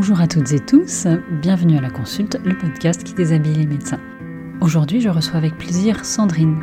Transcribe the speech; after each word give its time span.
Bonjour 0.00 0.22
à 0.22 0.26
toutes 0.26 0.54
et 0.54 0.60
tous, 0.60 1.06
bienvenue 1.42 1.76
à 1.76 1.82
la 1.82 1.90
consulte, 1.90 2.40
le 2.42 2.56
podcast 2.56 3.04
qui 3.04 3.12
déshabille 3.12 3.52
les 3.52 3.66
médecins. 3.66 4.00
Aujourd'hui, 4.62 5.02
je 5.02 5.10
reçois 5.10 5.36
avec 5.36 5.58
plaisir 5.58 6.06
Sandrine. 6.06 6.56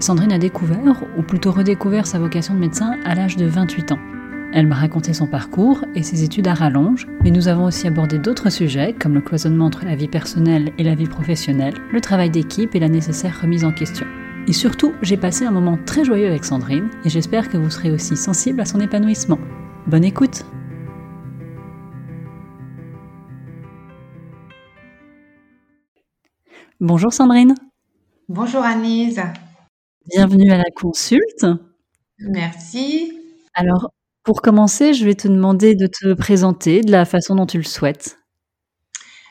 Sandrine 0.00 0.32
a 0.32 0.38
découvert, 0.38 1.04
ou 1.18 1.20
plutôt 1.20 1.52
redécouvert 1.52 2.06
sa 2.06 2.18
vocation 2.18 2.54
de 2.54 2.60
médecin 2.60 2.96
à 3.04 3.14
l'âge 3.14 3.36
de 3.36 3.44
28 3.44 3.92
ans. 3.92 3.98
Elle 4.54 4.68
m'a 4.68 4.76
raconté 4.76 5.12
son 5.12 5.26
parcours 5.26 5.84
et 5.94 6.02
ses 6.02 6.24
études 6.24 6.48
à 6.48 6.54
rallonge, 6.54 7.06
mais 7.22 7.30
nous 7.30 7.48
avons 7.48 7.66
aussi 7.66 7.86
abordé 7.86 8.18
d'autres 8.18 8.48
sujets 8.48 8.94
comme 8.98 9.12
le 9.12 9.20
cloisonnement 9.20 9.66
entre 9.66 9.84
la 9.84 9.94
vie 9.94 10.08
personnelle 10.08 10.72
et 10.78 10.82
la 10.82 10.94
vie 10.94 11.08
professionnelle, 11.08 11.74
le 11.92 12.00
travail 12.00 12.30
d'équipe 12.30 12.74
et 12.74 12.80
la 12.80 12.88
nécessaire 12.88 13.38
remise 13.42 13.66
en 13.66 13.72
question. 13.72 14.06
Et 14.46 14.54
surtout, 14.54 14.94
j'ai 15.02 15.18
passé 15.18 15.44
un 15.44 15.50
moment 15.50 15.78
très 15.84 16.06
joyeux 16.06 16.28
avec 16.28 16.46
Sandrine 16.46 16.88
et 17.04 17.10
j'espère 17.10 17.50
que 17.50 17.58
vous 17.58 17.68
serez 17.68 17.90
aussi 17.90 18.16
sensible 18.16 18.62
à 18.62 18.64
son 18.64 18.80
épanouissement. 18.80 19.38
Bonne 19.86 20.04
écoute 20.04 20.46
Bonjour 26.80 27.12
Sandrine. 27.12 27.56
Bonjour 28.28 28.62
Anise. 28.62 29.20
Bienvenue 30.06 30.52
à 30.52 30.58
la 30.58 30.70
consulte. 30.76 31.44
Merci. 32.20 33.12
Alors, 33.54 33.90
pour 34.22 34.42
commencer, 34.42 34.94
je 34.94 35.04
vais 35.04 35.16
te 35.16 35.26
demander 35.26 35.74
de 35.74 35.88
te 35.88 36.14
présenter 36.14 36.82
de 36.82 36.92
la 36.92 37.04
façon 37.04 37.34
dont 37.34 37.46
tu 37.46 37.56
le 37.56 37.64
souhaites. 37.64 38.20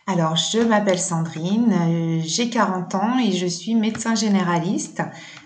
Alors, 0.07 0.35
je 0.35 0.59
m'appelle 0.59 0.99
Sandrine, 0.99 1.71
euh, 1.71 2.21
j'ai 2.25 2.49
40 2.49 2.95
ans 2.95 3.17
et 3.17 3.31
je 3.31 3.47
suis 3.47 3.75
médecin 3.75 4.13
généraliste 4.13 5.01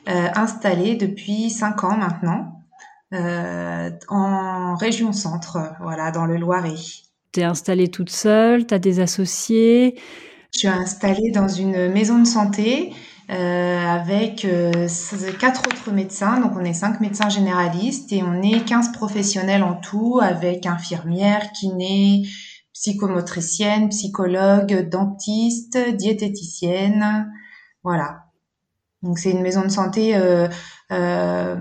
euh, 0.09 0.27
installée 0.33 0.95
depuis 0.95 1.51
5 1.51 1.83
ans 1.83 1.97
maintenant 1.97 2.63
euh, 3.13 3.91
en 4.07 4.73
région 4.75 5.13
centre, 5.13 5.59
voilà, 5.81 6.09
dans 6.09 6.25
le 6.25 6.37
Loiret. 6.37 6.73
Tu 7.31 7.41
es 7.41 7.43
installée 7.43 7.89
toute 7.89 8.09
seule, 8.09 8.65
tu 8.65 8.73
as 8.73 8.79
des 8.79 8.99
associés 8.99 9.99
Je 10.53 10.59
suis 10.59 10.67
installée 10.67 11.31
dans 11.31 11.47
une 11.47 11.89
maison 11.89 12.19
de 12.19 12.27
santé 12.27 12.93
euh, 13.29 13.87
avec 13.87 14.43
euh, 14.43 14.87
quatre 15.39 15.61
autres 15.67 15.91
médecins. 15.91 16.39
Donc 16.39 16.51
on 16.55 16.65
est 16.65 16.73
cinq 16.73 16.99
médecins 16.99 17.29
généralistes 17.29 18.11
et 18.11 18.21
on 18.23 18.41
est 18.41 18.65
15 18.65 18.91
professionnels 18.91 19.63
en 19.63 19.75
tout 19.75 20.19
avec 20.21 20.65
infirmières, 20.65 21.51
kinés, 21.53 22.27
psychomotriciennes, 22.73 23.89
psychologues, 23.89 24.89
dentistes, 24.89 25.77
diététiciennes. 25.95 27.31
Voilà. 27.83 28.25
Donc 29.01 29.17
c'est 29.17 29.31
une 29.31 29.41
maison 29.41 29.63
de 29.63 29.69
santé 29.69 30.15
euh, 30.15 30.47
euh 30.91 31.55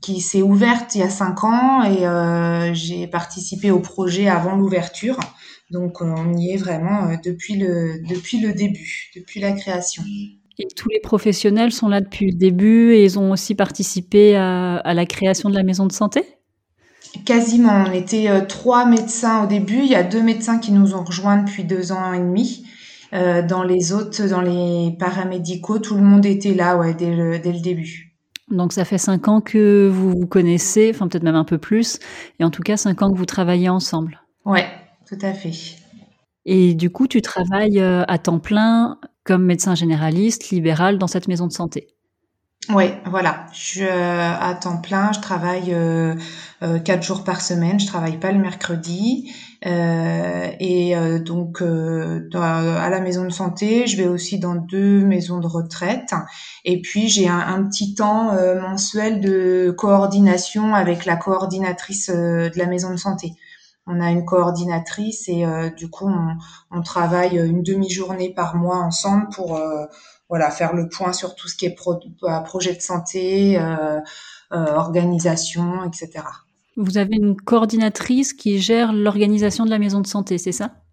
qui 0.00 0.20
s'est 0.20 0.42
ouverte 0.42 0.94
il 0.94 0.98
y 1.00 1.02
a 1.02 1.10
cinq 1.10 1.44
ans 1.44 1.82
et 1.82 2.06
euh, 2.06 2.74
j'ai 2.74 3.06
participé 3.06 3.70
au 3.70 3.80
projet 3.80 4.28
avant 4.28 4.56
l'ouverture. 4.56 5.18
Donc 5.70 6.00
on 6.00 6.36
y 6.36 6.52
est 6.52 6.56
vraiment 6.56 7.10
depuis 7.24 7.56
le 7.56 8.00
depuis 8.08 8.40
le 8.40 8.52
début, 8.52 9.10
depuis 9.16 9.40
la 9.40 9.52
création. 9.52 10.02
Et 10.58 10.68
tous 10.76 10.88
les 10.88 11.00
professionnels 11.00 11.72
sont 11.72 11.88
là 11.88 12.00
depuis 12.00 12.26
le 12.30 12.36
début 12.36 12.92
et 12.92 13.04
ils 13.04 13.18
ont 13.18 13.32
aussi 13.32 13.54
participé 13.54 14.36
à, 14.36 14.94
la 14.94 15.06
création 15.06 15.50
de 15.50 15.54
la 15.54 15.64
maison 15.64 15.86
de 15.86 15.92
santé? 15.92 16.22
Quasiment. 17.24 17.84
On 17.88 17.92
était 17.92 18.28
euh, 18.28 18.40
trois 18.40 18.86
médecins 18.86 19.44
au 19.44 19.46
début. 19.46 19.78
Il 19.78 19.88
y 19.88 19.94
a 19.94 20.02
deux 20.02 20.22
médecins 20.22 20.58
qui 20.58 20.72
nous 20.72 20.94
ont 20.94 21.02
rejoints 21.02 21.42
depuis 21.42 21.64
deux 21.64 21.92
ans 21.92 22.12
et 22.12 22.18
demi. 22.18 22.66
Euh, 23.12 23.42
dans 23.42 23.62
les 23.62 23.92
autres, 23.92 24.28
dans 24.28 24.40
les 24.40 24.96
paramédicaux, 24.98 25.78
tout 25.78 25.94
le 25.94 26.02
monde 26.02 26.26
était 26.26 26.54
là 26.54 26.76
ouais, 26.76 26.94
dès, 26.94 27.14
le, 27.14 27.38
dès 27.38 27.52
le 27.52 27.60
début. 27.60 28.16
Donc 28.50 28.72
ça 28.72 28.84
fait 28.84 28.98
cinq 28.98 29.28
ans 29.28 29.40
que 29.40 29.88
vous 29.92 30.10
vous 30.10 30.26
connaissez, 30.26 30.90
enfin 30.92 31.08
peut-être 31.08 31.22
même 31.22 31.36
un 31.36 31.44
peu 31.44 31.58
plus, 31.58 31.98
et 32.38 32.44
en 32.44 32.50
tout 32.50 32.62
cas 32.62 32.76
cinq 32.76 33.02
ans 33.02 33.10
que 33.10 33.16
vous 33.16 33.24
travaillez 33.24 33.68
ensemble. 33.68 34.20
Ouais, 34.44 34.66
tout 35.14 35.26
à 35.26 35.32
fait. 35.32 35.52
Et 36.46 36.74
du 36.74 36.90
coup, 36.90 37.06
tu 37.06 37.22
travailles 37.22 37.80
euh, 37.80 38.04
à 38.06 38.18
temps 38.18 38.38
plein 38.38 38.98
comme 39.24 39.44
médecin 39.44 39.74
généraliste 39.74 40.50
libéral 40.50 40.98
dans 40.98 41.06
cette 41.06 41.28
maison 41.28 41.46
de 41.46 41.52
santé. 41.52 41.88
Oui, 42.70 42.84
voilà. 43.06 43.46
Je 43.52 43.58
suis 43.58 43.82
euh, 43.82 44.38
à 44.38 44.54
temps 44.54 44.80
plein. 44.80 45.12
Je 45.12 45.20
travaille 45.20 45.72
euh, 45.74 46.14
quatre 46.84 47.02
jours 47.02 47.24
par 47.24 47.40
semaine. 47.40 47.78
Je 47.78 47.86
travaille 47.86 48.18
pas 48.18 48.32
le 48.32 48.38
mercredi. 48.38 49.32
et 49.62 50.94
donc 51.24 51.62
à 51.62 52.90
la 52.90 53.00
maison 53.00 53.24
de 53.24 53.30
santé, 53.30 53.86
je 53.86 53.96
vais 53.96 54.06
aussi 54.06 54.38
dans 54.38 54.54
deux 54.54 55.00
maisons 55.04 55.40
de 55.40 55.46
retraite. 55.46 56.12
Et 56.66 56.80
puis 56.82 57.08
j'ai 57.08 57.28
un, 57.28 57.38
un, 57.38 57.64
petit 57.64 57.94
temps 57.94 58.32
mensuel 58.60 59.20
de 59.20 59.74
coordination 59.76 60.74
avec 60.74 61.06
la 61.06 61.16
coordinatrice 61.16 62.10
de 62.10 62.58
la 62.58 62.66
maison 62.66 62.90
de 62.90 62.96
santé 62.96 63.34
on 63.86 64.00
a 64.00 64.10
une 64.10 64.24
coordinatrice 64.24 65.28
et 65.28 65.44
euh, 65.44 65.70
du 65.70 65.88
coup 65.88 66.10
on, 66.70 66.82
travaille 66.82 67.36
une 67.36 67.62
demi-journée 67.62 68.32
par 68.32 68.56
mois 68.56 68.78
ensemble 68.78 69.28
pour 69.34 69.56
euh, 69.56 69.84
voilà 70.28 70.50
faire 70.50 70.74
le 70.74 70.88
point 70.88 71.12
sur 71.12 71.34
tout 71.34 71.48
ce 71.48 71.56
qui 71.56 71.66
est 71.66 71.76
euh, 71.86 72.40
projet 72.40 72.74
de 72.74 72.80
santé, 72.80 73.58
organisation, 74.50 75.84
etc. 75.84 76.24
Vous 76.76 76.98
avez 76.98 77.16
une 77.16 77.36
coordinatrice 77.36 78.32
qui 78.32 78.58
gère 78.58 78.92
l'organisation 78.92 79.64
de 79.64 79.70
la 79.70 79.78
maison 79.78 80.00
de 80.00 80.06
santé, 80.06 80.38
c'est 80.38 80.52
ça? 80.52 80.83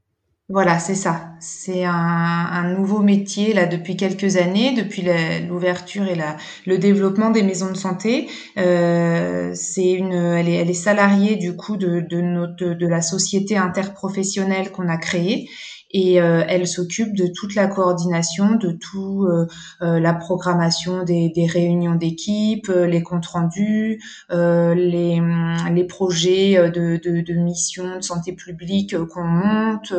Voilà, 0.51 0.79
c'est 0.79 0.95
ça. 0.95 1.34
C'est 1.39 1.85
un, 1.85 2.73
nouveau 2.75 3.00
métier 3.00 3.53
là 3.53 3.66
depuis 3.66 3.95
quelques 3.95 4.38
années, 4.38 4.73
depuis 4.75 5.03
l'ouverture 5.47 6.07
et 6.07 6.17
le 6.66 6.78
développement 6.78 7.29
des 7.29 7.41
maisons 7.41 7.72
de 7.72 7.78
santé. 7.78 8.28
Euh, 8.57 9.51
c'est 9.56 9.91
une, 9.91 10.13
elle 10.13 10.50
est, 10.50 10.56
elle 10.56 10.69
est 10.69 10.73
salariée 10.73 11.38
du 11.38 11.56
coup 11.56 11.78
de, 11.78 12.01
de 12.01 12.22
notre 12.22 12.66
de 12.66 12.88
la 12.88 13.01
société 13.01 13.57
interprofessionnelle 13.57 14.72
qu'on 14.72 14.89
a 14.89 14.97
créée 14.97 15.50
et 15.94 16.22
euh, 16.22 16.44
elle 16.47 16.68
s'occupe 16.68 17.16
de 17.16 17.28
toute 17.28 17.56
la 17.56 17.68
coordination, 17.68 18.56
de 18.56 18.72
tout 18.72 19.25
euh, 19.25 19.47
euh 19.81 20.00
la 20.00 20.13
programmation 20.13 21.03
des, 21.03 21.29
des 21.29 21.46
réunions 21.46 21.96
d'équipe, 21.96 22.69
euh, 22.69 22.88
les 22.88 23.03
comptes 23.03 23.25
rendus, 23.25 24.01
les, 24.30 25.19
hum, 25.19 25.57
les 25.74 25.84
projets 25.84 26.69
de, 26.72 26.97
de, 26.97 27.22
de 27.22 27.34
mission 27.34 27.97
de 27.97 28.01
santé 28.01 28.34
publique 28.34 28.97
qu'on 29.07 29.24
monte, 29.24 29.94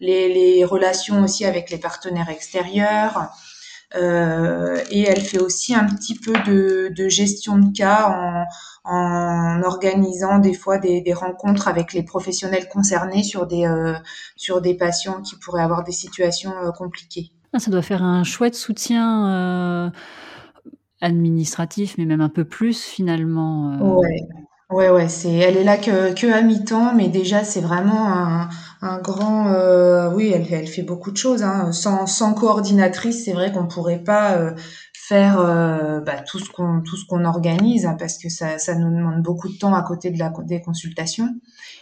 les, 0.00 0.32
les 0.32 0.64
relations 0.64 1.22
aussi 1.22 1.44
avec 1.44 1.70
les 1.70 1.78
partenaires 1.78 2.28
extérieurs. 2.28 3.30
Euh, 3.96 4.76
et 4.90 5.02
elle 5.02 5.20
fait 5.20 5.40
aussi 5.40 5.74
un 5.74 5.84
petit 5.84 6.18
peu 6.18 6.32
de, 6.46 6.92
de 6.94 7.08
gestion 7.08 7.58
de 7.58 7.72
cas 7.72 8.08
en, 8.84 8.92
en 8.92 9.62
organisant 9.62 10.38
des 10.38 10.54
fois 10.54 10.78
des, 10.78 11.00
des, 11.00 11.14
rencontres 11.14 11.68
avec 11.68 11.92
les 11.92 12.02
professionnels 12.02 12.68
concernés 12.68 13.22
sur 13.22 13.46
des, 13.46 13.66
euh, 13.66 13.94
sur 14.36 14.60
des 14.60 14.74
patients 14.74 15.22
qui 15.22 15.36
pourraient 15.36 15.62
avoir 15.62 15.84
des 15.84 15.92
situations 15.92 16.52
euh, 16.62 16.72
compliquées. 16.72 17.30
Ah, 17.52 17.60
ça 17.60 17.70
doit 17.70 17.82
faire 17.82 18.02
un 18.02 18.24
chouette 18.24 18.56
soutien 18.56 19.92
administratif, 21.00 21.96
mais 21.98 22.04
même 22.04 22.20
un 22.20 22.28
peu 22.28 22.44
plus 22.44 22.82
finalement. 22.82 23.98
Ouais. 23.98 24.26
Ouais, 24.70 24.88
ouais, 24.90 25.08
c'est, 25.08 25.30
elle 25.32 25.58
est 25.58 25.64
là 25.64 25.76
que, 25.76 26.14
que 26.14 26.26
à 26.32 26.40
mi-temps, 26.40 26.94
mais 26.94 27.08
déjà 27.08 27.44
c'est 27.44 27.60
vraiment 27.60 28.08
un, 28.08 28.48
un 28.80 28.98
grand, 28.98 29.48
euh, 29.52 30.10
oui, 30.10 30.32
elle, 30.34 30.46
elle 30.52 30.66
fait 30.66 30.82
beaucoup 30.82 31.10
de 31.10 31.16
choses. 31.18 31.42
Hein. 31.42 31.70
Sans, 31.72 32.06
sans 32.06 32.32
coordinatrice, 32.32 33.24
c'est 33.26 33.32
vrai 33.34 33.52
qu'on 33.52 33.66
pourrait 33.68 34.02
pas 34.02 34.36
euh, 34.38 34.52
faire 35.06 35.38
euh, 35.38 36.00
bah, 36.00 36.20
tout 36.26 36.38
ce 36.38 36.50
qu'on 36.50 36.80
tout 36.80 36.96
ce 36.96 37.04
qu'on 37.04 37.26
organise 37.26 37.84
hein, 37.84 37.96
parce 37.98 38.16
que 38.16 38.30
ça, 38.30 38.58
ça 38.58 38.74
nous 38.74 38.88
demande 38.88 39.22
beaucoup 39.22 39.48
de 39.48 39.58
temps 39.58 39.74
à 39.74 39.82
côté 39.82 40.10
de 40.10 40.18
la 40.18 40.32
des 40.44 40.62
consultations. 40.62 41.28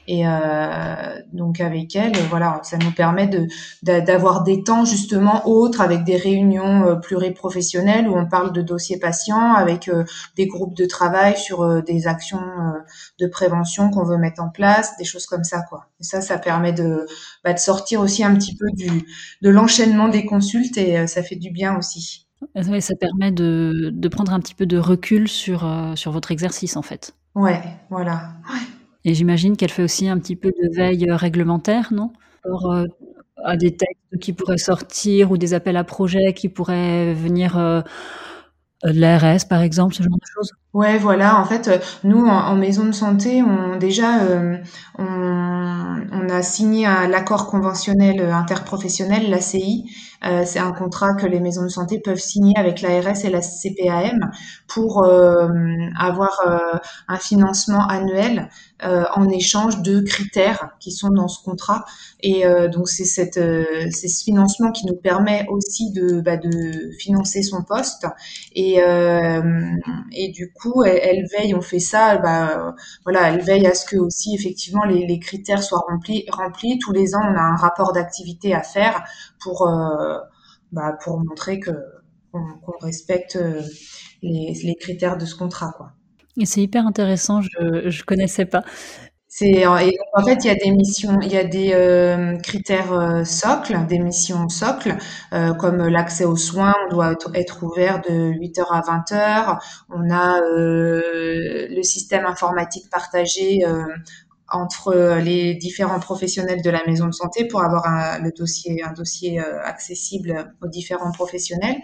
Et 0.09 0.27
euh, 0.27 1.21
donc 1.33 1.61
avec 1.61 1.95
elle 1.95 2.17
voilà 2.29 2.61
ça 2.65 2.77
nous 2.79 2.91
permet 2.91 3.29
de 3.29 3.47
d'avoir 3.83 4.43
des 4.43 4.65
temps 4.65 4.85
justement 4.85 5.47
autres 5.49 5.81
avec 5.81 6.03
des 6.03 6.17
réunions 6.17 6.85
euh, 6.85 6.95
pluriprofessionnelles 6.97 8.09
où 8.09 8.17
on 8.17 8.27
parle 8.27 8.53
de 8.53 8.61
dossiers 8.61 8.99
patients 8.99 9.55
avec 9.55 9.89
euh, 9.89 10.05
des 10.37 10.49
groupes 10.49 10.77
de 10.77 10.87
travail 10.87 11.39
sur 11.39 11.63
euh, 11.63 11.81
des 11.81 12.09
actions 12.09 12.43
de 13.21 13.27
prévention 13.29 13.91
qu'on 13.91 14.05
veut 14.05 14.19
mettre 14.19 14.43
en 14.43 14.49
place 14.49 14.97
des 14.97 15.05
choses 15.05 15.27
comme 15.27 15.45
ça 15.45 15.63
quoi. 15.63 15.87
Et 16.01 16.05
ça 16.05 16.21
ça 16.21 16.39
permet 16.39 16.73
de 16.73 17.07
bah, 17.45 17.53
de 17.53 17.61
sortir 17.61 18.01
aussi 18.01 18.25
un 18.25 18.35
petit 18.35 18.57
peu 18.57 18.67
du 18.73 19.07
de 19.43 19.49
l'enchaînement 19.49 20.09
des 20.09 20.27
consultes 20.27 20.77
et 20.77 21.07
ça 21.07 21.23
fait 21.23 21.37
du 21.37 21.51
bien 21.53 21.79
aussi 21.79 22.27
ça 22.81 22.95
permet 22.97 23.33
de, 23.33 23.91
de, 23.93 24.09
prendre 24.09 24.33
un 24.33 24.41
petit 24.41 24.55
peu 24.55 24.67
de 24.67 24.79
recul 24.79 25.29
sur, 25.29 25.65
euh, 25.65 25.95
sur 25.97 26.13
votre 26.13 26.33
exercice, 26.33 26.77
en 26.77 26.83
fait. 26.83 27.15
Ouais, 27.35 27.63
voilà. 27.89 28.35
Et 29.05 29.15
j'imagine 29.15 29.57
qu'elle 29.57 29.71
fait 29.71 29.83
aussi 29.83 30.09
un 30.09 30.19
petit 30.19 30.37
peu 30.37 30.51
de 30.51 30.77
veille 30.77 31.09
euh, 31.09 31.17
réglementaire, 31.17 31.93
non? 31.93 32.13
Pour, 32.43 32.71
euh, 32.73 32.85
à 33.45 33.57
des 33.57 33.75
textes 33.75 34.19
qui 34.21 34.33
pourraient 34.33 34.59
sortir 34.59 35.33
ou 35.33 35.39
des 35.39 35.55
appels 35.55 35.77
à 35.77 35.85
projets 35.85 36.35
qui 36.35 36.49
pourraient 36.49 37.15
venir 37.15 37.57
de 37.57 37.83
l'ARS, 38.85 39.49
par 39.49 39.63
exemple, 39.63 39.95
ce 39.95 40.03
genre 40.03 40.13
de 40.13 40.27
choses? 40.33 40.53
Ouais, 40.75 40.99
voilà. 40.99 41.41
En 41.41 41.45
fait, 41.45 41.71
nous, 42.05 42.25
en, 42.25 42.55
maison 42.55 42.85
de 42.85 42.93
santé, 42.93 43.43
on 43.43 43.79
déjà, 43.79 44.21
on, 44.99 46.05
on, 46.13 46.29
a 46.29 46.43
signé 46.43 46.85
l'accord 46.85 47.49
conventionnel 47.49 48.21
interprofessionnel, 48.21 49.29
l'ACI, 49.29 49.87
euh, 50.25 50.45
c'est 50.45 50.59
un 50.59 50.73
contrat 50.73 51.15
que 51.15 51.27
les 51.27 51.41
maisons 51.41 51.63
de 51.63 51.69
santé 51.69 51.99
peuvent 51.99 52.19
signer 52.19 52.55
avec 52.57 52.81
l'ARS 52.81 53.25
et 53.25 53.31
la 53.31 53.41
CPAM 53.41 54.31
pour 54.69 55.05
euh, 55.05 55.49
avoir 55.99 56.41
euh, 56.47 56.79
un 57.09 57.19
financement 57.19 57.87
annuel 57.87 58.49
en 59.15 59.29
échange 59.29 59.81
de 59.83 60.01
critères 60.01 60.71
qui 60.81 60.91
sont 60.91 61.11
dans 61.11 61.29
ce 61.29 61.41
contrat. 61.45 61.85
Et 62.19 62.43
donc 62.73 62.89
c'est 62.89 63.05
cette 63.05 63.39
c'est 63.93 64.09
ce 64.09 64.25
financement 64.25 64.73
qui 64.73 64.87
nous 64.87 64.97
permet 64.97 65.47
aussi 65.49 65.93
de 65.93 66.21
bah, 66.21 66.37
de 66.37 66.91
financer 66.99 67.45
son 67.45 67.63
poste. 67.63 68.09
Et 68.57 68.79
et 70.11 70.29
du 70.33 70.53
coup 70.53 70.83
elle, 70.83 70.99
elle, 71.01 71.27
veille, 71.31 71.55
on 71.55 71.61
fait 71.61 71.79
ça, 71.79 72.17
bah 72.17 72.75
voilà, 73.05 73.29
elle 73.29 73.43
veille 73.43 73.69
à 73.69 73.75
ce 73.75 73.87
que 73.87 73.97
aussi 73.97 74.35
effectivement 74.35 74.83
les, 74.85 75.07
les 75.07 75.21
critères 75.21 75.63
soient 75.63 75.85
remplis 75.89 76.25
remplis. 76.33 76.81
Tous 76.81 76.91
les 76.91 77.15
ans 77.15 77.23
on 77.23 77.37
a 77.37 77.41
un 77.41 77.55
rapport 77.55 77.93
d'activité 77.93 78.53
à 78.53 78.65
faire 78.65 79.05
pour 79.43 79.67
bah, 80.73 80.97
pour 81.05 81.19
montrer 81.19 81.61
que 81.61 81.71
qu'on 82.33 82.79
respecte 82.81 83.37
euh, 83.37 83.61
les, 84.23 84.55
les, 84.65 84.75
critères 84.75 85.19
de 85.19 85.27
ce 85.27 85.35
contrat, 85.35 85.71
quoi. 85.77 85.93
Et 86.39 86.47
c'est 86.47 86.63
hyper 86.63 86.87
intéressant, 86.87 87.43
je 87.43 87.91
je 87.91 88.05
connaissais 88.05 88.47
pas. 88.47 88.63
C'est 89.35 89.65
en 89.65 89.79
fait 90.27 90.45
il 90.45 90.49
y 90.49 90.51
a 90.51 90.55
des 90.55 90.71
missions, 90.71 91.19
il 91.23 91.33
y 91.33 91.39
a 91.39 91.45
des 91.45 91.73
euh, 91.73 92.37
critères 92.37 92.93
euh, 92.93 93.25
socles, 93.25 93.87
des 93.87 93.99
missions 93.99 94.51
socles 94.51 94.99
euh, 95.33 95.55
comme 95.55 95.89
l'accès 95.89 96.27
aux 96.27 96.37
soins, 96.37 96.75
on 96.85 96.95
doit 96.95 97.15
être 97.33 97.63
ouvert 97.63 98.03
de 98.03 98.13
8h 98.13 98.67
à 98.71 98.83
20h. 98.83 99.59
On 99.89 100.11
a 100.11 100.39
le 100.39 101.83
système 101.83 102.27
informatique 102.27 102.91
partagé 102.91 103.61
entre 104.53 105.19
les 105.19 105.55
différents 105.55 106.01
professionnels 106.01 106.63
de 106.63 106.71
la 106.71 106.85
maison 106.87 107.07
de 107.07 107.13
santé 107.13 107.47
pour 107.47 107.63
avoir 107.63 107.87
un, 107.87 108.19
le 108.19 108.31
dossier, 108.31 108.83
un 108.85 108.93
dossier 108.93 109.41
euh, 109.41 109.63
accessible 109.65 110.55
aux 110.63 110.69
différents 110.69 111.13
professionnels. 111.13 111.81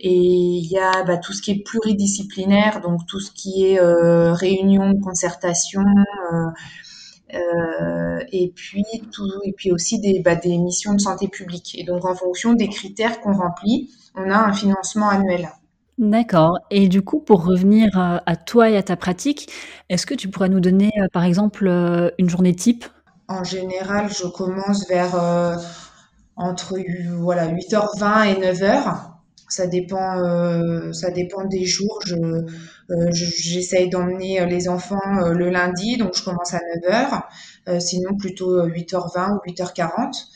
Et 0.00 0.12
il 0.12 0.66
y 0.66 0.78
a 0.78 1.04
bah, 1.04 1.18
tout 1.18 1.32
ce 1.32 1.42
qui 1.42 1.52
est 1.52 1.62
pluridisciplinaire, 1.64 2.80
donc 2.80 3.06
tout 3.06 3.20
ce 3.20 3.30
qui 3.30 3.66
est 3.66 3.80
euh, 3.80 4.32
réunion, 4.32 4.98
concertation, 5.00 5.82
euh, 5.82 6.50
euh, 7.34 8.24
et 8.32 8.52
puis 8.54 8.84
tout, 9.12 9.30
et 9.44 9.52
puis 9.52 9.72
aussi 9.72 10.00
des, 10.00 10.20
bah, 10.20 10.34
des 10.36 10.58
missions 10.58 10.94
de 10.94 11.00
santé 11.00 11.28
publique. 11.28 11.76
Et 11.78 11.84
donc 11.84 12.04
en 12.04 12.14
fonction 12.14 12.54
des 12.54 12.68
critères 12.68 13.20
qu'on 13.20 13.34
remplit, 13.34 13.90
on 14.14 14.30
a 14.30 14.36
un 14.36 14.52
financement 14.52 15.08
annuel. 15.08 15.48
D'accord 15.98 16.58
et 16.72 16.88
du 16.88 17.02
coup, 17.02 17.20
pour 17.20 17.44
revenir, 17.44 17.88
à 17.96 18.36
toi 18.36 18.68
et 18.68 18.76
à 18.76 18.82
ta 18.82 18.96
pratique, 18.96 19.48
est-ce 19.88 20.06
que 20.06 20.14
tu 20.14 20.28
pourrais 20.28 20.48
nous 20.48 20.58
donner, 20.60 20.90
euh, 21.00 21.06
par 21.12 21.22
exemple, 21.22 21.68
euh, 21.68 22.10
une 22.18 22.28
journée 22.28 22.54
type? 22.54 22.84
En 23.28 23.44
général, 23.44 24.10
je 24.12 24.26
commence 24.26 24.88
vers, 24.88 25.14
euh, 25.14 25.56
entre 26.36 26.76
voilà 27.16 27.46
8:20 27.46 28.24
et 28.24 28.38
9:00. 28.40 29.10
Ça 29.48 29.66
dépend, 29.68 30.16
ça 30.92 31.10
dépend 31.10 31.44
des 31.44 31.64
jours. 31.64 32.00
Je, 32.06 32.16
j'essaye 33.12 33.88
d'emmener, 33.88 34.44
les 34.46 34.68
enfants, 34.68 35.00
le 35.32 35.48
lundi, 35.50 35.96
donc 35.96 36.16
je 36.16 36.24
commence 36.24 36.54
à 36.54 36.58
9:00, 36.58 37.22
sinon 37.80 38.16
plutôt, 38.16 38.64
8:20 38.66 39.34
ou 39.36 39.40
8:40 39.46 40.26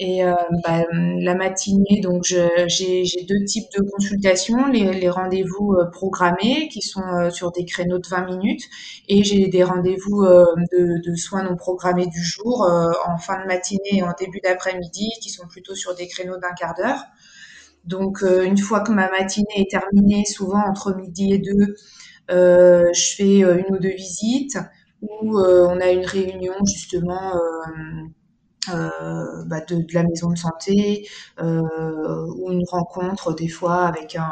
et 0.00 0.24
euh, 0.24 0.32
bah, 0.62 0.84
la 0.92 1.34
matinée, 1.34 2.00
donc 2.00 2.22
j'ai 2.22 3.26
deux 3.28 3.44
types 3.46 3.66
de 3.76 3.82
consultations, 3.90 4.68
les, 4.68 4.92
les 4.92 5.10
rendez-vous 5.10 5.74
euh, 5.74 5.90
programmés 5.90 6.68
qui 6.68 6.82
sont 6.82 7.02
euh, 7.02 7.30
sur 7.30 7.50
des 7.50 7.64
créneaux 7.64 7.98
de 7.98 8.06
20 8.06 8.26
minutes 8.26 8.62
et 9.08 9.24
j'ai 9.24 9.48
des 9.48 9.64
rendez-vous 9.64 10.24
de, 10.24 11.02
de, 11.04 11.14
soins 11.16 11.42
non 11.42 11.56
programmés 11.56 12.06
du 12.06 12.22
jour 12.22 12.62
en 13.06 13.18
fin 13.18 13.42
de 13.42 13.46
matinée 13.46 13.80
et 13.94 14.02
en 14.02 14.12
début 14.16 14.40
d'après-midi 14.40 15.10
qui 15.20 15.30
sont 15.30 15.48
plutôt 15.48 15.74
sur 15.74 15.96
des 15.96 16.06
créneaux 16.06 16.38
d'un 16.38 16.52
quart 16.56 16.74
d'heure. 16.76 17.02
Donc 17.84 18.22
une 18.22 18.58
fois 18.58 18.80
que 18.80 18.92
ma 18.92 19.10
matinée 19.10 19.46
est 19.56 19.70
terminée, 19.70 20.24
souvent 20.24 20.62
entre 20.64 20.94
midi 20.94 21.32
et 21.32 21.38
deux, 21.38 21.74
je 22.28 23.14
fais 23.16 23.38
une 23.38 23.74
ou 23.74 23.78
deux 23.78 23.94
visites 23.94 24.58
où 25.02 25.38
on 25.40 25.80
a 25.80 25.90
une 25.90 26.06
réunion 26.06 26.54
justement 26.66 27.36
euh, 27.36 27.40
bah 29.46 29.60
de, 29.60 29.84
la 29.92 30.02
maison 30.02 30.30
de 30.30 30.38
santé 30.38 31.08
euh, 31.40 32.26
ou 32.36 32.52
une 32.52 32.64
rencontre 32.68 33.32
des 33.32 33.48
fois 33.48 33.86
avec 33.86 34.16
un 34.16 34.30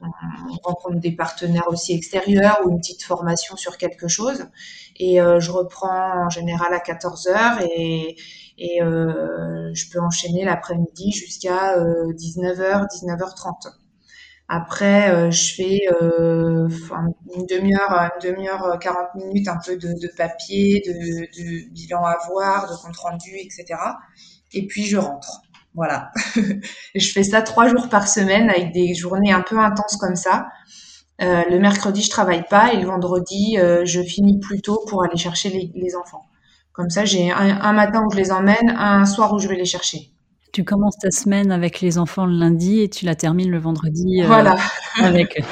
on, 0.00 0.08
rencontre 0.62 1.00
des 1.00 1.12
partenaires 1.12 1.68
aussi 1.68 1.92
extérieurs 1.92 2.60
ou 2.64 2.70
une 2.70 2.78
petite 2.78 3.02
formation 3.02 3.56
sur 3.56 3.76
quelque 3.76 4.08
chose. 4.08 4.46
Et 4.96 5.20
euh, 5.20 5.40
je 5.40 5.50
reprends 5.50 6.26
en 6.26 6.30
général 6.30 6.74
à 6.74 6.80
14 6.80 7.26
heures 7.28 7.60
et, 7.62 8.16
et 8.58 8.82
euh, 8.82 9.70
je 9.74 9.90
peux 9.90 10.00
enchaîner 10.00 10.44
l'après-midi 10.44 11.12
jusqu'à 11.12 11.76
19h 11.78 12.86
19h30 12.88 13.81
après, 14.54 15.10
euh, 15.10 15.30
je 15.30 15.54
fais 15.54 15.80
euh, 16.02 16.68
une 17.34 17.46
demi-heure, 17.46 17.90
une 17.90 18.30
demi-heure, 18.30 18.78
40 18.78 18.98
euh, 18.98 19.24
minutes, 19.24 19.48
un 19.48 19.56
peu 19.64 19.78
de, 19.78 20.14
papier, 20.14 20.82
de, 20.84 21.72
bilan 21.72 22.04
à 22.04 22.18
voir, 22.28 22.70
de 22.70 22.76
compte 22.76 22.94
rendu, 22.98 23.30
etc. 23.38 23.80
Et 24.52 24.66
puis 24.66 24.84
je 24.84 24.98
rentre. 24.98 25.40
Voilà. 25.74 26.10
je 26.94 27.12
fais 27.12 27.22
ça 27.22 27.40
trois 27.40 27.66
jours 27.68 27.88
par 27.88 28.06
semaine 28.06 28.50
avec 28.50 28.74
des 28.74 28.92
journées 28.92 29.32
un 29.32 29.40
peu 29.40 29.58
intenses 29.58 29.96
comme 29.96 30.16
ça. 30.16 30.48
le 31.18 31.58
mercredi, 31.58 32.02
je 32.02 32.10
travaille 32.10 32.44
pas 32.44 32.74
et 32.74 32.76
le 32.76 32.86
vendredi, 32.86 33.56
je 33.56 34.02
finis 34.02 34.38
plus 34.38 34.60
tôt 34.60 34.84
pour 34.86 35.02
aller 35.02 35.16
chercher 35.16 35.72
les, 35.74 35.96
enfants. 35.96 36.26
Comme 36.72 36.90
ça, 36.90 37.06
j'ai 37.06 37.30
un, 37.30 37.72
matin 37.72 38.04
où 38.06 38.12
je 38.12 38.18
les 38.18 38.30
emmène, 38.30 38.68
un 38.76 39.06
soir 39.06 39.32
où 39.32 39.38
je 39.38 39.48
vais 39.48 39.56
les 39.56 39.64
chercher. 39.64 40.11
Tu 40.52 40.64
commences 40.64 40.98
ta 40.98 41.10
semaine 41.10 41.50
avec 41.50 41.80
les 41.80 41.96
enfants 41.96 42.26
le 42.26 42.36
lundi 42.38 42.80
et 42.80 42.88
tu 42.90 43.06
la 43.06 43.14
termines 43.14 43.50
le 43.50 43.58
vendredi 43.58 44.22
euh, 44.22 44.26
voilà. 44.26 44.56
avec 45.02 45.40
eux. 45.40 45.44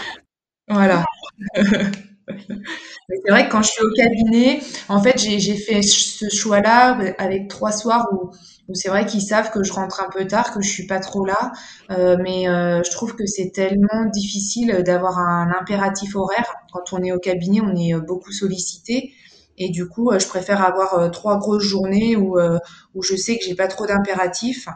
Voilà. 0.69 1.05
c'est 1.56 3.31
vrai 3.31 3.47
que 3.47 3.52
quand 3.52 3.62
je 3.62 3.70
suis 3.70 3.82
au 3.82 3.91
cabinet, 3.93 4.61
en 4.91 5.02
fait, 5.02 5.19
j'ai 5.19 5.56
fait 5.56 5.81
ce 5.81 6.29
choix-là 6.29 6.99
avec 7.17 7.49
trois 7.49 7.73
soirs 7.73 8.08
où, 8.12 8.31
c'est 8.75 8.91
vrai 8.91 9.06
qu'ils 9.06 9.23
savent 9.23 9.50
que 9.50 9.64
je 9.64 9.73
rentre 9.73 10.00
un 10.00 10.11
peu 10.11 10.26
tard, 10.26 10.52
que 10.52 10.61
je 10.62 10.69
suis 10.69 10.87
pas 10.87 11.00
trop 11.00 11.25
là, 11.25 11.50
euh, 11.91 12.17
mais 12.23 12.49
euh, 12.49 12.82
je 12.85 12.91
trouve 12.93 13.17
que 13.17 13.26
c'est 13.26 13.50
tellement 13.50 14.05
difficile 14.14 14.82
d'avoir 14.85 15.19
un 15.19 15.50
impératif 15.58 16.14
horaire. 16.14 16.47
Quand 16.73 16.93
on 16.93 17.02
est 17.02 17.11
au 17.11 17.19
cabinet, 17.19 17.61
on 17.62 17.75
est 17.75 17.94
beaucoup 18.00 18.32
sollicité. 18.32 19.12
Et 19.61 19.71
du 19.71 19.87
coup, 19.87 20.11
je 20.19 20.27
préfère 20.27 20.65
avoir 20.65 21.11
trois 21.12 21.39
grosses 21.39 21.62
journées 21.62 22.17
où, 22.17 22.39
où 22.95 23.03
je 23.03 23.15
sais 23.15 23.37
que 23.37 23.45
j'ai 23.45 23.55
pas 23.55 23.69
trop 23.69 23.87
d'impératifs 23.87 24.69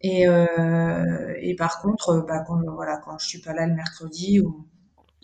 et, 0.00 0.26
euh, 0.26 1.34
et 1.40 1.54
par 1.54 1.80
contre, 1.80 2.24
bah, 2.26 2.42
quand, 2.46 2.58
voilà, 2.74 2.98
quand 3.04 3.18
je 3.18 3.26
suis 3.26 3.40
pas 3.40 3.52
là 3.52 3.66
le 3.66 3.74
mercredi 3.74 4.40
ou, 4.40 4.66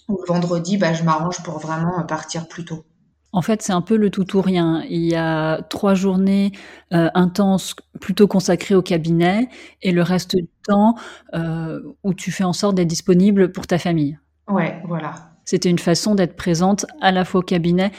ou 0.08 0.18
le 0.20 0.26
vendredi, 0.26 0.76
bah, 0.76 0.92
je 0.92 1.02
m'arrange 1.02 1.42
pour 1.42 1.58
vraiment 1.58 2.02
partir 2.04 2.46
plus 2.46 2.64
tôt. 2.64 2.84
En 3.32 3.42
fait, 3.42 3.60
c'est 3.60 3.72
un 3.72 3.82
peu 3.82 3.96
le 3.96 4.10
tout 4.10 4.36
ou 4.36 4.40
rien. 4.40 4.82
Il 4.88 5.04
y 5.04 5.14
a 5.14 5.62
trois 5.62 5.94
journées 5.94 6.52
euh, 6.94 7.10
intenses 7.14 7.74
plutôt 8.00 8.26
consacrées 8.28 8.74
au 8.74 8.82
cabinet 8.82 9.48
et 9.82 9.92
le 9.92 10.02
reste 10.02 10.36
du 10.36 10.48
temps 10.66 10.94
euh, 11.34 11.80
où 12.02 12.14
tu 12.14 12.30
fais 12.30 12.44
en 12.44 12.52
sorte 12.52 12.76
d'être 12.76 12.88
disponible 12.88 13.52
pour 13.52 13.66
ta 13.66 13.78
famille. 13.78 14.18
Ouais, 14.48 14.80
voilà. 14.86 15.32
C'était 15.44 15.70
une 15.70 15.78
façon 15.78 16.14
d'être 16.14 16.36
présente 16.36 16.86
à 17.00 17.12
la 17.12 17.24
fois 17.24 17.40
au 17.40 17.42
cabinet 17.42 17.92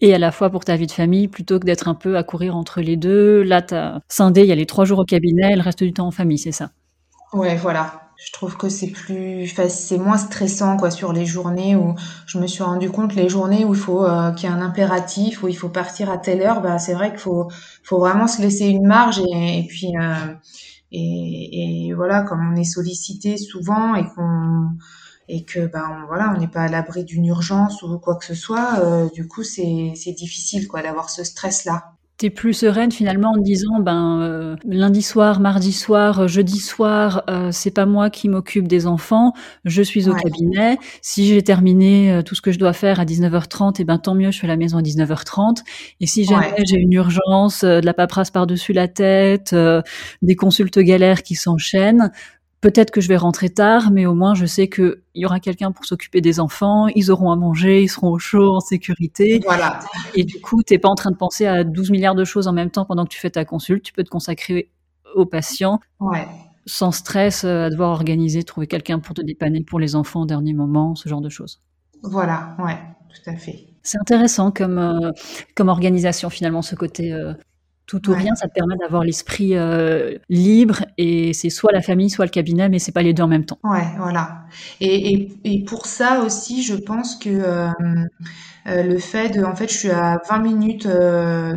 et 0.00 0.14
à 0.14 0.18
la 0.18 0.30
fois 0.30 0.50
pour 0.50 0.64
ta 0.64 0.76
vie 0.76 0.86
de 0.86 0.92
famille, 0.92 1.28
plutôt 1.28 1.58
que 1.58 1.64
d'être 1.64 1.88
un 1.88 1.94
peu 1.94 2.16
à 2.16 2.22
courir 2.22 2.56
entre 2.56 2.80
les 2.80 2.96
deux. 2.96 3.42
Là, 3.42 3.62
t'as 3.62 4.00
scindé, 4.08 4.42
il 4.42 4.46
y 4.46 4.52
a 4.52 4.56
les 4.56 4.66
trois 4.66 4.84
jours 4.84 5.00
au 5.00 5.04
cabinet, 5.04 5.56
le 5.56 5.62
reste 5.62 5.82
du 5.82 5.92
temps 5.92 6.06
en 6.06 6.12
famille, 6.12 6.38
c'est 6.38 6.52
ça? 6.52 6.70
Ouais, 7.32 7.56
voilà. 7.56 8.08
Je 8.16 8.32
trouve 8.32 8.56
que 8.56 8.68
c'est 8.68 8.88
plus, 8.90 9.46
c'est 9.68 9.96
moins 9.98 10.16
stressant 10.16 10.76
quoi 10.76 10.90
sur 10.90 11.12
les 11.12 11.24
journées 11.24 11.76
où 11.76 11.94
je 12.26 12.38
me 12.38 12.48
suis 12.48 12.64
rendu 12.64 12.90
compte 12.90 13.14
les 13.14 13.28
journées 13.28 13.64
où 13.64 13.74
il 13.74 13.80
faut 13.80 14.04
euh, 14.04 14.32
qu'il 14.32 14.48
y 14.48 14.52
ait 14.52 14.54
un 14.56 14.60
impératif 14.60 15.44
où 15.44 15.48
il 15.48 15.56
faut 15.56 15.68
partir 15.68 16.10
à 16.10 16.18
telle 16.18 16.42
heure. 16.42 16.60
Bah 16.60 16.80
c'est 16.80 16.94
vrai 16.94 17.10
qu'il 17.10 17.20
faut, 17.20 17.48
vraiment 17.92 18.26
se 18.26 18.42
laisser 18.42 18.66
une 18.66 18.88
marge 18.88 19.20
et, 19.20 19.64
puis 19.68 19.92
euh, 19.96 20.34
et, 20.90 21.92
voilà 21.94 22.22
comme 22.22 22.40
on 22.52 22.56
est 22.56 22.64
sollicité 22.64 23.36
souvent 23.36 23.94
et 23.94 24.04
qu'on 24.04 24.70
et 25.28 25.44
que 25.44 25.66
ben 25.66 26.04
voilà 26.08 26.32
on 26.34 26.40
n'est 26.40 26.48
pas 26.48 26.62
à 26.62 26.68
l'abri 26.68 27.04
d'une 27.04 27.26
urgence 27.26 27.82
ou 27.82 27.98
quoi 27.98 28.16
que 28.16 28.24
ce 28.24 28.34
soit 28.34 28.80
euh, 28.80 29.08
du 29.10 29.28
coup 29.28 29.42
c'est 29.42 29.92
c'est 29.94 30.12
difficile 30.12 30.68
quoi 30.68 30.82
d'avoir 30.82 31.10
ce 31.10 31.24
stress 31.24 31.64
là 31.64 31.92
T'es 32.16 32.30
plus 32.30 32.52
sereine 32.52 32.90
finalement 32.90 33.30
en 33.30 33.36
disant 33.36 33.78
ben 33.78 34.20
euh, 34.22 34.56
lundi 34.64 35.02
soir, 35.02 35.38
mardi 35.38 35.72
soir, 35.72 36.26
jeudi 36.26 36.58
soir, 36.58 37.22
euh, 37.30 37.50
c'est 37.52 37.70
pas 37.70 37.86
moi 37.86 38.10
qui 38.10 38.28
m'occupe 38.28 38.66
des 38.66 38.88
enfants, 38.88 39.34
je 39.64 39.82
suis 39.82 40.08
au 40.08 40.14
cabinet. 40.14 40.78
Si 41.00 41.28
j'ai 41.28 41.42
terminé 41.42 42.20
tout 42.26 42.34
ce 42.34 42.40
que 42.40 42.50
je 42.50 42.58
dois 42.58 42.72
faire 42.72 42.98
à 42.98 43.04
19h30, 43.04 43.80
et 43.80 43.84
ben 43.84 43.98
tant 43.98 44.16
mieux, 44.16 44.32
je 44.32 44.36
suis 44.36 44.46
à 44.46 44.48
la 44.48 44.56
maison 44.56 44.78
à 44.78 44.82
19h30. 44.82 45.58
Et 46.00 46.08
si 46.08 46.24
jamais 46.24 46.64
j'ai 46.64 46.78
une 46.78 46.92
urgence, 46.92 47.62
de 47.62 47.86
la 47.86 47.94
paperasse 47.94 48.32
par-dessus 48.32 48.72
la 48.72 48.88
tête, 48.88 49.54
des 50.20 50.34
consultes 50.34 50.80
galères 50.80 51.22
qui 51.22 51.36
s'enchaînent, 51.36 52.10
peut-être 52.60 52.90
que 52.90 53.00
je 53.00 53.08
vais 53.08 53.16
rentrer 53.16 53.48
tard, 53.50 53.90
mais 53.90 54.06
au 54.06 54.14
moins 54.14 54.34
je 54.34 54.46
sais 54.46 54.68
qu'il 54.68 54.96
y 55.14 55.24
aura 55.24 55.40
quelqu'un 55.40 55.72
pour 55.72 55.84
s'occuper 55.84 56.20
des 56.20 56.40
enfants, 56.40 56.88
ils 56.88 57.10
auront 57.10 57.30
à 57.30 57.36
manger, 57.36 57.82
ils 57.82 57.88
seront 57.88 58.10
au 58.10 58.18
chaud, 58.18 58.56
en 58.56 58.60
sécurité. 58.60 59.40
Voilà. 59.44 59.80
Et 60.14 60.24
du 60.24 60.40
coup, 60.40 60.62
tu 60.62 60.74
n'es 60.74 60.78
pas 60.78 60.88
en 60.88 60.94
train 60.94 61.10
de 61.10 61.16
penser 61.16 61.46
à 61.46 61.64
12 61.64 61.90
milliards 61.90 62.14
de 62.14 62.24
choses 62.24 62.48
en 62.48 62.52
même 62.52 62.70
temps 62.70 62.84
pendant 62.84 63.04
que 63.04 63.10
tu 63.10 63.20
fais 63.20 63.30
ta 63.30 63.44
consulte. 63.44 63.82
Tu 63.82 63.92
peux 63.92 64.04
te 64.04 64.10
consacrer 64.10 64.70
aux 65.14 65.26
patients 65.26 65.80
sans 66.68 66.92
stress, 66.92 67.44
euh, 67.44 67.64
à 67.64 67.70
devoir 67.70 67.90
organiser, 67.90 68.42
trouver 68.42 68.66
quelqu'un 68.66 68.98
pour 68.98 69.14
te 69.14 69.22
dépanner 69.22 69.62
pour 69.62 69.80
les 69.80 69.96
enfants 69.96 70.22
au 70.22 70.26
dernier 70.26 70.52
moment, 70.52 70.94
ce 70.94 71.08
genre 71.08 71.20
de 71.20 71.30
choses. 71.30 71.62
Voilà, 72.02 72.56
ouais, 72.58 72.76
tout 73.08 73.30
à 73.30 73.34
fait. 73.34 73.66
C'est 73.82 73.98
intéressant 73.98 74.50
comme, 74.50 74.78
euh, 74.78 75.10
comme 75.54 75.68
organisation 75.68 76.30
finalement, 76.30 76.62
ce 76.62 76.74
côté 76.74 77.12
euh, 77.12 77.32
tout 77.88 78.10
ou 78.10 78.14
rien, 78.14 78.34
ça 78.34 78.48
te 78.48 78.52
permet 78.52 78.76
d'avoir 78.76 79.02
l'esprit 79.02 79.56
euh, 79.56 80.18
libre 80.28 80.84
et 80.98 81.32
c'est 81.32 81.48
soit 81.48 81.72
la 81.72 81.80
famille, 81.80 82.10
soit 82.10 82.26
le 82.26 82.30
cabinet, 82.30 82.68
mais 82.68 82.78
c'est 82.78 82.92
pas 82.92 83.00
les 83.00 83.14
deux 83.14 83.22
en 83.22 83.28
même 83.28 83.46
temps. 83.46 83.58
Ouais, 83.64 83.86
voilà. 83.96 84.42
Et, 84.80 85.14
et, 85.14 85.32
et 85.44 85.64
pour 85.64 85.86
ça 85.86 86.20
aussi, 86.20 86.62
je 86.62 86.74
pense 86.74 87.16
que 87.16 87.30
euh, 87.30 87.70
euh, 88.66 88.82
le 88.82 88.98
fait 88.98 89.30
de, 89.30 89.42
en 89.42 89.56
fait, 89.56 89.72
je 89.72 89.78
suis 89.78 89.90
à 89.90 90.20
20 90.28 90.38
minutes, 90.40 90.88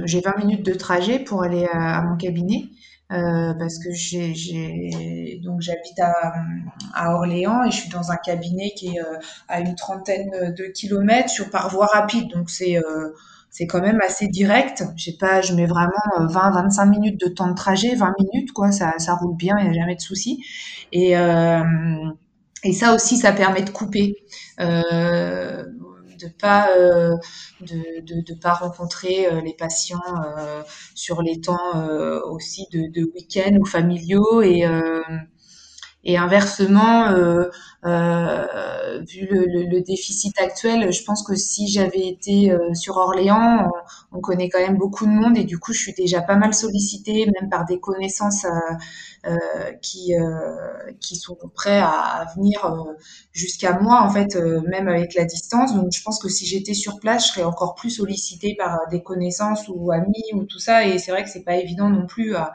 j'ai 0.06 0.22
20 0.22 0.38
minutes 0.38 0.66
de 0.66 0.74
trajet 0.74 1.20
pour 1.20 1.44
aller 1.44 1.68
à, 1.74 2.02
mon 2.04 2.16
cabinet. 2.16 2.70
parce 3.10 3.78
que 3.80 3.92
j'ai 3.92 5.42
donc 5.44 5.60
j'habite 5.60 6.00
à, 6.00 6.34
à, 6.94 7.14
Orléans 7.14 7.66
et 7.66 7.72
je 7.72 7.76
suis 7.76 7.90
dans 7.90 8.10
un 8.10 8.16
cabinet 8.16 8.72
qui 8.78 8.96
est 8.96 9.02
à 9.50 9.60
une 9.60 9.76
trentaine 9.76 10.54
de 10.58 10.64
kilomètres 10.72 11.30
sur 11.30 11.50
par 11.50 11.70
voie 11.70 11.88
rapide 11.88 12.30
donc 12.30 12.50
c'est 12.50 12.80
c'est 13.52 13.68
quand 13.68 13.82
même 13.82 14.00
assez 14.02 14.28
direct. 14.28 14.84
J'ai 14.98 15.14
pas, 15.14 15.42
je 15.42 15.54
mets 15.54 15.68
vraiment 15.68 15.92
20-25 16.28 16.88
euh, 16.88 16.90
minutes 16.90 17.20
de 17.22 17.28
temps 17.28 17.50
de 17.50 17.56
trajet, 17.56 17.96
20 17.96 18.14
minutes 18.20 18.52
quoi, 18.54 18.72
ça, 18.72 18.94
ça 18.98 19.16
roule 19.16 19.36
bien, 19.38 19.56
il 19.60 19.66
n'y 19.66 19.78
a 19.78 19.82
jamais 19.82 19.96
de 19.96 20.02
souci. 20.02 20.44
Et 20.92 21.18
euh, 21.18 21.64
et 22.64 22.74
ça 22.74 22.94
aussi, 22.94 23.18
ça 23.18 23.32
permet 23.32 23.64
de 23.64 23.70
couper, 23.72 24.16
euh, 24.60 25.64
de 26.20 26.28
pas 26.40 26.70
euh, 26.78 27.16
de, 27.62 28.02
de, 28.06 28.22
de, 28.22 28.34
pas 28.40 28.54
rencontrer 28.54 29.26
euh, 29.28 29.42
les 29.42 29.54
patients 29.54 30.00
euh, 30.38 30.62
sur 30.94 31.22
les 31.24 31.42
temps 31.42 31.58
aussi 32.26 32.68
de, 32.72 32.88
de 32.92 33.10
week-end 33.16 33.58
ou 33.60 33.66
familiaux 33.66 34.42
et 34.44 34.64
et 36.04 36.18
inversement, 36.18 37.10
euh, 37.10 37.46
euh, 37.86 39.02
vu 39.08 39.28
le, 39.30 39.46
le, 39.46 39.70
le, 39.70 39.82
déficit 39.82 40.40
actuel, 40.40 40.92
je 40.92 41.04
pense 41.04 41.22
que 41.24 41.36
si 41.36 41.68
j'avais 41.68 42.08
été 42.08 42.52
euh, 42.52 42.74
sur 42.74 42.98
Orléans, 42.98 43.70
on, 44.12 44.18
on, 44.18 44.20
connaît 44.20 44.50
quand 44.50 44.60
même 44.60 44.78
beaucoup 44.78 45.06
de 45.06 45.12
monde 45.12 45.38
et 45.38 45.44
du 45.44 45.60
coup, 45.60 45.74
je 45.74 45.80
suis 45.80 45.94
déjà 45.94 46.22
pas 46.22 46.36
mal 46.36 46.56
sollicitée, 46.56 47.28
même 47.40 47.50
par 47.52 47.66
des 47.66 47.80
connaissances 47.80 48.46
euh, 48.46 48.50
euh 49.28 49.72
qui 49.82 50.14
qui 51.00 51.16
sont 51.16 51.38
prêts 51.54 51.80
à, 51.80 51.90
à 51.90 52.26
venir 52.36 52.74
jusqu'à 53.32 53.80
moi, 53.80 54.02
en 54.02 54.10
fait, 54.10 54.36
même 54.68 54.88
avec 54.88 55.14
la 55.14 55.26
distance. 55.26 55.76
Donc, 55.76 55.92
je 55.92 56.02
pense 56.02 56.20
que 56.20 56.30
si 56.30 56.46
j'étais 56.48 56.74
sur 56.74 57.00
place, 57.00 57.28
je 57.28 57.34
serais 57.34 57.44
encore 57.44 57.76
plus 57.76 57.92
sollicitée 57.92 58.56
par 58.58 58.80
des 58.90 59.04
connaissances 59.04 59.68
ou 59.68 59.92
amis 59.92 60.24
ou 60.34 60.46
tout 60.46 60.60
ça. 60.60 60.88
Et 60.88 60.98
c'est 60.98 61.12
vrai 61.12 61.24
que 61.24 61.30
c'est 61.30 61.44
pas 61.44 61.58
évident 61.58 61.90
non 61.90 62.08
plus 62.08 62.36
à 62.36 62.54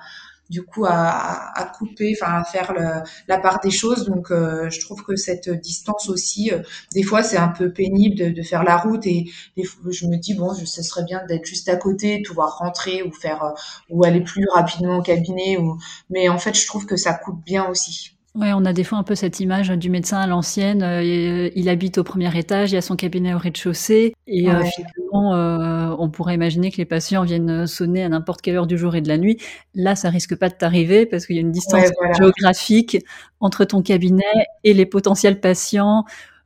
du 0.50 0.62
coup 0.62 0.84
à, 0.86 1.72
couper, 1.78 2.16
enfin 2.18 2.40
à 2.40 2.44
faire 2.44 2.72
le, 2.72 3.02
la 3.28 3.38
part 3.38 3.60
des 3.60 3.70
choses. 3.70 4.06
Donc 4.06 4.30
euh, 4.30 4.70
je 4.70 4.80
trouve 4.80 5.02
que 5.02 5.16
cette 5.16 5.50
distance 5.50 6.08
aussi, 6.08 6.52
euh, 6.52 6.60
des 6.92 7.02
fois 7.02 7.22
c'est 7.22 7.36
un 7.36 7.48
peu 7.48 7.72
pénible 7.72 8.34
de, 8.34 8.42
faire 8.42 8.62
la 8.62 8.76
route 8.76 9.06
et 9.06 9.24
des 9.56 9.64
fois, 9.64 9.90
je 9.90 10.06
me 10.06 10.16
dis 10.16 10.34
bon, 10.34 10.54
ce 10.54 10.82
serait 10.82 11.04
bien 11.04 11.24
d'être 11.26 11.46
juste 11.46 11.68
à 11.68 11.76
côté, 11.76 12.18
de 12.18 12.28
pouvoir 12.28 12.58
rentrer 12.58 13.02
ou 13.02 13.12
faire 13.12 13.42
euh, 13.42 13.50
ou 13.90 14.04
aller 14.04 14.20
plus 14.20 14.46
rapidement 14.54 14.98
au 14.98 15.02
cabinet. 15.02 15.56
Ou... 15.56 15.78
Mais 16.10 16.28
en 16.28 16.38
fait, 16.38 16.54
je 16.54 16.66
trouve 16.66 16.86
que 16.86 16.96
ça 16.96 17.14
coûte 17.14 17.42
bien 17.44 17.66
aussi. 17.68 18.15
Ouais, 18.36 18.52
on 18.52 18.66
a 18.66 18.74
des 18.74 18.84
fois 18.84 18.98
un 18.98 19.02
peu 19.02 19.14
cette 19.14 19.40
image 19.40 19.70
du 19.70 19.88
médecin 19.88 20.18
à 20.18 20.26
l'ancienne. 20.26 20.82
Euh, 20.82 21.50
il 21.54 21.68
habite 21.70 21.96
au 21.96 22.04
premier 22.04 22.36
étage, 22.36 22.70
il 22.70 22.74
y 22.74 22.76
a 22.76 22.82
son 22.82 22.94
cabinet 22.94 23.32
au 23.32 23.38
rez-de-chaussée, 23.38 24.14
et 24.26 24.50
euh, 24.50 24.62
finalement, 24.62 25.34
euh, 25.34 25.96
on 25.98 26.10
pourrait 26.10 26.34
imaginer 26.34 26.70
que 26.70 26.76
les 26.76 26.84
patients 26.84 27.22
viennent 27.22 27.66
sonner 27.66 28.04
à 28.04 28.10
n'importe 28.10 28.42
quelle 28.42 28.56
heure 28.56 28.66
du 28.66 28.76
jour 28.76 28.94
et 28.94 29.00
de 29.00 29.08
la 29.08 29.16
nuit. 29.16 29.38
Là, 29.74 29.96
ça 29.96 30.10
risque 30.10 30.36
pas 30.36 30.50
de 30.50 30.54
t'arriver 30.54 31.06
parce 31.06 31.24
qu'il 31.24 31.36
y 31.36 31.38
a 31.38 31.42
une 31.42 31.50
distance 31.50 31.86
géographique 32.18 32.98
entre 33.40 33.64
ton 33.64 33.80
cabinet 33.80 34.24
et 34.64 34.74
les 34.74 34.84
potentiels 34.84 35.40
patients 35.40 36.04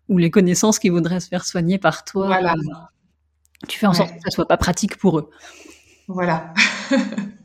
ou 0.09 0.19
les 0.19 0.31
connaissances 0.31 0.79
qui 0.79 0.91
voudraient 0.91 1.21
se 1.21 1.29
faire 1.29 1.45
soigner 1.45 1.79
par 1.79 2.05
toi. 2.05 2.27
Voilà. 2.27 2.55
Tu 3.67 3.81
fais 3.81 3.87
en 3.87 3.95
sorte 3.95 4.11
que 4.11 4.21
ça 4.25 4.31
soit 4.31 4.47
pas 4.47 4.57
pratique 4.57 4.97
pour 4.97 5.19
eux. 5.19 5.31
Voilà. 6.07 6.55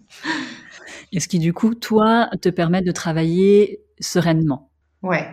et 1.11 1.19
ce 1.19 1.27
qui, 1.27 1.39
du 1.39 1.51
coup, 1.51 1.73
toi, 1.73 2.29
te 2.41 2.49
permet 2.49 2.83
de 2.83 2.91
travailler 2.91 3.84
sereinement. 3.99 4.69
Ouais. 5.01 5.27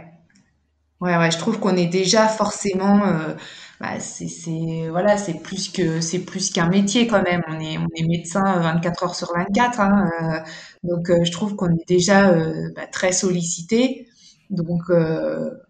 Ouais, 1.01 1.17
ouais, 1.17 1.31
je 1.33 1.39
trouve 1.39 1.59
qu'on 1.59 1.77
est 1.77 1.87
déjà 1.89 2.29
forcément, 2.29 3.05
euh, 3.07 3.35
bah, 3.81 3.99
c'est, 3.99 4.89
voilà, 4.89 5.17
c'est 5.19 5.43
plus 5.43 5.69
que, 5.69 6.01
c'est 6.01 6.21
plus 6.21 6.51
qu'un 6.51 6.69
métier 6.69 7.09
quand 7.09 7.23
même. 7.23 7.43
On 7.49 7.59
est, 7.59 7.77
on 7.77 7.89
est 7.97 8.07
médecin 8.07 8.61
24 8.61 9.03
heures 9.03 9.15
sur 9.17 9.33
24, 9.35 9.81
hein, 9.81 10.11
euh, 10.23 10.39
donc 10.85 11.11
euh, 11.11 11.25
je 11.25 11.33
trouve 11.33 11.57
qu'on 11.57 11.71
est 11.71 11.89
déjà 11.89 12.33
bah, 12.77 12.87
très 12.91 13.13
sollicité. 13.13 14.07
Donc 14.51 14.83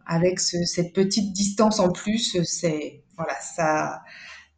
avec 0.07 0.41
cette 0.41 0.93
petite 0.93 1.33
distance 1.33 1.79
en 1.81 1.91
plus, 1.93 2.37
c'est, 2.45 3.03
voilà, 3.17 3.35
ça, 3.41 4.03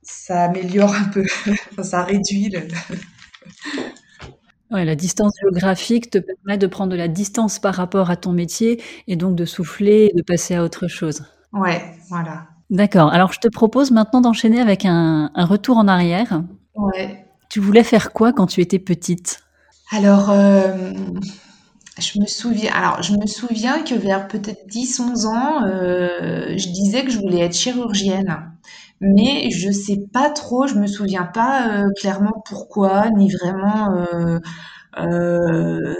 ça 0.03 0.45
améliore 0.45 0.95
un 0.95 1.05
peu, 1.05 1.25
ça 1.83 2.03
réduit 2.05 2.49
le. 2.51 2.67
Ouais, 4.75 4.85
la 4.85 4.97
distance 4.97 5.35
géographique 5.41 6.11
te 6.11 6.19
permet 6.19 6.59
de 6.59 6.67
prendre 6.67 6.91
de 6.91 6.97
la 6.97 7.07
distance 7.07 7.61
par 7.61 7.77
rapport 7.77 8.11
à 8.11 8.17
ton 8.17 8.33
métier 8.33 8.83
et 9.07 9.15
donc 9.15 9.37
de 9.37 9.45
souffler 9.45 10.11
et 10.13 10.17
de 10.17 10.23
passer 10.23 10.57
à 10.57 10.65
autre 10.65 10.89
chose. 10.89 11.23
Ouais, 11.53 11.81
voilà. 12.09 12.49
D'accord. 12.71 13.13
Alors, 13.13 13.33
je 13.33 13.39
te 13.39 13.47
propose 13.47 13.93
maintenant 13.93 14.21
d'enchaîner 14.21 14.61
avec 14.61 14.85
un, 14.85 15.31
un, 15.33 15.45
retour 15.45 15.77
en 15.77 15.87
arrière. 15.87 16.43
Ouais. 16.75 17.25
Tu 17.49 17.61
voulais 17.61 17.85
faire 17.85 18.13
quoi 18.13 18.33
quand 18.33 18.47
tu 18.47 18.61
étais 18.63 18.81
petite? 18.81 19.45
Alors, 19.93 20.31
euh, 20.31 20.93
je 22.01 22.19
me 22.19 22.27
souviens. 22.27 22.73
Alors, 22.75 23.01
je 23.01 23.13
me 23.13 23.27
souviens 23.27 23.81
que 23.85 23.95
vers 23.95 24.27
peut-être 24.27 24.67
10-11 24.69 25.27
ans, 25.27 25.65
euh, 25.67 26.49
je 26.57 26.69
disais 26.71 27.05
que 27.05 27.13
je 27.13 27.21
voulais 27.21 27.43
être 27.43 27.55
chirurgienne 27.55 28.51
mais 29.05 29.51
je 29.51 29.71
sais 29.71 29.99
pas 30.13 30.31
trop, 30.31 30.67
je 30.67 30.75
me 30.77 30.87
souviens 30.87 31.25
pas 31.25 31.85
euh, 31.85 31.89
clairement 32.01 32.43
pourquoi, 32.47 33.11
ni 33.11 33.31
vraiment 33.33 33.95
euh, 33.97 34.39
euh, 34.99 35.95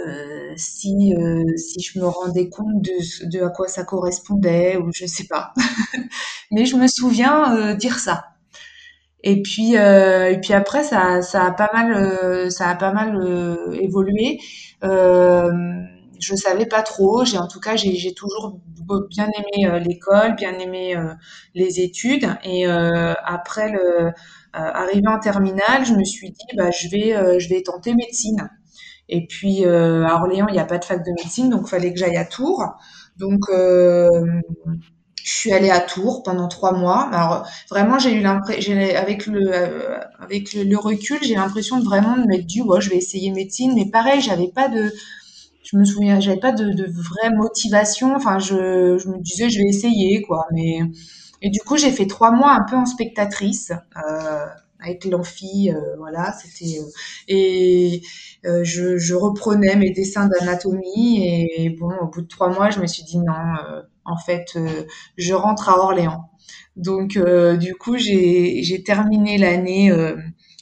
si 0.57 1.13
si 1.57 1.81
je 1.81 1.99
me 1.99 2.05
rendais 2.07 2.49
compte 2.49 2.81
de, 2.81 3.29
de 3.29 3.43
à 3.45 3.49
quoi 3.49 3.67
ça 3.67 3.83
correspondait 3.83 4.77
ou 4.77 4.91
je 4.93 5.05
sais 5.05 5.25
pas. 5.27 5.53
mais 6.51 6.65
je 6.65 6.75
me 6.77 6.87
souviens 6.87 7.75
dire 7.75 7.99
ça. 7.99 8.25
Et 9.23 9.41
puis 9.41 9.73
et 9.75 10.39
puis 10.41 10.53
après 10.53 10.83
ça 10.83 11.21
ça 11.21 11.45
a 11.45 11.51
pas 11.51 11.69
mal 11.73 12.51
ça 12.51 12.69
a 12.69 12.75
pas 12.75 12.91
mal 12.93 13.57
évolué. 13.73 14.39
Je 16.19 16.35
savais 16.35 16.65
pas 16.65 16.81
trop. 16.81 17.25
J'ai 17.25 17.37
en 17.37 17.47
tout 17.47 17.59
cas 17.59 17.75
j'ai 17.75 18.13
toujours 18.13 18.59
bien 19.09 19.27
aimé 19.37 19.67
euh, 19.67 19.79
l'école, 19.79 20.35
bien 20.35 20.57
aimé 20.59 20.95
euh, 20.95 21.13
les 21.53 21.79
études. 21.79 22.27
Et 22.43 22.67
euh, 22.67 23.13
après 23.23 23.73
arrivé 24.53 25.07
en 25.07 25.19
terminale, 25.19 25.85
je 25.85 25.93
me 25.93 26.03
suis 26.03 26.31
dit 26.31 26.55
bah 26.55 26.71
je 26.71 26.87
vais 26.89 27.39
je 27.39 27.49
vais 27.49 27.61
tenter 27.63 27.93
médecine. 27.93 28.49
Et 29.09 29.27
puis 29.27 29.65
à 29.65 30.15
Orléans, 30.15 30.47
il 30.49 30.53
n'y 30.53 30.59
a 30.59 30.65
pas 30.65 30.77
de 30.77 30.85
fac 30.85 31.03
de 31.05 31.11
médecine, 31.11 31.49
donc 31.49 31.67
fallait 31.67 31.93
que 31.93 31.99
j'aille 31.99 32.17
à 32.17 32.25
Tours. 32.25 32.63
Donc 33.17 33.41
je 35.25 35.31
suis 35.31 35.51
allée 35.51 35.71
à 35.71 35.79
Tours 35.79 36.21
pendant 36.23 36.47
trois 36.47 36.71
mois. 36.73 37.09
Alors 37.11 37.47
vraiment, 37.69 37.97
j'ai 37.97 38.13
eu 38.13 38.21
l'impression, 38.21 38.77
avec 38.95 39.25
le 39.25 39.51
avec 40.19 40.53
le, 40.53 40.77
recul, 40.77 41.17
j'ai 41.23 41.35
l'impression 41.35 41.79
de 41.79 41.83
vraiment 41.83 42.15
de 42.15 42.27
m'être 42.27 42.45
dit, 42.45 42.61
ouais, 42.61 42.79
je 42.79 42.91
vais 42.91 42.97
essayer 42.97 43.31
médecine. 43.31 43.73
Mais 43.75 43.89
pareil, 43.89 44.21
j'avais 44.21 44.49
pas 44.49 44.69
de 44.69 44.91
je 45.65 45.77
me 45.77 45.83
souviens, 45.83 46.19
j'avais 46.19 46.39
pas 46.39 46.51
de, 46.51 46.71
de, 46.71 46.85
vraie 46.85 47.31
motivation. 47.35 48.15
Enfin, 48.15 48.39
je, 48.39 48.97
je, 48.97 49.09
me 49.09 49.19
disais, 49.19 49.49
je 49.49 49.59
vais 49.59 49.67
essayer, 49.67 50.21
quoi. 50.21 50.45
Mais 50.53 50.79
et 51.41 51.49
du 51.49 51.59
coup, 51.59 51.77
j'ai 51.77 51.91
fait 51.91 52.07
trois 52.07 52.31
mois 52.31 52.51
un 52.53 52.63
peu 52.69 52.75
en 52.75 52.85
spectatrice 52.85 53.71
euh, 53.97 54.45
avec 54.79 55.05
l'amphi, 55.05 55.71
euh, 55.71 55.95
voilà. 55.97 56.33
C'était 56.33 56.79
euh, 56.79 56.85
et 57.27 58.01
euh, 58.45 58.63
je, 58.63 58.97
je, 58.97 59.15
reprenais 59.15 59.75
mes 59.75 59.91
dessins 59.91 60.27
d'anatomie 60.27 61.25
et, 61.25 61.69
bon, 61.69 61.91
au 62.01 62.07
bout 62.07 62.21
de 62.21 62.27
trois 62.27 62.49
mois, 62.49 62.69
je 62.69 62.79
me 62.79 62.87
suis 62.87 63.03
dit 63.03 63.17
non, 63.17 63.33
euh, 63.33 63.81
en 64.05 64.17
fait, 64.17 64.57
je 65.17 65.33
rentre 65.33 65.69
à 65.69 65.79
Orléans. 65.79 66.29
Donc, 66.75 67.17
du 67.59 67.75
coup, 67.75 67.97
j'ai 67.97 68.83
terminé 68.85 69.37
l'année 69.37 69.91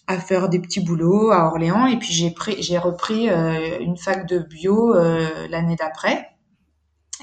à 0.08 0.20
faire 0.20 0.50
des 0.50 0.60
petits 0.60 0.82
boulots 0.82 1.32
à 1.32 1.46
Orléans 1.46 1.86
et 1.86 1.98
puis 1.98 2.12
j'ai 2.12 2.34
j'ai 2.60 2.78
repris 2.78 3.30
euh, 3.30 3.80
une 3.80 3.98
fac 3.98 4.28
de 4.28 4.40
bio 4.40 4.94
euh, 4.96 5.48
l'année 5.50 5.76
d'après 5.78 6.30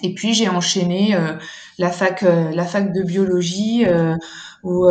et 0.02 0.14
puis 0.14 0.32
j'ai 0.32 0.48
enchaîné 0.48 1.14
euh, 1.14 1.34
la 1.78 1.90
fac 1.90 2.22
la 2.22 2.64
fac 2.64 2.92
de 2.92 3.02
biologie 3.02 3.84
où 4.62 4.90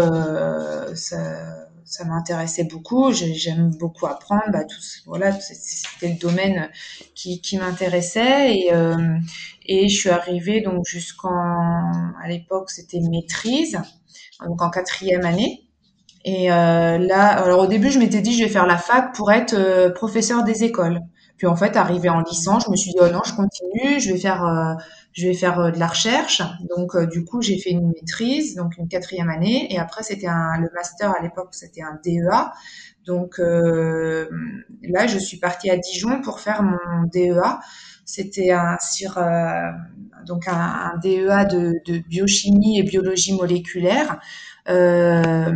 ça, 0.95 1.67
ça 1.83 2.05
m'intéressait 2.05 2.63
beaucoup. 2.63 3.11
J'aime 3.11 3.71
beaucoup 3.71 4.07
apprendre. 4.07 4.43
Bah, 4.51 4.63
tout, 4.63 4.79
voilà, 5.05 5.31
c'était 5.31 6.13
le 6.13 6.19
domaine 6.19 6.69
qui, 7.15 7.41
qui 7.41 7.57
m'intéressait 7.57 8.53
et 8.53 8.71
et 9.65 9.87
je 9.87 9.95
suis 9.95 10.09
arrivée 10.09 10.61
donc 10.61 10.85
jusqu'en 10.85 11.31
à 12.21 12.27
l'époque 12.27 12.69
c'était 12.71 12.99
maîtrise 12.99 13.79
donc 14.45 14.61
en 14.61 14.69
quatrième 14.69 15.25
année. 15.25 15.68
Et 16.25 16.51
euh, 16.51 16.97
là, 16.97 17.27
alors 17.27 17.61
au 17.61 17.67
début, 17.67 17.91
je 17.91 17.99
m'étais 17.99 18.21
dit, 18.21 18.37
je 18.37 18.43
vais 18.43 18.49
faire 18.49 18.65
la 18.65 18.77
fac 18.77 19.13
pour 19.13 19.31
être 19.31 19.53
euh, 19.53 19.89
professeur 19.89 20.43
des 20.43 20.63
écoles. 20.63 21.01
Puis 21.37 21.47
en 21.47 21.55
fait, 21.55 21.77
arrivé 21.77 22.09
en 22.09 22.21
licence, 22.21 22.65
je 22.65 22.71
me 22.71 22.75
suis 22.75 22.91
dit, 22.91 22.97
oh 22.99 23.07
non, 23.09 23.21
je 23.25 23.33
continue, 23.33 23.99
je 23.99 24.11
vais 24.11 24.17
faire, 24.19 24.43
euh, 24.43 24.73
je 25.13 25.27
vais 25.27 25.33
faire 25.33 25.71
de 25.71 25.79
la 25.79 25.87
recherche. 25.87 26.41
Donc 26.69 26.97
du 27.09 27.23
coup, 27.23 27.41
j'ai 27.41 27.57
fait 27.57 27.69
une 27.69 27.87
maîtrise, 27.87 28.55
donc 28.55 28.77
une 28.77 28.89
quatrième 28.89 29.29
année. 29.29 29.73
Et 29.73 29.79
après, 29.79 30.03
c'était 30.03 30.27
un, 30.27 30.59
le 30.59 30.67
master 30.75 31.13
à 31.17 31.23
l'époque, 31.23 31.49
c'était 31.51 31.81
un 31.81 31.97
DEA. 32.03 32.51
Donc 33.05 33.37
là, 33.39 35.07
je 35.07 35.17
suis 35.17 35.37
partie 35.37 35.69
à 35.69 35.77
Dijon 35.77 36.21
pour 36.21 36.41
faire 36.41 36.61
mon 36.61 37.07
DEA. 37.13 37.59
C'était 38.03 38.51
un, 38.51 38.75
sur 38.81 39.17
donc 40.25 40.47
un, 40.47 40.97
DEA 41.01 41.45
de, 41.45 41.75
de, 41.85 41.99
biochimie 41.99 42.79
et 42.79 42.83
biologie 42.83 43.33
moléculaire. 43.33 44.19
Euh, 44.69 45.51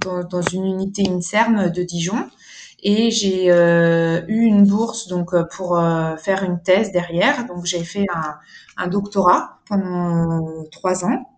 dans, 0.00 0.42
une 0.42 0.64
unité 0.64 1.08
INSERM 1.08 1.70
de 1.70 1.82
Dijon 1.84 2.28
et 2.82 3.12
j'ai 3.12 3.52
euh, 3.52 4.22
eu 4.26 4.42
une 4.42 4.66
bourse 4.66 5.06
donc 5.06 5.32
euh, 5.32 5.44
pour 5.44 5.80
faire 6.18 6.42
une 6.42 6.60
thèse 6.60 6.90
derrière. 6.92 7.46
Donc 7.46 7.66
j'ai 7.66 7.84
fait 7.84 8.06
un, 8.76 8.86
doctorat 8.88 9.60
pendant 9.68 10.64
trois 10.72 11.04
ans 11.04 11.28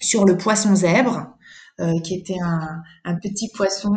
sur 0.00 0.26
le 0.26 0.36
poisson 0.36 0.74
zèbre, 0.74 1.28
qui 2.04 2.14
était 2.14 2.38
un, 2.42 3.14
petit 3.16 3.50
poisson 3.54 3.94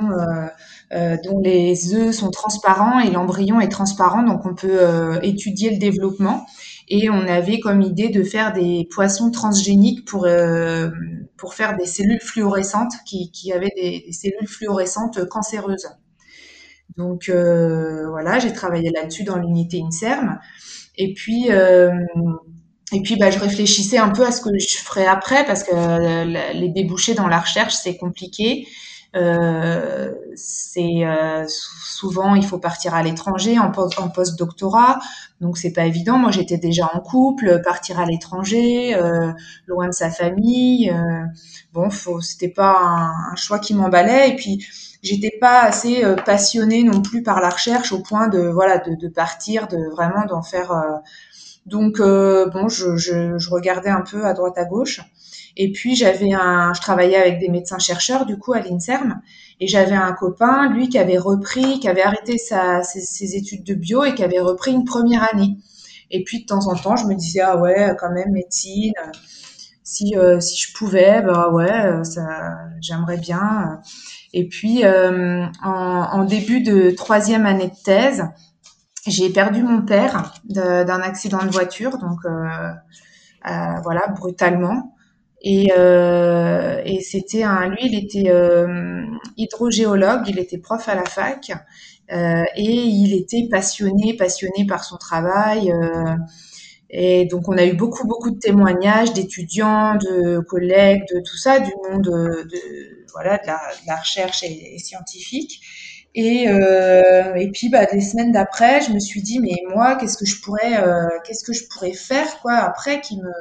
dont 0.91 1.39
les 1.41 1.93
œufs 1.93 2.15
sont 2.15 2.31
transparents 2.31 2.99
et 2.99 3.11
l'embryon 3.11 3.59
est 3.59 3.69
transparent, 3.69 4.23
donc 4.23 4.45
on 4.45 4.55
peut 4.55 5.19
étudier 5.23 5.71
le 5.71 5.77
développement. 5.77 6.45
Et 6.89 7.09
on 7.09 7.27
avait 7.27 7.59
comme 7.59 7.81
idée 7.81 8.09
de 8.09 8.23
faire 8.23 8.51
des 8.51 8.87
poissons 8.91 9.29
transgéniques 9.29 10.05
pour 10.05 10.25
euh, 10.25 10.89
pour 11.37 11.53
faire 11.53 11.77
des 11.77 11.85
cellules 11.85 12.19
fluorescentes 12.19 12.93
qui, 13.05 13.31
qui 13.31 13.53
avaient 13.53 13.71
des, 13.75 14.11
cellules 14.11 14.47
fluorescentes 14.47 15.27
cancéreuses. 15.29 15.87
Donc 16.97 17.29
euh, 17.29 18.09
voilà, 18.09 18.39
j'ai 18.39 18.51
travaillé 18.51 18.89
là-dessus 18.89 19.23
dans 19.23 19.37
l'unité 19.37 19.81
INSERM. 19.81 20.39
Et 20.97 21.13
puis 21.13 21.51
euh, 21.51 21.91
et 22.91 23.01
puis 23.01 23.17
bah, 23.17 23.29
je 23.29 23.37
réfléchissais 23.37 23.99
un 23.99 24.09
peu 24.09 24.25
à 24.25 24.31
ce 24.31 24.41
que 24.41 24.49
je 24.57 24.77
ferais 24.77 25.05
après 25.05 25.45
parce 25.45 25.63
que 25.63 26.53
les 26.53 26.69
débouchés 26.69 27.13
dans 27.13 27.27
la 27.27 27.39
recherche 27.39 27.75
c'est 27.75 27.97
compliqué. 27.97 28.67
Euh, 29.15 30.13
c'est 30.35 31.03
euh, 31.03 31.43
souvent 31.47 32.35
il 32.35 32.45
faut 32.45 32.59
partir 32.59 32.93
à 32.93 33.01
l'étranger 33.01 33.57
en, 33.57 33.71
en 33.71 34.09
post-doctorat, 34.09 34.99
donc 35.41 35.57
c'est 35.57 35.73
pas 35.73 35.85
évident. 35.85 36.17
Moi 36.19 36.31
j'étais 36.31 36.57
déjà 36.57 36.89
en 36.93 36.99
couple, 36.99 37.61
partir 37.63 37.99
à 37.99 38.05
l'étranger, 38.05 38.95
euh, 38.95 39.31
loin 39.65 39.87
de 39.87 39.93
sa 39.93 40.11
famille, 40.11 40.91
euh, 40.91 41.23
bon, 41.73 41.89
c'était 42.21 42.49
pas 42.49 42.77
un, 43.31 43.35
choix 43.35 43.57
qui 43.59 43.73
m'emballait. 43.73 44.29
Et 44.29 44.35
puis 44.35 44.63
j'étais 45.01 45.33
pas 45.41 45.61
assez 45.61 46.03
passionnée 46.25 46.83
non 46.83 47.01
plus 47.01 47.23
par 47.23 47.41
la 47.41 47.49
recherche 47.49 47.91
au 47.91 47.99
point 48.03 48.27
de 48.27 48.39
voilà 48.41 48.77
de, 48.77 48.93
de 48.95 49.07
partir, 49.07 49.67
de 49.67 49.89
vraiment 49.91 50.25
d'en 50.25 50.43
faire. 50.43 50.71
donc 51.65 51.99
bon, 51.99 52.67
je, 52.69 52.95
je, 52.97 53.37
je 53.39 53.49
regardais 53.49 53.89
un 53.89 54.01
peu 54.01 54.25
à 54.25 54.33
droite 54.33 54.57
à 54.57 54.65
gauche. 54.65 55.01
Et 55.57 55.71
puis 55.71 55.95
j'avais 55.95 56.33
un, 56.33 56.73
je 56.73 56.81
travaillais 56.81 57.17
avec 57.17 57.39
des 57.39 57.49
médecins 57.49 57.79
chercheurs 57.79 58.25
du 58.25 58.37
coup 58.37 58.53
à 58.53 58.59
l'Inserm, 58.59 59.21
et 59.59 59.67
j'avais 59.67 59.95
un 59.95 60.13
copain, 60.13 60.69
lui 60.69 60.89
qui 60.89 60.97
avait 60.97 61.17
repris, 61.17 61.79
qui 61.79 61.87
avait 61.87 62.03
arrêté 62.03 62.37
ses, 62.37 63.35
études 63.35 63.63
de 63.63 63.73
bio 63.73 64.03
et 64.05 64.15
qui 64.15 64.23
avait 64.23 64.39
repris 64.39 64.71
une 64.71 64.85
première 64.85 65.27
année. 65.33 65.57
Et 66.11 66.23
puis 66.23 66.41
de 66.41 66.45
temps 66.45 66.67
en 66.67 66.75
temps, 66.75 66.95
je 66.95 67.05
me 67.05 67.15
disais 67.15 67.41
ah 67.41 67.57
ouais, 67.57 67.95
quand 67.99 68.11
même 68.11 68.31
médecine, 68.31 68.93
si 69.83 70.15
euh, 70.15 70.39
si 70.39 70.57
je 70.57 70.73
pouvais, 70.73 71.21
bah 71.21 71.49
ouais, 71.49 72.03
ça, 72.03 72.57
j'aimerais 72.81 73.17
bien. 73.17 73.81
Et 74.33 74.47
puis 74.47 74.85
euh, 74.85 75.45
en, 75.63 76.23
début 76.23 76.61
de 76.61 76.91
troisième 76.91 77.45
année 77.45 77.67
de 77.67 77.83
thèse, 77.83 78.23
j'ai 79.07 79.29
perdu 79.29 79.63
mon 79.63 79.81
père 79.81 80.33
d'un 80.45 81.01
accident 81.01 81.43
de 81.43 81.49
voiture, 81.49 81.97
donc 81.97 82.19
euh 82.25 82.69
voilà 83.83 84.07
brutalement. 84.07 84.95
Et, 85.41 85.71
euh, 85.77 86.81
et 86.85 86.99
c'était 87.01 87.43
un, 87.43 87.69
lui, 87.69 87.79
il 87.83 87.95
était 87.97 88.29
euh, 88.29 89.03
hydrogéologue, 89.37 90.27
il 90.27 90.37
était 90.39 90.57
prof 90.57 90.87
à 90.89 90.95
la 90.95 91.05
fac 91.05 91.51
euh, 92.11 92.43
et 92.55 92.71
il 92.71 93.13
était 93.13 93.47
passionné, 93.49 94.15
passionné 94.17 94.65
par 94.67 94.83
son 94.83 94.97
travail. 94.97 95.73
Et 96.89 97.25
donc 97.25 97.47
on 97.47 97.57
a 97.57 97.65
eu 97.65 97.73
beaucoup, 97.73 98.05
beaucoup 98.07 98.31
de 98.31 98.39
témoignages 98.39 99.13
d'étudiants, 99.13 99.95
de 99.95 100.39
collègues, 100.39 101.03
de 101.13 101.19
tout 101.19 101.37
ça, 101.37 101.59
du 101.59 101.71
monde 101.89 102.03
de, 102.03 103.05
voilà 103.13 103.37
de 103.37 103.47
la, 103.47 103.95
recherche 103.95 104.43
et, 104.43 104.77
scientifique. 104.79 105.61
Et, 106.15 106.45
et 106.45 107.51
puis 107.53 107.69
bah, 107.69 107.85
des 107.85 108.01
semaines 108.01 108.31
d'après, 108.31 108.81
je 108.81 108.91
me 108.91 108.99
suis 108.99 109.21
dit 109.21 109.39
mais 109.39 109.55
moi 109.73 109.95
qu'est-ce 109.95 110.17
que 110.17 110.25
je 110.25 110.41
pourrais, 110.41 110.83
qu'est-ce 111.23 111.43
que 111.43 111.53
je 111.53 111.65
pourrais 111.67 111.93
faire 111.93 112.41
quoi 112.41 112.55
après 112.55 113.01
qui 113.01 113.17
me 113.17 113.31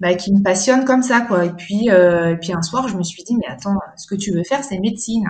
bah, 0.00 0.14
qui 0.14 0.32
me 0.32 0.42
passionne 0.42 0.84
comme 0.84 1.02
ça, 1.02 1.20
quoi. 1.22 1.44
Et 1.44 1.50
puis, 1.50 1.90
euh, 1.90 2.32
et 2.32 2.36
puis 2.36 2.52
un 2.52 2.62
soir, 2.62 2.88
je 2.88 2.96
me 2.96 3.02
suis 3.02 3.24
dit, 3.24 3.36
mais 3.36 3.46
attends, 3.48 3.78
ce 3.96 4.06
que 4.06 4.14
tu 4.14 4.32
veux 4.32 4.44
faire, 4.44 4.62
c'est 4.62 4.78
médecine. 4.78 5.24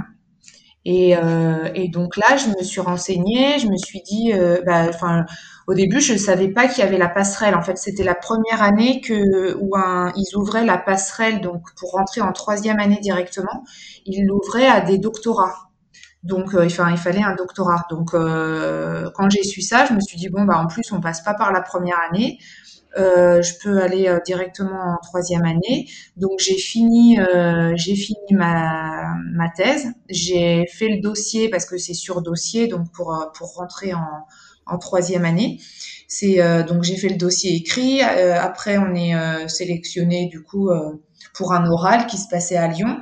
Et, 0.85 1.17
euh, 1.17 1.71
et 1.75 1.89
donc 1.89 2.17
là, 2.17 2.37
je 2.37 2.49
me 2.49 2.63
suis 2.63 2.81
renseignée, 2.81 3.59
je 3.59 3.67
me 3.67 3.77
suis 3.77 4.01
dit, 4.03 4.33
euh, 4.33 4.61
bah, 4.65 4.91
au 5.67 5.75
début, 5.75 6.01
je 6.01 6.17
savais 6.17 6.49
pas 6.49 6.69
qu'il 6.69 6.85
y 6.85 6.87
avait 6.87 6.99
la 6.99 7.09
passerelle. 7.09 7.55
En 7.55 7.63
fait, 7.63 7.77
c'était 7.79 8.05
la 8.05 8.15
première 8.15 8.63
année 8.63 9.01
que 9.01 9.57
où 9.61 9.77
un, 9.77 10.13
ils 10.17 10.37
ouvraient 10.37 10.65
la 10.65 10.79
passerelle, 10.79 11.41
donc 11.41 11.63
pour 11.79 11.93
rentrer 11.93 12.21
en 12.21 12.33
troisième 12.33 12.79
année 12.79 12.99
directement, 13.03 13.65
ils 14.07 14.25
l'ouvraient 14.27 14.69
à 14.69 14.81
des 14.81 14.99
doctorats. 14.99 15.71
Donc, 16.23 16.51
il 16.63 16.71
fallait 16.71 17.23
un 17.23 17.35
doctorat. 17.35 17.87
Donc, 17.91 18.11
quand 18.13 19.31
j'ai 19.31 19.43
su 19.43 19.63
ça, 19.63 19.85
je 19.87 19.95
me 19.95 20.01
suis 20.01 20.17
dit 20.17 20.29
bon, 20.29 20.45
bah 20.45 20.59
en 20.59 20.67
plus, 20.67 20.91
on 20.93 21.01
passe 21.01 21.23
pas 21.23 21.35
par 21.35 21.53
la 21.53 21.61
première 21.61 21.99
année. 22.11 22.39
Euh, 22.97 23.43
je 23.43 23.53
peux 23.63 23.81
aller 23.83 24.09
euh, 24.09 24.19
directement 24.25 24.95
en 24.95 24.97
troisième 25.03 25.45
année. 25.45 25.89
Donc 26.17 26.39
j'ai 26.39 26.57
fini, 26.57 27.19
euh, 27.21 27.73
j'ai 27.77 27.95
fini 27.95 28.19
ma, 28.33 29.15
ma 29.33 29.51
thèse. 29.51 29.89
J'ai 30.09 30.67
fait 30.67 30.89
le 30.89 31.01
dossier 31.01 31.49
parce 31.49 31.67
que 31.67 31.77
c'est 31.77 31.95
sur 31.95 32.23
dossier, 32.23 32.67
donc 32.67 32.91
pour 32.93 33.15
pour 33.37 33.55
rentrer 33.55 33.93
en, 33.95 34.07
en 34.67 34.79
troisième 34.79 35.25
année. 35.25 35.61
C'est 36.09 36.39
donc 36.67 36.85
j'ai 36.85 36.97
fait 36.97 37.09
le 37.11 37.17
dossier 37.19 37.55
écrit. 37.55 38.01
après 38.01 38.79
on 38.79 38.95
est 38.95 39.13
sélectionné 39.49 40.27
du 40.29 40.43
coup 40.43 40.71
pour 41.35 41.53
un 41.53 41.67
oral 41.71 42.07
qui 42.07 42.17
se 42.17 42.29
passait 42.29 42.57
à 42.57 42.67
Lyon. 42.69 42.97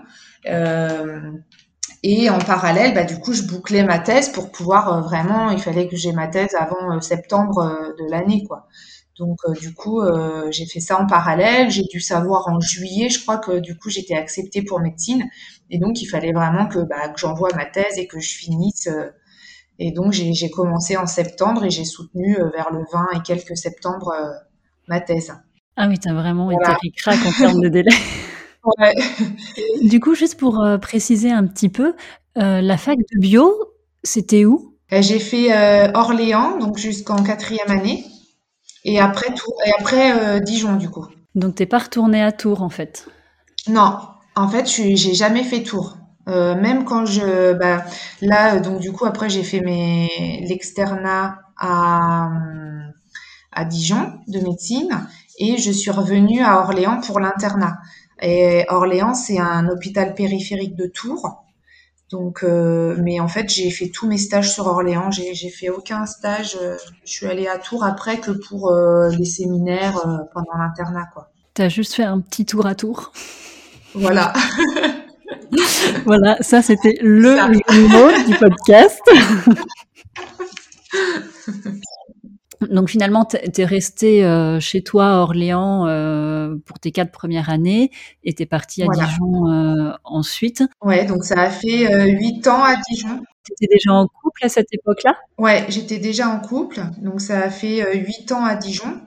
Et 2.03 2.31
en 2.31 2.39
parallèle, 2.39 2.95
bah, 2.95 3.05
du 3.05 3.19
coup, 3.19 3.33
je 3.33 3.43
bouclais 3.43 3.83
ma 3.85 3.99
thèse 3.99 4.29
pour 4.31 4.51
pouvoir 4.53 5.03
vraiment, 5.03 5.51
il 5.51 5.59
fallait 5.61 5.89
que 5.89 5.97
j'ai 5.97 6.13
ma 6.13 6.29
thèse 6.29 6.55
avant 6.59 7.01
septembre 7.01 7.95
de 7.99 8.11
l'année, 8.11 8.45
quoi. 8.47 8.69
Donc 9.19 9.39
euh, 9.49 9.53
du 9.53 9.73
coup, 9.73 10.01
euh, 10.01 10.49
j'ai 10.51 10.67
fait 10.67 10.81
ça 10.81 11.01
en 11.01 11.07
parallèle. 11.07 11.71
J'ai 11.71 11.85
dû 11.85 12.01
savoir 12.01 12.49
en 12.49 12.61
juillet, 12.61 13.09
je 13.09 13.21
crois 13.23 13.39
que 13.39 13.59
du 13.59 13.77
coup 13.77 13.89
j'étais 13.89 14.15
acceptée 14.15 14.63
pour 14.63 14.81
médecine, 14.81 15.25
et 15.71 15.79
donc 15.79 16.03
il 16.03 16.07
fallait 16.07 16.33
vraiment 16.33 16.67
que, 16.67 16.81
bah, 16.81 17.09
que 17.09 17.19
j'envoie 17.19 17.49
ma 17.57 17.65
thèse 17.65 17.97
et 17.97 18.07
que 18.07 18.21
je 18.21 18.35
finisse. 18.35 18.89
Euh, 18.89 19.11
et 19.79 19.93
donc 19.93 20.13
j'ai 20.13 20.51
commencé 20.51 20.97
en 20.97 21.07
septembre 21.07 21.65
et 21.65 21.71
j'ai 21.71 21.85
soutenu 21.85 22.35
vers 22.55 22.73
le 22.73 22.83
20 22.91 23.09
et 23.15 23.21
quelques 23.23 23.59
septembre 23.59 24.11
ma 24.89 25.01
thèse. 25.03 25.35
Ah 25.77 25.87
oui, 25.87 25.99
tu 25.99 26.09
as 26.09 26.15
vraiment 26.15 26.51
été 26.51 26.73
ricrac 26.81 27.19
en 27.27 27.33
termes 27.33 27.61
de 27.61 27.69
délai. 27.69 27.91
ouais. 28.79 28.95
Du 29.83 30.01
coup, 30.01 30.15
juste 30.15 30.39
pour 30.39 30.67
préciser 30.81 31.31
un 31.31 31.47
petit 31.47 31.69
peu, 31.69 31.95
la 32.37 32.79
fac 32.79 32.97
de 32.97 33.21
bio, 33.21 33.53
c'était 34.03 34.47
où? 34.47 34.79
J'ai 34.91 35.19
fait 35.19 35.93
Orléans, 35.95 36.57
donc 36.57 36.79
jusqu'en 36.79 37.23
quatrième 37.23 37.71
année. 37.71 38.07
Et 38.87 39.01
après, 39.01 39.27
et 39.67 39.73
après 39.79 40.19
euh, 40.19 40.41
Dijon, 40.41 40.77
du 40.77 40.89
coup. 40.89 41.07
Donc, 41.35 41.57
t'es 41.57 41.67
pas 41.67 41.79
retourné 41.79 42.23
à 42.23 42.33
Tours, 42.33 42.63
en 42.63 42.71
fait? 42.71 43.07
Non, 43.69 43.99
en 44.37 44.49
fait, 44.49 44.67
j'ai 44.67 45.15
jamais 45.15 45.43
fait 45.43 45.63
Tours. 45.63 45.99
Euh, 46.29 46.55
même 46.55 46.85
quand 46.85 47.05
je, 47.05 47.53
bah, 47.53 47.85
là, 48.23 48.59
donc 48.59 48.81
du 48.81 48.93
coup, 48.93 49.05
après, 49.05 49.29
j'ai 49.29 49.43
fait 49.43 49.61
mes 49.61 50.09
l'externat 50.49 51.39
à 51.59 52.31
à 53.57 53.65
Dijon 53.65 54.13
de 54.29 54.39
médecine 54.41 55.09
et 55.39 55.57
je 55.57 55.73
suis 55.73 55.91
revenue 55.91 56.43
à 56.43 56.61
Orléans 56.61 57.01
pour 57.01 57.19
l'internat. 57.21 57.79
Et 58.23 58.65
Orléans, 58.69 59.15
c'est 59.15 59.39
un 59.39 59.69
hôpital 59.69 60.15
périphérique 60.15 60.77
de 60.77 60.87
Tours. 60.87 61.46
Donc, 62.11 62.45
euh, 62.45 62.97
mais 63.03 63.19
en 63.19 63.27
fait, 63.27 63.49
j'ai 63.49 63.71
fait 63.71 63.89
tous 63.89 64.07
mes 64.07 64.19
stages 64.19 64.53
sur 64.53 64.67
Orléans. 64.67 65.11
J'ai, 65.11 65.35
j'ai 65.35 65.51
fait 65.51 65.71
aucun 65.71 66.07
stage. 66.07 66.57
Euh, 66.61 66.77
je 67.05 67.11
suis 67.11 67.27
allée 67.27 67.49
à 67.49 67.59
Tours 67.59 67.85
après 67.85 68.19
que 68.19 68.31
pour 68.31 68.71
euh, 68.71 69.09
les 69.11 69.25
séminaires 69.25 70.29
pendant 70.33 70.57
l'internat, 70.57 71.07
quoi. 71.13 71.31
T'as 71.55 71.69
juste 71.69 71.95
fait 71.95 72.05
un 72.05 72.21
petit 72.21 72.45
tour 72.45 72.67
à 72.67 72.75
Tours. 72.75 73.13
Voilà. 73.99 74.35
voilà, 76.05 76.37
ça 76.43 76.61
c'était 76.61 76.99
le 77.01 77.37
mot 77.89 78.25
du 78.27 78.37
podcast. 78.37 79.01
Donc 82.71 82.89
finalement, 82.89 83.25
tu 83.25 83.37
es 83.37 83.65
resté 83.65 84.25
euh, 84.25 84.61
chez 84.61 84.83
toi 84.83 85.07
à 85.07 85.17
Orléans 85.19 85.87
euh, 85.87 86.57
pour 86.65 86.79
tes 86.79 86.93
quatre 86.93 87.13
premières 87.13 87.51
années 87.51 87.91
et 88.25 88.35
tu 88.35 88.43
es 88.43 88.47
parti 88.47 88.83
à 88.83 88.87
Dijon 88.87 89.51
euh, 89.51 89.93
ensuite. 90.05 90.65
Ouais, 90.83 91.05
donc 91.05 91.25
ça 91.25 91.41
a 91.41 91.51
fait 91.51 92.07
huit 92.07 92.47
ans 92.47 92.63
à 92.63 92.77
Dijon. 92.91 93.23
Tu 93.45 93.53
étais 93.53 93.75
déjà 93.75 93.93
en 93.93 94.09
couple 94.09 94.45
à 94.45 94.49
cette 94.49 94.73
époque-là? 94.73 95.17
Ouais, 95.39 95.67
j'étais 95.69 95.99
déjà 95.99 96.29
en 96.29 96.41
couple, 96.41 96.81
donc 97.01 97.21
ça 97.21 97.41
a 97.41 97.51
fait 97.51 97.97
huit 97.97 98.33
ans 98.33 98.45
à 98.45 98.57
Dijon 98.57 99.01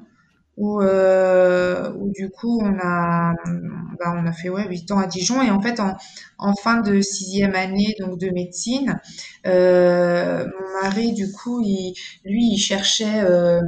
où, 0.60 0.82
euh, 0.82 1.92
où, 1.98 2.12
du 2.12 2.30
coup 2.30 2.60
on 2.62 2.78
a 2.80 3.34
bah, 3.98 4.14
on 4.16 4.26
a 4.26 4.34
fait 4.34 4.50
ouais 4.50 4.68
huit 4.68 4.92
ans 4.92 5.00
à 5.00 5.08
Dijon. 5.08 5.42
Et 5.42 5.50
en 5.50 5.62
fait 5.62 5.80
en, 6.38 6.54
fin 6.56 6.82
de 6.82 7.02
sixième 7.02 7.56
année 7.56 7.96
donc 8.00 8.20
de 8.20 8.30
médecine 8.30 9.00
euh, 9.48 10.46
mon 10.46 10.82
mari 10.84 11.14
du 11.14 11.32
coup 11.32 11.62
il, 11.62 11.94
lui 12.26 12.50
il 12.52 12.58
cherchait 12.58 13.22
euh, 13.24 13.62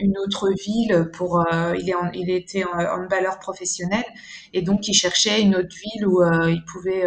une 0.00 0.16
autre 0.18 0.50
ville 0.64 1.10
pour 1.12 1.44
il 1.78 1.90
est 1.90 1.94
en, 1.94 2.10
il 2.12 2.30
était 2.30 2.64
professionnelle 3.40 4.04
et 4.54 4.62
donc 4.62 4.88
il 4.88 4.94
cherchait 4.94 5.42
une 5.42 5.56
autre 5.56 5.68
ville 5.68 6.06
où 6.06 6.22
il 6.48 6.64
pouvait 6.64 7.04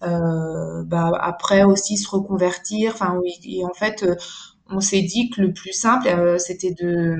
bah, 0.00 1.12
après 1.20 1.64
aussi 1.64 1.96
se 1.96 2.08
reconvertir. 2.10 2.92
Enfin 2.94 3.18
oui 3.18 3.32
et 3.44 3.64
en 3.64 3.72
fait 3.72 4.04
on 4.70 4.80
s'est 4.80 5.02
dit 5.02 5.30
que 5.30 5.40
le 5.40 5.52
plus 5.52 5.72
simple, 5.72 6.08
euh, 6.08 6.38
c'était 6.38 6.72
de, 6.72 7.16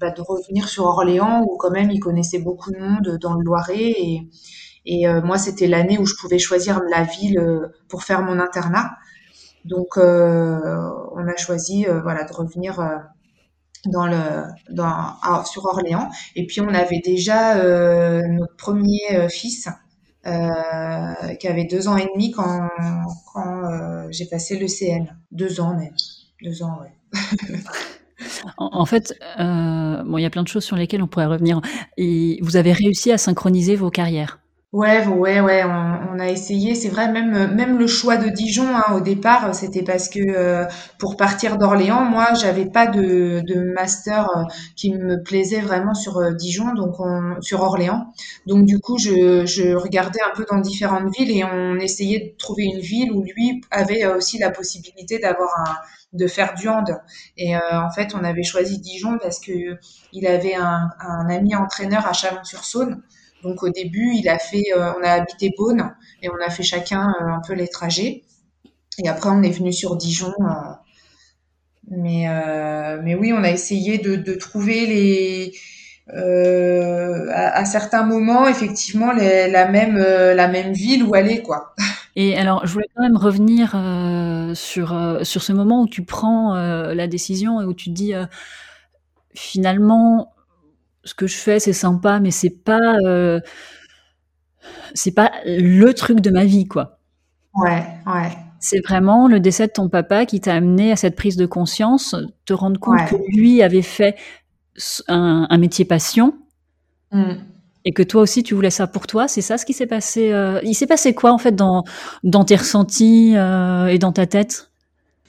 bah, 0.00 0.10
de 0.10 0.20
revenir 0.20 0.68
sur 0.68 0.84
Orléans, 0.84 1.42
où 1.42 1.56
quand 1.56 1.70
même 1.70 1.90
il 1.90 2.00
connaissait 2.00 2.38
beaucoup 2.38 2.72
de 2.72 2.78
monde 2.78 3.18
dans 3.20 3.34
le 3.34 3.44
Loiret. 3.44 3.94
Et, 4.86 5.08
euh, 5.08 5.20
moi, 5.22 5.38
c'était 5.38 5.66
l'année 5.66 5.98
où 5.98 6.06
je 6.06 6.14
pouvais 6.20 6.38
choisir 6.38 6.80
la 6.90 7.02
ville 7.02 7.38
euh, 7.38 7.68
pour 7.88 8.02
faire 8.02 8.22
mon 8.22 8.38
internat. 8.40 8.90
Donc, 9.66 9.98
on 9.98 11.28
a 11.28 11.36
choisi 11.36 11.84
voilà, 12.02 12.24
de 12.24 12.32
revenir 12.32 12.80
sur 15.44 15.64
Orléans. 15.66 16.08
Et 16.34 16.46
puis, 16.46 16.62
on 16.62 16.68
avait 16.68 17.02
déjà 17.04 17.56
notre 18.26 18.56
premier 18.56 19.28
fils. 19.28 19.68
qui 20.24 21.48
avait 21.48 21.66
deux 21.70 21.88
ans 21.88 21.98
et 21.98 22.06
demi 22.14 22.30
quand, 22.30 22.70
j'ai 24.10 24.24
passé 24.24 24.58
le. 24.58 24.66
Deux 25.30 25.60
ans 25.60 25.74
même. 25.76 25.92
Deux 26.42 26.62
ans, 26.62 26.80
ouais. 26.80 27.60
en, 28.56 28.84
fait, 28.86 29.14
euh, 29.38 30.02
bon, 30.04 30.18
il 30.18 30.22
y 30.22 30.26
a 30.26 30.30
plein 30.30 30.42
de 30.42 30.48
choses 30.48 30.64
sur 30.64 30.76
lesquelles 30.76 31.02
on 31.02 31.06
pourrait 31.06 31.26
revenir. 31.26 31.60
Et 31.96 32.38
vous 32.42 32.56
avez 32.56 32.72
réussi 32.72 33.12
à 33.12 33.18
synchroniser 33.18 33.76
vos 33.76 33.90
carrières. 33.90 34.40
Ouais, 34.72 35.04
ouais, 35.04 35.40
ouais, 35.40 35.64
on, 35.64 36.14
on 36.14 36.18
a 36.20 36.28
essayé. 36.28 36.76
C'est 36.76 36.90
vrai, 36.90 37.10
même 37.10 37.52
même 37.56 37.76
le 37.76 37.88
choix 37.88 38.16
de 38.16 38.28
Dijon 38.28 38.68
hein, 38.76 38.84
au 38.94 39.00
départ, 39.00 39.52
c'était 39.52 39.82
parce 39.82 40.08
que 40.08 40.20
euh, 40.20 40.64
pour 41.00 41.16
partir 41.16 41.58
d'Orléans, 41.58 42.04
moi, 42.04 42.34
j'avais 42.34 42.66
pas 42.66 42.86
de, 42.86 43.40
de 43.44 43.72
master 43.74 44.28
euh, 44.36 44.42
qui 44.76 44.94
me 44.94 45.20
plaisait 45.24 45.60
vraiment 45.60 45.92
sur 45.94 46.18
euh, 46.18 46.30
Dijon, 46.34 46.72
donc 46.74 47.00
on, 47.00 47.40
sur 47.42 47.62
Orléans. 47.62 48.12
Donc 48.46 48.64
du 48.64 48.78
coup, 48.78 48.96
je, 48.96 49.44
je 49.44 49.74
regardais 49.74 50.20
un 50.22 50.36
peu 50.36 50.46
dans 50.48 50.58
différentes 50.60 51.12
villes 51.18 51.36
et 51.36 51.42
on 51.44 51.74
essayait 51.76 52.20
de 52.32 52.36
trouver 52.38 52.62
une 52.66 52.78
ville 52.80 53.10
où 53.10 53.24
lui 53.24 53.60
avait 53.72 54.06
aussi 54.06 54.38
la 54.38 54.50
possibilité 54.50 55.18
d'avoir 55.18 55.50
un 55.66 55.74
de 56.12 56.26
faire 56.26 56.54
du 56.54 56.68
hand. 56.68 56.96
Et 57.36 57.54
en 57.56 57.88
fait, 57.94 58.14
on 58.16 58.24
avait 58.24 58.42
choisi 58.42 58.80
Dijon 58.80 59.16
parce 59.22 59.38
que 59.38 59.78
il 60.12 60.26
avait 60.26 60.56
un, 60.56 60.88
un 61.00 61.28
ami 61.28 61.54
entraîneur 61.54 62.04
à 62.06 62.12
Chalon-sur-Saône. 62.12 63.00
Donc 63.42 63.62
au 63.62 63.68
début, 63.70 64.12
il 64.14 64.28
a 64.28 64.38
fait, 64.38 64.64
euh, 64.76 64.92
on 64.98 65.02
a 65.02 65.10
habité 65.10 65.52
Beaune 65.56 65.94
et 66.22 66.28
on 66.28 66.46
a 66.46 66.50
fait 66.50 66.62
chacun 66.62 67.08
euh, 67.20 67.26
un 67.26 67.40
peu 67.46 67.54
les 67.54 67.68
trajets. 67.68 68.24
Et 69.02 69.08
après, 69.08 69.30
on 69.30 69.42
est 69.42 69.50
venu 69.50 69.72
sur 69.72 69.96
Dijon. 69.96 70.34
Euh, 70.40 70.74
mais, 71.92 72.26
mais 73.02 73.16
oui, 73.16 73.32
on 73.32 73.42
a 73.42 73.50
essayé 73.50 73.98
de, 73.98 74.14
de 74.14 74.34
trouver 74.34 74.86
les, 74.86 75.52
à, 76.12 77.64
certains 77.64 78.04
moments, 78.04 78.46
effectivement, 78.46 79.10
la, 79.10 79.68
même, 79.68 79.96
la 79.98 80.46
même 80.46 80.72
ville 80.72 81.02
où 81.02 81.14
aller, 81.14 81.42
quoi. 81.42 81.74
Et 82.16 82.36
alors, 82.36 82.64
je 82.64 82.72
voulais 82.72 82.86
quand 82.94 83.02
même 83.02 83.16
revenir 83.16 83.70
sur, 84.56 85.20
sur 85.24 85.42
ce 85.42 85.52
moment 85.52 85.82
où 85.82 85.88
tu 85.88 86.04
prends 86.04 86.54
la 86.54 87.06
décision 87.08 87.60
et 87.60 87.64
où 87.64 87.74
tu 87.74 87.90
dis, 87.90 88.12
finalement, 89.34 90.32
ce 91.04 91.14
que 91.14 91.26
je 91.26 91.36
fais, 91.36 91.60
c'est 91.60 91.72
sympa, 91.72 92.20
mais 92.20 92.30
c'est 92.30 92.50
pas, 92.50 92.96
euh, 93.04 93.40
c'est 94.94 95.12
pas 95.12 95.32
le 95.44 95.92
truc 95.92 96.20
de 96.20 96.30
ma 96.30 96.44
vie, 96.44 96.66
quoi. 96.66 96.98
Ouais, 97.54 97.84
ouais. 98.06 98.30
C'est 98.60 98.80
vraiment 98.86 99.26
le 99.26 99.40
décès 99.40 99.66
de 99.66 99.72
ton 99.72 99.88
papa 99.88 100.26
qui 100.26 100.40
t'a 100.40 100.54
amené 100.54 100.92
à 100.92 100.96
cette 100.96 101.16
prise 101.16 101.36
de 101.36 101.46
conscience, 101.46 102.14
te 102.44 102.52
rendre 102.52 102.78
compte 102.78 102.98
que 103.08 103.16
lui 103.34 103.62
avait 103.62 103.82
fait 103.82 104.16
un, 105.08 105.58
métier 105.58 105.86
passion. 105.86 106.34
Mmh. 107.10 107.32
Et 107.86 107.92
que 107.92 108.02
toi 108.02 108.20
aussi 108.20 108.42
tu 108.42 108.54
voulais 108.54 108.70
ça 108.70 108.86
pour 108.86 109.06
toi, 109.06 109.26
c'est 109.26 109.40
ça 109.40 109.56
ce 109.56 109.64
qui 109.64 109.72
s'est 109.72 109.86
passé. 109.86 110.30
Euh, 110.32 110.60
il 110.62 110.74
s'est 110.74 110.86
passé 110.86 111.14
quoi 111.14 111.32
en 111.32 111.38
fait 111.38 111.52
dans 111.56 111.82
dans 112.22 112.44
tes 112.44 112.56
ressentis 112.56 113.32
euh, 113.34 113.86
et 113.86 113.98
dans 113.98 114.12
ta 114.12 114.26
tête? 114.26 114.69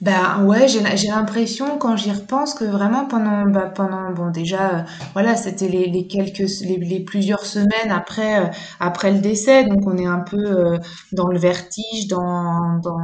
Ben 0.01 0.45
ouais, 0.45 0.67
j'ai 0.67 0.81
j'ai 0.97 1.09
l'impression 1.09 1.77
quand 1.77 1.95
j'y 1.95 2.11
repense 2.11 2.55
que 2.55 2.65
vraiment 2.65 3.05
pendant 3.05 3.45
bah, 3.45 3.71
pendant 3.73 4.09
bon 4.11 4.31
déjà 4.31 4.79
euh, 4.79 4.83
voilà 5.13 5.35
c'était 5.35 5.67
les, 5.67 5.87
les 5.87 6.07
quelques 6.07 6.49
les, 6.61 6.99
plusieurs 7.01 7.45
semaines 7.45 7.91
après 7.91 8.45
euh, 8.45 8.49
après 8.79 9.11
le 9.11 9.19
décès. 9.19 9.63
Donc 9.65 9.85
on 9.85 9.97
est 9.97 10.07
un 10.07 10.19
peu 10.21 10.37
euh, 10.37 10.79
dans 11.11 11.27
le 11.27 11.37
vertige 11.37 12.07
dans 12.07 12.79
dans 12.79 12.97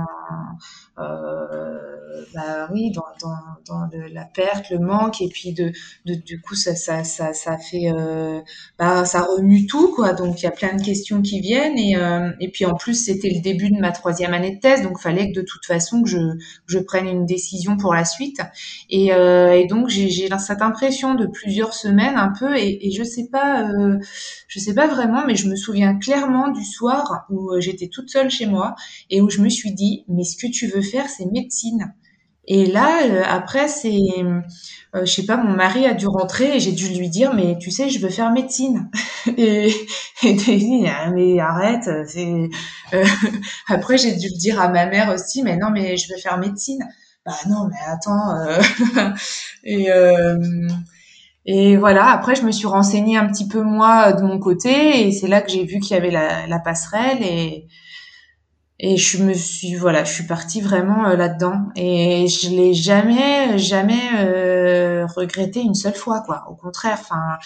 bah 2.33 2.67
oui 2.71 2.91
dans 2.91 3.03
dans, 3.21 3.35
dans 3.67 3.89
la 4.11 4.25
perte 4.25 4.69
le 4.69 4.79
manque 4.79 5.21
et 5.21 5.29
puis 5.29 5.53
de, 5.53 5.71
de 6.05 6.15
du 6.15 6.41
coup 6.41 6.55
ça 6.55 6.75
ça 6.75 7.03
ça 7.03 7.33
ça 7.33 7.57
fait 7.57 7.91
bah 8.77 9.05
ça 9.05 9.21
remue 9.21 9.65
tout 9.65 9.93
quoi 9.93 10.13
donc 10.13 10.41
il 10.41 10.45
y 10.45 10.47
a 10.47 10.51
plein 10.51 10.75
de 10.75 10.83
questions 10.83 11.21
qui 11.21 11.39
viennent 11.39 11.77
et 11.77 11.95
et 12.39 12.49
puis 12.49 12.65
en 12.65 12.75
plus 12.75 12.95
c'était 13.05 13.29
le 13.29 13.41
début 13.41 13.69
de 13.69 13.79
ma 13.79 13.91
troisième 13.91 14.33
année 14.33 14.55
de 14.55 14.59
thèse 14.59 14.81
donc 14.83 14.99
fallait 14.99 15.31
que 15.31 15.39
de 15.39 15.45
toute 15.45 15.65
façon 15.65 16.01
que 16.03 16.09
je 16.09 16.17
je 16.65 16.79
prenne 16.79 17.07
une 17.07 17.25
décision 17.25 17.77
pour 17.77 17.93
la 17.93 18.05
suite. 18.05 18.41
Et, 18.89 19.13
euh, 19.13 19.51
et 19.53 19.67
donc 19.67 19.89
j'ai 19.89 20.09
cette 20.39 20.61
impression 20.61 21.15
de 21.15 21.25
plusieurs 21.25 21.73
semaines 21.73 22.17
un 22.17 22.31
peu, 22.37 22.55
et, 22.57 22.87
et 22.87 22.91
je 22.91 23.03
sais 23.03 23.27
pas, 23.31 23.67
euh, 23.69 23.97
je 24.47 24.59
sais 24.59 24.73
pas 24.73 24.87
vraiment, 24.87 25.25
mais 25.25 25.35
je 25.35 25.47
me 25.49 25.55
souviens 25.55 25.97
clairement 25.97 26.49
du 26.51 26.63
soir 26.63 27.25
où 27.29 27.51
euh, 27.51 27.59
j'étais 27.59 27.87
toute 27.87 28.09
seule 28.09 28.29
chez 28.29 28.45
moi 28.45 28.75
et 29.09 29.21
où 29.21 29.29
je 29.29 29.41
me 29.41 29.49
suis 29.49 29.73
dit, 29.73 30.05
mais 30.07 30.23
ce 30.23 30.37
que 30.37 30.51
tu 30.51 30.67
veux 30.67 30.81
faire, 30.81 31.09
c'est 31.09 31.25
médecine. 31.25 31.93
Et 32.47 32.65
là, 32.65 33.03
euh, 33.03 33.23
après, 33.27 33.67
c'est, 33.67 33.97
euh, 34.23 34.41
je 35.05 35.05
sais 35.11 35.25
pas, 35.25 35.35
mon 35.37 35.53
mari 35.53 35.85
a 35.85 35.93
dû 35.93 36.07
rentrer 36.07 36.55
et 36.55 36.59
j'ai 36.59 36.71
dû 36.71 36.87
lui 36.89 37.09
dire, 37.09 37.33
mais 37.33 37.57
tu 37.59 37.71
sais, 37.71 37.89
je 37.89 37.99
veux 37.99 38.09
faire 38.09 38.31
médecine. 38.31 38.89
et, 39.37 39.69
et 40.23 40.33
dit, 40.33 40.85
ah, 40.87 41.09
mais 41.11 41.39
arrête. 41.39 41.89
C'est. 42.07 42.49
Euh, 42.93 43.05
après, 43.67 43.97
j'ai 43.97 44.15
dû 44.15 44.27
le 44.29 44.37
dire 44.37 44.61
à 44.61 44.69
ma 44.69 44.85
mère 44.85 45.13
aussi, 45.13 45.43
mais 45.43 45.57
non, 45.57 45.69
mais 45.71 45.97
je 45.97 46.11
veux 46.13 46.19
faire 46.19 46.37
médecine. 46.37 46.79
Bah 47.25 47.33
non, 47.49 47.67
mais 47.69 47.75
attends. 47.85 48.33
et 49.65 49.89
et 51.45 51.77
voilà. 51.77 52.07
Après, 52.11 52.35
je 52.35 52.43
me 52.43 52.51
suis 52.51 52.67
renseignée 52.67 53.17
un 53.17 53.27
petit 53.27 53.47
peu 53.47 53.61
moi 53.61 54.13
de 54.13 54.21
mon 54.23 54.39
côté, 54.39 55.07
et 55.07 55.11
c'est 55.11 55.27
là 55.27 55.41
que 55.41 55.49
j'ai 55.51 55.63
vu 55.65 55.79
qu'il 55.79 55.95
y 55.95 55.99
avait 55.99 56.11
la, 56.11 56.45
la 56.47 56.59
passerelle 56.59 57.19
et 57.21 57.67
et 58.79 58.97
je 58.97 59.23
me 59.23 59.33
suis 59.33 59.75
voilà 59.75 60.03
je 60.03 60.13
suis 60.13 60.25
partie 60.25 60.61
vraiment 60.61 61.07
euh, 61.07 61.15
là-dedans. 61.15 61.69
Et 61.75 62.27
je 62.27 62.49
l'ai 62.49 62.73
jamais 62.73 63.57
jamais 63.57 63.99
euh, 64.19 65.05
regretté 65.07 65.61
une 65.61 65.75
seule 65.75 65.95
fois 65.95 66.21
quoi. 66.21 66.45
Au 66.49 66.55
contraire 66.55 66.97
enfin 66.99 67.37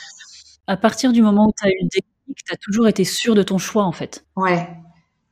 à 0.67 0.77
partir 0.77 1.11
du 1.13 1.21
moment 1.21 1.47
où 1.47 1.53
tu 1.57 1.65
as 1.65 1.69
eu 1.69 1.77
le 1.81 1.87
déclic 1.87 2.05
tu 2.45 2.53
as 2.53 2.57
toujours 2.57 2.87
été 2.87 3.03
sûre 3.03 3.35
de 3.35 3.43
ton 3.43 3.57
choix 3.57 3.83
en 3.83 3.91
fait. 3.91 4.25
Ouais. 4.35 4.67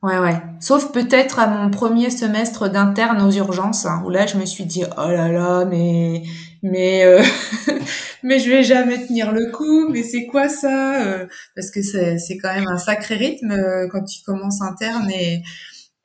Ouais 0.02 0.18
ouais. 0.18 0.40
Sauf 0.60 0.92
peut-être 0.92 1.38
à 1.38 1.46
mon 1.46 1.70
premier 1.70 2.08
semestre 2.08 2.70
d'interne 2.70 3.20
aux 3.20 3.30
urgences 3.30 3.84
hein, 3.84 4.02
où 4.06 4.08
là 4.08 4.26
je 4.26 4.38
me 4.38 4.46
suis 4.46 4.64
dit 4.64 4.82
oh 4.96 5.08
là 5.08 5.30
là 5.30 5.66
mais 5.66 6.22
mais 6.62 7.04
euh, 7.04 7.22
mais 8.22 8.38
je 8.38 8.48
vais 8.48 8.62
jamais 8.62 9.06
tenir 9.06 9.32
le 9.32 9.50
coup 9.50 9.90
mais 9.90 10.02
c'est 10.02 10.24
quoi 10.24 10.48
ça 10.48 11.02
euh, 11.02 11.26
parce 11.54 11.70
que 11.70 11.82
c'est 11.82 12.18
c'est 12.18 12.38
quand 12.38 12.54
même 12.54 12.68
un 12.68 12.78
sacré 12.78 13.16
rythme 13.16 13.54
quand 13.92 14.02
tu 14.04 14.22
commences 14.24 14.62
interne 14.62 15.10
et 15.10 15.42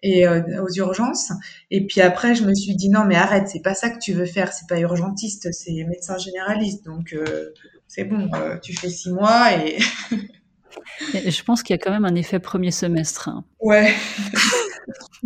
et 0.06 0.28
euh, 0.28 0.63
aux 0.63 0.72
urgences. 0.76 1.34
Et 1.72 1.86
puis 1.86 2.00
après, 2.00 2.36
je 2.36 2.44
me 2.44 2.54
suis 2.54 2.76
dit 2.76 2.89
non, 2.89 3.06
mais 3.06 3.15
arrête, 3.15 3.50
c'est 3.50 3.62
pas 3.62 3.74
ça 3.74 3.89
que 3.89 3.98
tu 3.98 4.13
veux 4.13 4.26
faire, 4.26 4.54
c'est 4.54 4.68
pas 4.70 4.80
urgentiste, 4.80 5.52
c'est 5.52 5.84
médecin 5.84 6.18
généraliste. 6.18 6.86
Donc 6.86 7.12
euh, 7.13 7.50
c'est 7.88 8.04
bon, 8.04 8.30
euh, 8.36 8.58
tu 8.62 8.74
fais 8.74 8.89
six 8.89 9.12
mois 9.12 9.54
et. 9.54 9.80
je 11.13 11.44
pense 11.44 11.63
qu'il 11.63 11.76
y 11.76 11.80
a 11.80 11.82
quand 11.84 11.91
même 11.91 12.06
un 12.06 12.13
effet 12.13 12.38
premier 12.38 12.70
semestre. 12.70 13.30
Hein. 13.30 13.44
Ouais. 13.60 13.91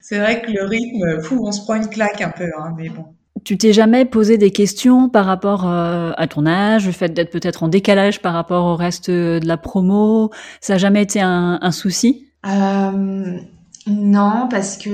c'est 0.00 0.18
vrai 0.18 0.42
que 0.42 0.50
le 0.50 0.64
rythme, 0.64 1.22
fou, 1.22 1.42
on 1.46 1.52
se 1.52 1.62
prend 1.62 1.76
une 1.76 1.88
claque 1.88 2.20
un 2.20 2.30
peu, 2.30 2.50
hein, 2.58 2.74
mais 2.76 2.90
bon. 2.90 3.06
tu 3.42 3.56
t'es 3.56 3.72
jamais 3.72 4.04
posé 4.04 4.36
des 4.36 4.50
questions 4.50 5.08
par 5.08 5.24
rapport 5.24 5.66
à 5.66 6.26
ton 6.28 6.44
âge, 6.44 6.84
le 6.84 6.92
fait 6.92 7.08
d'être 7.08 7.30
peut-être 7.30 7.62
en 7.62 7.68
décalage 7.68 8.20
par 8.20 8.34
rapport 8.34 8.66
au 8.66 8.76
reste 8.76 9.10
de 9.10 9.40
la 9.46 9.56
promo? 9.56 10.30
Ça 10.60 10.74
n'a 10.74 10.78
jamais 10.78 11.02
été 11.02 11.22
un, 11.22 11.58
un 11.62 11.72
souci? 11.72 12.27
Non, 13.86 14.48
parce 14.50 14.76
que 14.76 14.90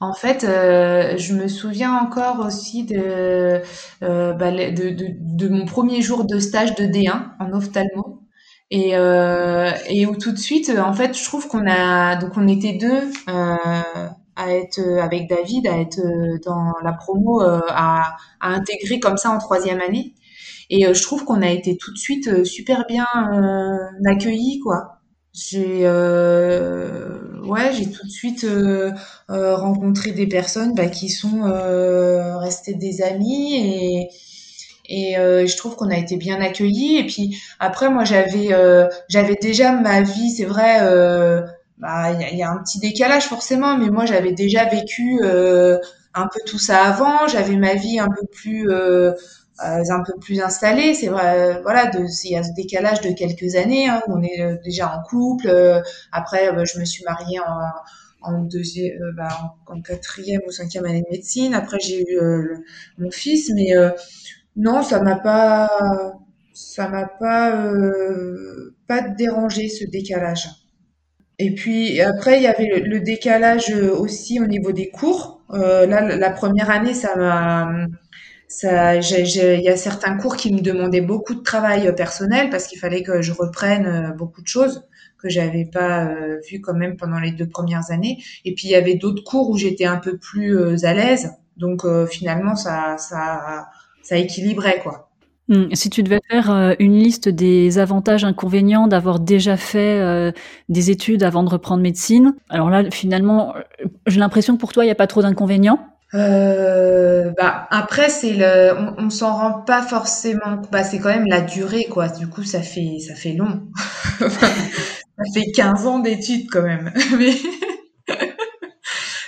en 0.00 0.14
fait, 0.14 0.44
euh, 0.44 1.16
je 1.18 1.34
me 1.34 1.46
souviens 1.48 1.94
encore 1.98 2.40
aussi 2.46 2.84
de, 2.84 3.60
euh, 4.02 4.32
bah, 4.32 4.50
de, 4.52 5.48
mon 5.48 5.66
premier 5.66 6.00
jour 6.02 6.24
de 6.24 6.38
stage 6.38 6.74
de 6.74 6.84
D1 6.84 7.32
en 7.38 7.52
ophtalmo. 7.52 8.22
Et, 8.70 8.96
euh, 8.96 9.72
où 10.08 10.16
tout 10.16 10.32
de 10.32 10.38
suite, 10.38 10.70
en 10.78 10.94
fait, 10.94 11.16
je 11.18 11.24
trouve 11.24 11.48
qu'on 11.48 11.66
a, 11.68 12.16
donc 12.16 12.32
on 12.36 12.48
était 12.48 12.74
deux 12.74 13.02
euh, 13.28 13.56
à 14.36 14.54
être 14.54 14.80
avec 15.00 15.28
David, 15.28 15.66
à 15.66 15.78
être 15.80 16.00
dans 16.44 16.72
la 16.84 16.92
promo, 16.94 17.42
euh, 17.42 17.60
à, 17.68 18.16
à 18.40 18.48
intégrer 18.54 19.00
comme 19.00 19.16
ça 19.18 19.30
en 19.30 19.38
troisième 19.38 19.80
année. 19.80 20.14
Et 20.70 20.92
je 20.94 21.02
trouve 21.02 21.24
qu'on 21.24 21.42
a 21.42 21.50
été 21.50 21.76
tout 21.76 21.92
de 21.92 21.98
suite 21.98 22.44
super 22.44 22.86
bien 22.88 23.06
accueillis, 24.06 24.60
quoi. 24.60 24.99
J'ai 25.32 25.82
euh, 25.84 27.40
ouais, 27.44 27.72
j'ai 27.72 27.88
tout 27.90 28.04
de 28.04 28.10
suite 28.10 28.42
euh, 28.44 28.90
euh, 29.30 29.54
rencontré 29.54 30.10
des 30.10 30.26
personnes 30.26 30.74
bah, 30.74 30.88
qui 30.88 31.08
sont 31.08 31.42
restées 32.38 32.74
des 32.74 33.02
amis 33.02 33.54
et 33.56 34.08
et 34.92 35.14
je 35.14 35.56
trouve 35.56 35.76
qu'on 35.76 35.88
a 35.90 35.96
été 35.96 36.16
bien 36.16 36.40
accueillis. 36.40 36.96
Et 36.98 37.06
puis 37.06 37.40
après, 37.60 37.90
moi, 37.90 38.02
j'avais 38.04 38.48
j'avais 39.08 39.36
déjà 39.36 39.72
ma 39.72 40.02
vie, 40.02 40.30
c'est 40.30 40.44
vrai. 40.44 40.80
bah, 41.78 42.12
il 42.12 42.34
y, 42.36 42.38
y, 42.38 42.42
a 42.42 42.50
un 42.50 42.58
petit 42.58 42.80
décalage 42.80 43.24
forcément, 43.24 43.78
mais 43.78 43.88
moi, 43.88 44.04
j'avais 44.06 44.32
déjà 44.32 44.64
vécu 44.64 45.20
un 46.14 46.26
peu 46.26 46.40
tout 46.46 46.58
ça 46.58 46.84
avant. 46.84 47.28
J'avais 47.28 47.56
ma 47.56 47.74
vie 47.74 47.98
un 47.98 48.08
peu 48.08 48.26
plus 48.26 48.70
euh, 48.70 49.12
un 49.60 50.02
peu 50.02 50.14
plus 50.20 50.40
installé. 50.40 50.94
C'est 50.94 51.08
vrai, 51.08 51.60
voilà, 51.62 51.86
de, 51.86 52.04
il 52.24 52.30
y 52.30 52.36
a 52.36 52.42
ce 52.42 52.52
décalage 52.52 53.00
de 53.00 53.10
quelques 53.12 53.56
années 53.56 53.88
hein, 53.88 54.02
on 54.08 54.22
est 54.22 54.40
euh, 54.40 54.56
déjà 54.64 54.92
en 54.94 55.02
couple. 55.02 55.48
Euh, 55.48 55.80
après, 56.12 56.50
je 56.66 56.78
me 56.78 56.84
suis 56.84 57.04
mariée 57.04 57.40
en, 58.22 58.42
deuxième, 58.42 58.98
bah, 59.16 59.28
en, 59.66 59.80
quatrième 59.80 60.42
ou 60.46 60.50
cinquième 60.50 60.84
année 60.84 61.02
de 61.02 61.10
médecine. 61.10 61.54
Après, 61.54 61.78
j'ai 61.80 62.02
eu 62.02 62.18
mon 62.98 63.10
fils, 63.10 63.50
mais 63.54 63.72
non, 64.56 64.82
ça 64.82 65.00
m'a 65.00 65.16
pas, 65.16 65.70
ça 66.52 66.88
m'a 66.88 67.06
pas, 67.06 67.72
pas 68.86 69.00
dérangé 69.02 69.68
ce 69.68 69.84
décalage. 69.84 70.48
Et 71.38 71.54
puis 71.54 72.02
après, 72.02 72.36
il 72.36 72.42
y 72.42 72.46
avait 72.46 72.66
le, 72.66 72.80
le 72.86 73.00
décalage 73.00 73.72
aussi 73.72 74.38
au 74.40 74.46
niveau 74.46 74.72
des 74.72 74.90
cours. 74.90 75.40
Euh, 75.52 75.86
là, 75.86 76.16
la 76.16 76.30
première 76.30 76.70
année, 76.70 76.94
ça 76.94 77.16
m'a 77.16 77.86
il 78.62 79.60
y 79.62 79.68
a 79.68 79.76
certains 79.76 80.16
cours 80.16 80.36
qui 80.36 80.52
me 80.52 80.60
demandaient 80.60 81.00
beaucoup 81.00 81.34
de 81.34 81.42
travail 81.42 81.86
euh, 81.86 81.92
personnel 81.92 82.50
parce 82.50 82.66
qu'il 82.66 82.78
fallait 82.78 83.02
que 83.02 83.22
je 83.22 83.32
reprenne 83.32 83.86
euh, 83.86 84.12
beaucoup 84.12 84.42
de 84.42 84.48
choses 84.48 84.82
que 85.18 85.28
j'avais 85.28 85.66
pas 85.66 86.06
euh, 86.06 86.38
vu 86.50 86.60
quand 86.60 86.74
même 86.74 86.96
pendant 86.96 87.20
les 87.20 87.30
deux 87.30 87.48
premières 87.48 87.90
années. 87.90 88.18
Et 88.44 88.54
puis 88.54 88.68
il 88.68 88.70
y 88.70 88.74
avait 88.74 88.96
d'autres 88.96 89.22
cours 89.22 89.50
où 89.50 89.56
j'étais 89.56 89.84
un 89.84 89.98
peu 89.98 90.16
plus 90.16 90.84
à 90.84 90.94
l'aise. 90.94 91.30
Donc 91.56 91.82
finalement 92.08 92.56
ça, 92.56 92.96
ça, 92.96 93.66
ça 94.02 94.16
équilibrait 94.16 94.80
quoi. 94.82 95.10
Hum, 95.50 95.68
si 95.74 95.90
tu 95.90 96.02
devais 96.02 96.20
faire 96.30 96.74
une 96.78 96.94
liste 96.94 97.28
des 97.28 97.78
avantages 97.78 98.24
inconvénients 98.24 98.86
d'avoir 98.86 99.20
déjà 99.20 99.58
fait 99.58 100.32
des 100.70 100.90
études 100.90 101.22
avant 101.22 101.42
de 101.42 101.50
reprendre 101.50 101.82
médecine, 101.82 102.34
alors 102.48 102.70
là 102.70 102.90
finalement 102.90 103.52
j'ai 104.06 104.20
l'impression 104.20 104.54
que 104.54 104.60
pour 104.60 104.72
toi 104.72 104.84
il 104.84 104.86
n'y 104.86 104.92
a 104.92 104.96
pas 104.96 105.06
trop 105.06 105.20
d'inconvénients. 105.20 105.80
Euh, 106.12 107.30
bah 107.38 107.68
après 107.70 108.08
c'est 108.08 108.32
le 108.32 108.74
on, 108.98 109.04
on 109.06 109.10
s'en 109.10 109.32
rend 109.32 109.60
pas 109.62 109.80
forcément 109.80 110.60
bah 110.72 110.82
c'est 110.82 110.98
quand 110.98 111.08
même 111.10 111.26
la 111.28 111.40
durée 111.40 111.84
quoi. 111.88 112.08
Du 112.08 112.26
coup 112.28 112.42
ça 112.42 112.62
fait 112.62 112.98
ça 113.06 113.14
fait 113.14 113.32
long. 113.34 113.68
Ça 115.18 115.24
fait 115.34 115.50
15 115.52 115.86
ans 115.86 115.98
d'études 115.98 116.48
quand 116.50 116.62
même. 116.62 116.92
Mais 117.18 117.34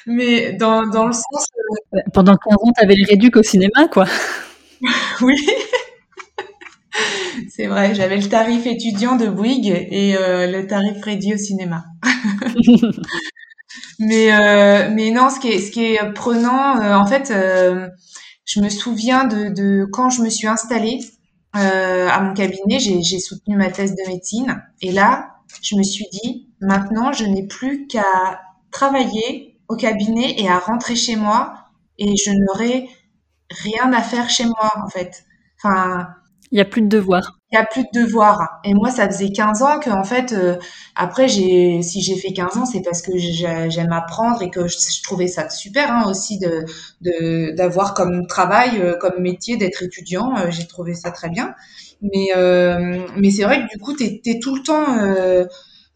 mais 0.07 0.53
dans 0.55 0.83
dans 0.89 1.07
le 1.07 1.13
sens 1.13 1.47
euh, 1.95 1.99
pendant 2.13 2.37
15 2.37 2.55
ans 2.57 2.73
tu 2.77 2.83
avais 2.85 2.95
le 2.97 3.07
réduc 3.09 3.37
au 3.37 3.43
cinéma 3.43 3.89
quoi. 3.91 4.07
Oui. 5.21 5.37
C'est 7.49 7.67
vrai 7.67 7.95
j'avais 7.95 8.17
le 8.17 8.29
tarif 8.29 8.67
étudiant 8.67 9.17
de 9.17 9.27
Bouygues 9.27 9.87
et 9.91 10.17
euh, 10.17 10.47
le 10.51 10.67
tarif 10.67 11.03
réduit 11.05 11.35
au 11.35 11.39
cinéma 11.39 11.85
mais 14.03 14.33
euh, 14.33 14.91
mais 14.93 15.11
non, 15.11 15.31
ce 15.31 15.39
qui 15.41 15.49
est 15.49 15.59
ce 15.61 15.71
qui 15.71 15.85
est 15.85 16.13
prenant, 16.13 16.81
euh, 16.81 16.95
en 16.95 17.07
fait, 17.07 17.31
euh, 17.31 17.89
je 18.45 18.61
me 18.61 18.69
souviens 18.69 19.25
de, 19.25 19.49
de 19.49 19.87
quand 19.93 20.11
je 20.11 20.23
me 20.23 20.29
suis 20.31 20.49
installée 20.49 21.01
à 21.55 22.21
mon 22.23 22.33
cabinet, 22.33 22.79
j'ai 22.79 23.19
soutenu 23.19 23.57
ma 23.57 23.71
thèse 23.71 23.95
de 23.95 24.09
médecine, 24.09 24.63
et 24.81 24.91
là, 24.91 25.37
je 25.63 25.77
me 25.77 25.83
suis 25.83 26.07
dit, 26.11 26.49
maintenant, 26.61 27.13
je 27.13 27.25
n'ai 27.27 27.47
plus 27.47 27.87
qu'à 27.87 28.41
travailler 28.71 29.61
au 29.69 29.77
cabinet 29.77 30.41
et 30.41 30.49
à 30.49 30.59
rentrer 30.59 30.97
chez 30.97 31.15
moi, 31.15 31.55
et 31.99 32.17
je 32.17 32.31
n'aurai 32.31 32.89
rien 33.51 33.93
à 33.93 34.01
faire 34.03 34.31
chez 34.31 34.47
moi, 34.47 34.73
en 34.83 34.89
fait. 34.89 35.25
Enfin, 35.63 36.09
il 36.53 36.57
n'y 36.57 36.61
a 36.61 36.67
plus 36.67 36.83
de 36.83 36.89
devoirs. 36.89 37.39
Il 37.51 37.59
n'y 37.59 37.63
a 37.63 37.65
plus 37.65 37.83
de 37.83 38.03
devoirs. 38.05 38.61
Et 38.63 38.75
moi, 38.75 38.91
ça 38.91 39.07
faisait 39.07 39.33
15 39.33 39.63
ans 39.63 39.81
que, 39.81 39.89
en 39.89 40.05
fait, 40.05 40.33
euh, 40.33 40.57
après, 40.95 41.27
si 41.27 42.03
j'ai 42.03 42.17
fait 42.17 42.35
15 42.35 42.59
ans, 42.59 42.67
c'est 42.67 42.83
parce 42.83 43.01
que 43.01 43.13
j'aime 43.17 43.93
apprendre 43.93 44.43
et 44.43 44.51
que 44.51 44.69
je, 44.69 45.03
trouvais 45.03 45.29
ça 45.29 45.49
super 45.49 45.91
hein, 45.91 46.05
aussi 46.11 46.39
d'avoir 47.01 47.95
comme 47.95 48.27
travail, 48.27 48.81
euh, 48.81 48.97
comme 48.99 49.23
métier 49.23 49.57
d'être 49.57 49.83
étudiant. 49.83 50.37
Euh, 50.37 50.51
j'ai 50.51 50.67
trouvé 50.67 50.93
ça 50.95 51.11
très 51.11 51.31
bien. 51.31 51.55
Mais, 52.03 52.29
mais 53.17 53.31
c'est 53.31 53.45
vrai 53.45 53.63
que 53.63 53.75
du 53.75 53.79
coup, 53.79 53.97
tu 53.97 54.05
es, 54.05 54.39
tout 54.39 54.55
le 54.55 54.63
temps. 54.63 54.87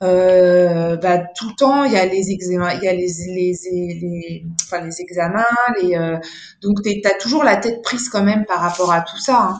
Bah, 0.01 1.19
tout 1.37 1.49
le 1.49 1.55
temps 1.57 1.85
il 1.85 1.93
y 1.93 1.97
a 1.97 2.05
les 2.05 2.31
examens 2.31 2.75
il 2.75 2.83
y 2.83 2.89
a 2.89 2.93
les 2.93 3.09
les, 3.29 3.55
les, 3.73 4.45
enfin 4.63 4.85
les 4.85 5.01
examens 5.01 5.47
donc 6.63 6.83
tu 6.83 7.01
as 7.07 7.15
toujours 7.19 7.45
la 7.45 7.57
tête 7.57 7.81
prise 7.83 8.11
quand 8.11 8.23
même 8.23 8.45
par 8.45 8.61
rapport 8.61 8.93
à 8.93 9.01
tout 9.01 9.19
ça 9.19 9.39
hein 9.53 9.59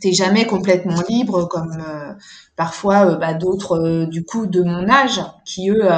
t'es 0.00 0.12
jamais 0.12 0.46
complètement 0.46 1.00
libre 1.08 1.46
comme 1.48 1.72
euh, 1.72 2.12
parfois 2.56 3.06
euh, 3.06 3.16
bah, 3.16 3.34
d'autres 3.34 3.78
euh, 3.78 4.06
du 4.06 4.24
coup 4.24 4.46
de 4.46 4.62
mon 4.62 4.88
âge 4.88 5.20
qui 5.44 5.70
eux 5.70 5.88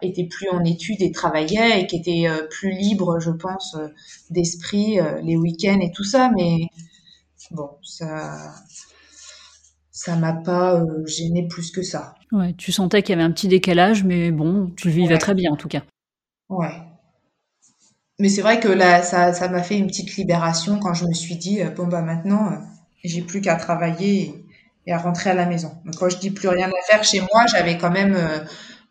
étaient 0.00 0.26
plus 0.26 0.48
en 0.50 0.64
études 0.64 1.02
et 1.02 1.10
travaillaient 1.10 1.80
et 1.80 1.86
qui 1.86 1.96
étaient 1.96 2.28
plus 2.50 2.72
libres 2.72 3.20
je 3.20 3.30
pense 3.30 3.76
d'esprit 4.30 4.98
les 5.22 5.36
week-ends 5.36 5.80
et 5.80 5.90
tout 5.92 6.04
ça. 6.04 6.30
Mais 6.34 6.68
bon 7.50 7.70
ça 7.82 8.52
ça 9.90 10.16
m'a 10.16 10.32
pas 10.32 10.82
gêné 11.06 11.46
plus 11.48 11.70
que 11.70 11.82
ça. 11.82 12.14
Ouais 12.30 12.54
tu 12.56 12.72
sentais 12.72 13.02
qu'il 13.02 13.10
y 13.10 13.18
avait 13.18 13.26
un 13.26 13.32
petit 13.32 13.48
décalage 13.48 14.04
mais 14.04 14.30
bon 14.30 14.72
tu 14.76 14.88
le 14.88 14.94
vivais 14.94 15.18
très 15.18 15.34
bien 15.34 15.52
en 15.52 15.56
tout 15.56 15.68
cas. 15.68 15.82
Ouais. 16.48 16.82
Mais 18.18 18.28
c'est 18.28 18.42
vrai 18.42 18.60
que 18.60 18.68
là 18.68 19.02
ça 19.02 19.32
ça 19.32 19.48
m'a 19.48 19.62
fait 19.62 19.78
une 19.78 19.88
petite 19.88 20.16
libération 20.16 20.78
quand 20.78 20.94
je 20.94 21.06
me 21.06 21.12
suis 21.12 21.36
dit 21.36 21.60
bon 21.76 21.86
bah 21.86 22.02
maintenant 22.02 22.52
j'ai 23.04 23.22
plus 23.22 23.40
qu'à 23.40 23.56
travailler 23.56 24.34
et, 24.86 24.92
à 24.92 24.98
rentrer 24.98 25.30
à 25.30 25.34
la 25.34 25.46
maison. 25.46 25.72
Donc 25.84 25.96
quand 25.96 26.08
je 26.08 26.18
dis 26.18 26.30
plus 26.30 26.48
rien 26.48 26.68
à 26.68 26.82
faire 26.90 27.04
chez 27.04 27.20
moi, 27.20 27.44
j'avais 27.50 27.78
quand 27.78 27.90
même 27.90 28.14
euh, 28.14 28.38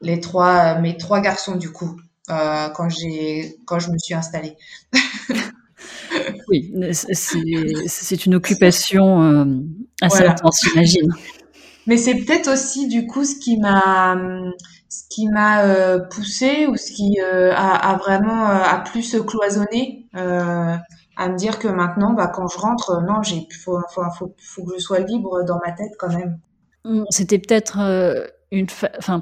les 0.01 0.19
trois 0.19 0.79
mes 0.79 0.97
trois 0.97 1.21
garçons 1.21 1.55
du 1.55 1.71
coup 1.71 1.99
euh, 2.29 2.69
quand 2.69 2.89
j'ai 2.89 3.57
quand 3.65 3.79
je 3.79 3.91
me 3.91 3.97
suis 3.97 4.13
installée. 4.13 4.55
oui, 6.49 6.73
c'est 6.93 8.25
une 8.25 8.35
occupation 8.35 9.21
euh, 9.21 9.45
assez 10.01 10.25
intense, 10.25 10.61
j'imagine. 10.63 11.11
Mais 11.87 11.97
c'est 11.97 12.15
peut-être 12.15 12.51
aussi 12.51 12.87
du 12.87 13.07
coup 13.07 13.25
ce 13.25 13.35
qui 13.35 13.57
m'a 13.57 14.15
ce 14.87 15.03
qui 15.09 15.27
m'a 15.27 15.99
poussé 16.11 16.67
ou 16.67 16.75
ce 16.75 16.91
qui 16.91 17.19
a, 17.19 17.75
a, 17.75 17.97
vraiment 17.97 18.45
a 18.45 18.77
plus 18.79 19.15
cloisonné 19.25 20.05
à 21.21 21.29
me 21.29 21.37
dire 21.37 21.59
que 21.59 21.67
maintenant, 21.67 22.13
bah, 22.13 22.27
quand 22.27 22.47
je 22.47 22.57
rentre, 22.57 22.89
euh, 22.91 23.01
non, 23.01 23.21
j'ai, 23.21 23.47
faut, 23.63 23.79
faut, 23.93 24.01
faut, 24.17 24.33
faut, 24.37 24.65
que 24.65 24.73
je 24.73 24.79
sois 24.79 24.99
libre 24.99 25.43
dans 25.45 25.59
ma 25.63 25.71
tête 25.71 25.91
quand 25.99 26.09
même. 26.09 26.39
Mmh, 26.83 27.03
c'était 27.11 27.37
peut-être 27.37 27.77
euh, 27.79 28.25
une, 28.51 28.65
enfin, 28.97 29.21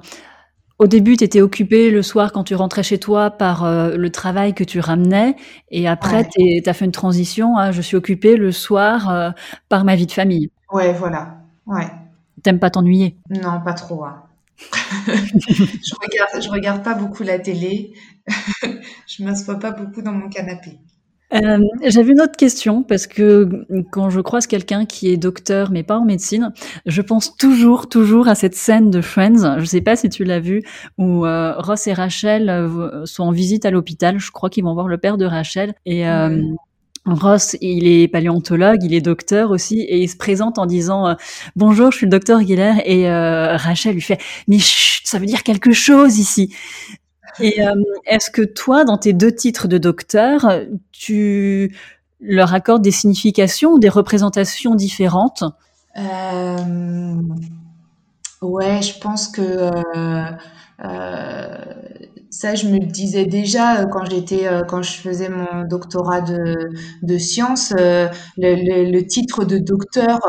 au 0.78 0.88
début, 0.88 1.18
tu 1.18 1.26
étais 1.26 1.42
occupé 1.42 1.92
le 1.92 2.02
soir 2.02 2.32
quand 2.32 2.46
tu 2.46 2.56
rentrais 2.56 2.84
chez 2.84 3.00
toi 3.00 3.32
par 3.32 3.66
euh, 3.66 3.98
le 3.98 4.10
travail 4.12 4.54
que 4.54 4.64
tu 4.64 4.80
ramenais, 4.80 5.36
et 5.72 5.90
après, 5.90 6.30
tu 6.30 6.62
as 6.66 6.74
fait 6.74 6.86
une 6.86 6.94
transition. 6.94 7.56
je 7.72 7.82
suis 7.82 7.98
occupée 7.98 8.38
le 8.38 8.54
soir 8.54 9.34
par 9.68 9.84
ma 9.84 9.96
vie 9.98 10.06
de 10.06 10.14
famille. 10.14 10.52
Ouais, 10.72 10.94
voilà. 10.94 11.36
Ouais. 11.66 11.92
T'aimes 12.44 12.60
pas 12.60 12.70
t'ennuyer? 12.70 13.18
Non, 13.30 13.60
pas 13.60 13.74
trop. 13.74 14.06
Hein. 14.06 14.24
je 15.08 15.96
regarde, 16.02 16.42
je 16.42 16.50
regarde 16.50 16.82
pas 16.82 16.94
beaucoup 16.94 17.24
la 17.24 17.40
télé. 17.40 17.94
je 19.08 19.24
m'assois 19.24 19.60
pas 19.60 19.72
beaucoup 19.72 20.02
dans 20.02 20.14
mon 20.14 20.30
canapé. 20.30 20.80
Euh, 21.34 21.60
j'avais 21.86 22.12
une 22.12 22.22
autre 22.22 22.38
question 22.38 22.82
parce 22.82 23.06
que 23.06 23.48
quand 23.92 24.10
je 24.10 24.20
croise 24.20 24.48
quelqu'un 24.48 24.86
qui 24.86 25.10
est 25.10 25.18
docteur 25.18 25.70
mais 25.72 25.84
pas 25.84 25.98
en 25.98 26.06
médecine, 26.06 26.52
je 26.86 27.02
pense 27.02 27.36
toujours, 27.38 27.88
toujours 27.88 28.28
à 28.28 28.36
cette 28.36 28.56
scène 28.56 28.90
de 28.90 29.02
Friends. 29.02 29.60
Je 29.60 29.66
sais 29.66 29.82
pas 29.82 29.96
si 29.96 30.10
tu 30.10 30.24
l'as 30.24 30.40
vu 30.40 30.64
où 30.98 31.26
euh, 31.26 31.54
Ross 31.58 31.86
et 31.88 31.94
Rachel 31.94 32.50
euh, 32.50 33.06
sont 33.06 33.24
en 33.24 33.32
visite 33.32 33.66
à 33.66 33.72
l'hôpital. 33.72 34.20
Je 34.20 34.32
crois 34.32 34.50
qu'ils 34.50 34.64
vont 34.64 34.74
voir 34.74 34.88
le 34.88 34.98
père 34.98 35.18
de 35.18 35.26
Rachel 35.26 35.74
et 35.86 36.06
Ross, 37.06 37.56
il 37.62 37.88
est 37.88 38.08
paléontologue, 38.08 38.84
il 38.84 38.94
est 38.94 39.02
docteur 39.02 39.52
aussi, 39.52 39.80
et 39.80 40.04
il 40.04 40.10
se 40.10 40.18
présente 40.18 40.60
en 40.60 40.66
disant 40.66 41.16
bonjour, 41.56 41.92
je 41.92 41.98
suis 41.98 42.06
le 42.06 42.12
docteur 42.12 42.42
Guiller, 42.42 42.74
et 42.86 43.10
Rachel 43.10 43.96
lui 43.96 44.02
fait 44.02 44.20
mais 44.48 44.60
chut, 44.60 45.08
ça 45.08 45.18
veut 45.18 45.26
dire 45.26 45.44
quelque 45.44 45.72
chose 45.72 46.20
ici. 46.20 46.54
Et 47.42 47.62
euh, 47.62 47.74
est-ce 48.06 48.30
que 48.30 48.42
toi, 48.42 48.84
dans 48.86 48.98
tes 48.98 49.14
deux 49.14 49.34
titres 49.34 49.68
de 49.68 49.78
docteur, 49.78 50.48
tu 50.92 51.76
leur 52.20 52.54
accordes 52.54 52.82
des 52.82 52.92
significations, 52.92 53.78
des 53.78 53.90
représentations 53.90 54.76
différentes? 54.76 55.44
Euh, 55.98 56.56
Ouais, 58.42 58.82
je 58.82 58.98
pense 59.00 59.28
que 59.28 59.42
euh, 59.42 60.32
ça, 62.30 62.56
je 62.56 62.68
me 62.68 62.80
le 62.80 62.86
disais 62.86 63.26
déjà 63.26 63.84
quand 63.86 64.06
j'étais, 64.06 64.48
quand 64.70 64.82
je 64.82 64.94
faisais 64.94 65.28
mon 65.28 65.66
doctorat 65.66 66.22
de, 66.22 67.18
sciences. 67.18 67.74
Le, 67.78 68.10
le, 68.38 68.92
le, 68.92 69.06
titre 69.06 69.44
de 69.44 69.58
docteur 69.58 70.20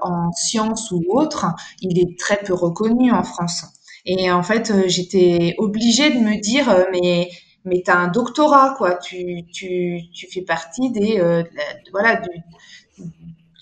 en 0.00 0.32
sciences 0.32 0.90
ou 0.90 1.02
autre, 1.10 1.48
il 1.82 1.98
est 1.98 2.18
très 2.18 2.38
peu 2.38 2.54
reconnu 2.54 3.12
en 3.12 3.24
France. 3.24 3.66
Et 4.06 4.30
en 4.30 4.42
fait, 4.42 4.70
euh, 4.70 4.84
j'étais 4.86 5.54
obligée 5.58 6.10
de 6.10 6.18
me 6.20 6.40
dire, 6.40 6.70
euh, 6.70 6.84
mais 6.92 7.28
mais 7.64 7.82
t'as 7.84 7.96
un 7.96 8.08
doctorat, 8.08 8.74
quoi. 8.78 8.94
Tu, 8.94 9.42
tu, 9.52 10.00
tu 10.14 10.28
fais 10.32 10.42
partie 10.42 10.92
des, 10.92 11.18
euh, 11.18 11.42
voilà, 11.90 12.20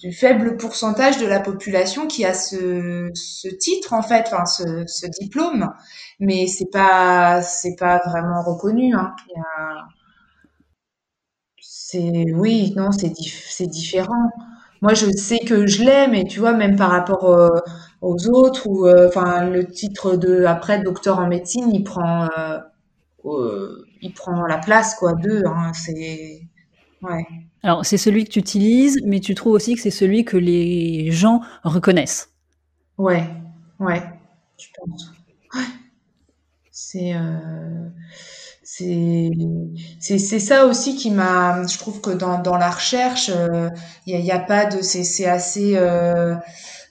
du, 0.03 0.13
faible 0.13 0.57
pourcentage 0.59 1.17
de 1.19 1.27
la 1.27 1.41
population 1.41 2.07
qui 2.07 2.25
a 2.27 2.35
ce, 2.35 3.11
ce 3.15 3.49
titre, 3.49 3.95
en 3.95 4.03
fait, 4.03 4.25
enfin, 4.27 4.45
ce, 4.45 4.85
ce 4.87 5.07
diplôme. 5.07 5.73
Mais 6.21 6.47
c'est 6.47 6.71
pas, 6.71 7.41
pas 7.79 8.01
vraiment 8.07 8.43
reconnu, 8.43 8.95
hein. 8.95 9.15
Oui, 12.35 12.73
non, 12.77 12.91
c'est, 12.93 13.13
c'est 13.17 13.67
différent. 13.67 14.31
Moi, 14.83 14.95
je 14.95 15.11
sais 15.13 15.39
que 15.39 15.67
je 15.67 15.83
l'aime, 15.85 16.11
mais 16.13 16.25
tu 16.25 16.41
vois, 16.41 16.53
même 16.53 16.77
par 16.77 16.91
rapport 16.91 17.25
aux 18.05 18.29
autres 18.29 18.67
ou 18.67 18.87
euh, 18.87 19.09
enfin 19.09 19.49
le 19.49 19.67
titre 19.67 20.17
de 20.17 20.45
après 20.45 20.81
docteur 20.83 21.19
en 21.19 21.27
médecine 21.27 21.71
il 21.73 21.83
prend 21.83 22.29
euh, 22.39 22.59
euh, 23.25 23.87
il 24.03 24.13
prend 24.13 24.47
la 24.47 24.59
place 24.59 24.95
quoi 24.97 25.15
d'eux 25.15 25.43
hein, 25.47 25.73
c'est 25.73 26.43
ouais. 27.03 27.27
Alors 27.63 27.85
c'est 27.87 27.97
celui 27.97 28.25
que 28.25 28.31
tu 28.31 28.39
utilises 28.41 29.01
mais 29.05 29.21
tu 29.21 29.35
trouves 29.35 29.55
aussi 29.55 29.75
que 29.75 29.81
c'est 29.81 29.91
celui 29.91 30.25
que 30.25 30.37
les 30.37 31.11
gens 31.11 31.41
reconnaissent. 31.63 32.31
Ouais 32.99 33.25
ouais 33.81 34.03
je 34.59 34.67
pense. 34.77 35.13
Ouais. 35.55 35.63
c'est 36.71 37.15
euh, 37.15 37.89
c'est 38.63 39.31
c'est 40.01 40.39
ça 40.39 40.67
aussi 40.67 40.97
qui 40.97 41.11
m'a 41.11 41.67
je 41.67 41.79
trouve 41.79 42.01
que 42.01 42.11
dans, 42.11 42.41
dans 42.43 42.57
la 42.57 42.71
recherche 42.71 43.31
il 44.07 44.21
n'y 44.21 44.31
a, 44.31 44.37
a, 44.37 44.39
pas 44.41 44.67
de 44.67 44.83
c'est 44.83 45.27
assez 45.27 45.77
euh, 45.77 46.35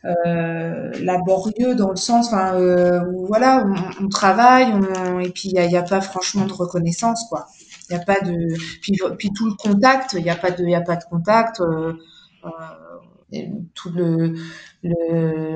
euh, 0.05 0.91
laborieux 1.01 1.75
dans 1.75 1.89
le 1.89 1.95
sens 1.95 2.33
euh, 2.33 2.99
où 3.13 3.25
voilà 3.25 3.65
on, 4.01 4.09
travaille 4.09 4.67
et 5.21 5.29
puis 5.29 5.53
il 5.55 5.65
n'y 5.65 5.77
a, 5.77 5.81
pas 5.81 6.01
franchement 6.01 6.45
de 6.45 6.51
reconnaissance 6.51 7.25
quoi 7.29 7.47
il 7.89 7.95
n'y 7.95 8.01
a 8.01 8.05
pas 8.05 8.19
de 8.19 8.53
puis, 8.81 9.31
tout 9.33 9.45
le 9.45 9.53
contact 9.53 10.11
il 10.19 10.23
n'y 10.25 10.29
a 10.29 10.35
pas 10.35 10.51
de 10.51 10.65
y 10.65 10.75
a 10.75 10.81
pas 10.81 10.97
de 10.97 11.05
contact 11.05 11.61
euh, 11.61 11.93
tout 13.75 13.91
le, 13.91 14.35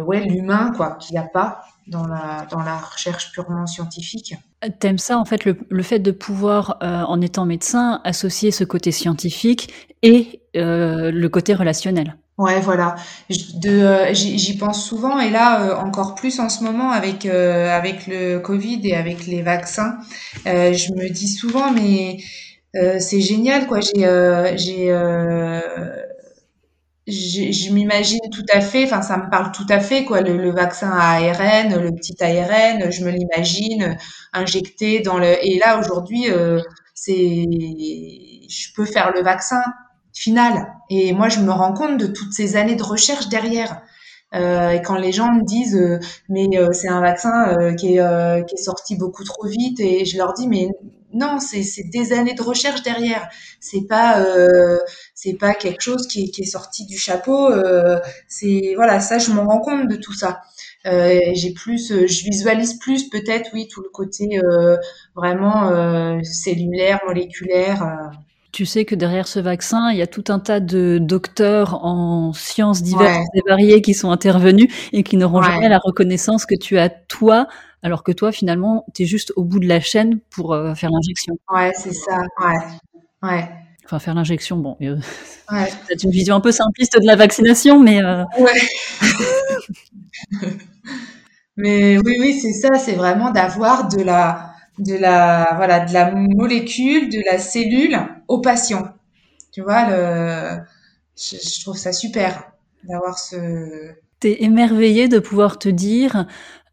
ouais 0.04 0.22
l'humain 0.22 0.72
quoi 0.78 0.96
qu'il 0.96 1.16
n'y 1.16 1.20
a 1.20 1.28
pas 1.28 1.66
dans 1.88 2.08
la 2.08 2.48
dans 2.50 2.64
la 2.64 2.78
recherche 2.78 3.34
purement 3.34 3.68
scientifique 3.68 4.36
T'aimes 4.80 4.98
ça, 4.98 5.20
en 5.20 5.26
fait, 5.26 5.46
le, 5.46 5.56
le 5.70 5.84
fait 5.84 6.00
de 6.00 6.10
pouvoir, 6.10 6.80
en 6.82 7.22
étant 7.22 7.46
médecin, 7.46 8.02
associer 8.04 8.50
ce 8.50 8.64
côté 8.64 8.92
scientifique 8.92 9.72
et 10.02 10.42
le 10.56 11.28
côté 11.28 11.54
relationnel? 11.54 12.18
Ouais, 12.38 12.60
voilà. 12.62 12.96
Euh, 13.66 14.14
j'y 14.14 14.58
pense 14.58 14.86
souvent 14.88 15.20
et 15.20 15.32
là 15.32 15.72
euh, 15.72 15.76
encore 15.78 16.14
plus 16.14 16.40
en 16.40 16.50
ce 16.50 16.64
moment 16.64 16.92
avec 16.92 17.26
euh, 17.26 17.68
avec 17.76 18.06
le 18.06 18.38
Covid 18.40 18.80
et 18.84 18.96
avec 18.96 19.26
les 19.26 19.42
vaccins. 19.42 19.98
je 20.46 20.94
me 20.94 21.10
dis 21.10 21.28
souvent 21.28 21.72
mais 21.72 22.18
c'est 23.00 23.22
génial 23.22 23.66
quoi. 23.68 23.80
J'ai 23.82 24.06
j'ai 27.08 27.54
je 27.54 27.72
m'imagine 27.72 28.20
tout 28.32 28.46
à 28.54 28.60
fait, 28.62 28.84
enfin 28.84 29.02
ça 29.02 29.18
me 29.18 29.30
parle 29.30 29.52
tout 29.54 29.66
à 29.70 29.80
fait 29.80 30.04
quoi, 30.04 30.20
le, 30.22 30.36
le 30.38 30.52
vaccin 30.52 30.90
à 30.92 31.14
ARN, 31.16 31.82
le 31.82 31.92
petit 31.96 32.16
ARN, 32.22 32.92
je 32.92 33.04
me 33.06 33.12
l'imagine 33.12 33.98
injecté 34.34 35.00
dans 35.00 35.18
le. 35.18 35.28
Et 35.46 35.58
là 35.60 35.80
aujourd'hui, 35.80 36.26
c'est, 36.94 37.14
je 37.16 38.74
peux 38.76 38.86
faire 38.86 39.12
le 39.14 39.22
vaccin 39.22 39.62
final. 40.18 40.74
Et 40.90 41.14
moi, 41.14 41.30
je 41.30 41.40
me 41.40 41.52
rends 41.52 41.74
compte 41.74 41.98
de 41.98 42.08
toutes 42.08 42.34
ces 42.34 42.56
années 42.56 42.76
de 42.76 42.84
recherche 42.84 43.30
derrière. 43.30 43.82
Euh, 44.36 44.72
et 44.72 44.82
quand 44.82 44.96
les 44.98 45.14
gens 45.14 45.32
me 45.32 45.44
disent 45.44 45.76
euh, 45.78 46.00
mais 46.28 46.50
euh, 46.58 46.74
c'est 46.74 46.90
un 46.90 47.00
vaccin 47.00 47.58
euh, 47.58 47.74
qui, 47.74 47.96
est, 47.96 48.46
qui 48.46 48.56
est 48.56 48.62
sorti 48.62 48.98
beaucoup 48.98 49.24
trop 49.24 49.48
vite 49.48 49.80
et 49.80 50.04
je 50.04 50.18
leur 50.18 50.34
dis 50.34 50.50
mais 50.50 50.68
non 51.14 51.40
c'est 51.40 51.64
des 51.94 52.12
années 52.12 52.34
de 52.34 52.44
recherche 52.44 52.82
derrière 52.84 53.30
c'est 53.62 53.88
pas 53.88 54.22
c'est 55.16 55.36
pas 55.36 55.54
quelque 55.54 55.80
chose 55.82 56.08
qui 56.08 56.26
est, 56.26 56.28
qui 56.28 56.42
est 56.42 56.46
sorti 56.46 56.86
du 56.86 56.98
chapeau 56.98 57.50
c'est 58.28 58.74
voilà 58.76 59.00
ça 59.00 59.18
je 59.18 59.32
me 59.32 59.40
rends 59.40 59.62
compte 59.62 59.88
de 59.88 59.96
tout 59.96 60.14
ça 60.14 60.42
j'ai 60.84 61.54
plus 61.56 61.88
je 61.88 62.24
visualise 62.26 62.78
plus 62.80 63.10
peut-être 63.10 63.50
oui 63.54 63.70
tout 63.72 63.82
le 63.82 63.90
côté 63.90 64.42
vraiment 65.16 66.22
cellulaire 66.22 67.00
moléculaire 67.08 68.12
tu 68.58 68.66
sais 68.66 68.86
que 68.86 68.96
derrière 68.96 69.28
ce 69.28 69.40
vaccin, 69.40 69.92
il 69.92 70.00
y 70.00 70.02
a 70.02 70.08
tout 70.08 70.24
un 70.30 70.40
tas 70.40 70.60
de 70.60 70.98
docteurs 71.00 71.86
en 71.86 72.34
sciences 72.34 72.82
diverses 72.82 73.28
et 73.36 73.42
variées 73.48 73.84
qui 73.84 73.94
sont 73.94 74.10
intervenus 74.10 74.74
et 74.94 75.04
qui 75.04 75.16
n'auront 75.16 75.44
jamais 75.44 75.70
la 75.70 75.78
reconnaissance 75.78 76.48
que 76.48 76.56
tu 76.56 76.80
as 76.80 76.90
toi, 76.90 77.48
alors 77.84 78.04
que 78.04 78.12
toi, 78.12 78.32
finalement, 78.32 78.84
tu 78.96 79.04
es 79.04 79.06
juste 79.06 79.32
au 79.36 79.44
bout 79.44 79.60
de 79.60 79.68
la 79.68 79.80
chaîne 79.80 80.22
pour 80.32 80.56
euh, 80.56 80.74
faire 80.74 80.90
l'injection. 80.90 81.38
Ouais, 81.54 81.72
c'est 81.76 81.94
ça. 81.94 82.18
Ouais. 82.40 83.30
Ouais. 83.30 83.48
Enfin, 83.86 84.00
faire 84.00 84.16
l'injection, 84.16 84.58
bon. 84.58 84.76
Euh, 84.82 84.98
ouais. 85.52 85.72
C'est 85.88 86.02
une 86.02 86.10
vision 86.10 86.34
un 86.34 86.42
peu 86.42 86.52
simpliste 86.52 87.00
de 87.00 87.06
la 87.06 87.16
vaccination, 87.16 87.80
mais. 87.80 88.04
Euh... 88.04 88.24
Ouais. 88.40 88.62
mais 91.58 92.00
oui, 92.00 92.16
oui, 92.20 92.34
c'est 92.34 92.54
ça. 92.54 92.80
C'est 92.80 92.96
vraiment 92.96 93.30
d'avoir 93.30 93.88
de 93.88 94.02
la 94.02 94.57
de 94.80 94.96
la 94.96 95.54
voilà 95.56 95.86
de 95.86 95.94
la 95.94 96.12
molécule, 96.12 97.10
de 97.10 97.24
la 97.26 97.40
cellule 97.40 98.00
au 98.28 98.40
patient. 98.40 98.88
Tu 99.52 99.62
vois, 99.62 99.90
le, 99.90 100.60
je, 101.16 101.62
trouve 101.62 101.78
ça 101.78 101.94
super 101.94 102.52
d'avoir 102.84 103.18
ce. 103.18 103.92
T'es 104.20 104.44
émerveillé 104.44 105.08
de 105.08 105.20
pouvoir 105.20 105.60
te 105.60 105.70
dire 105.70 106.26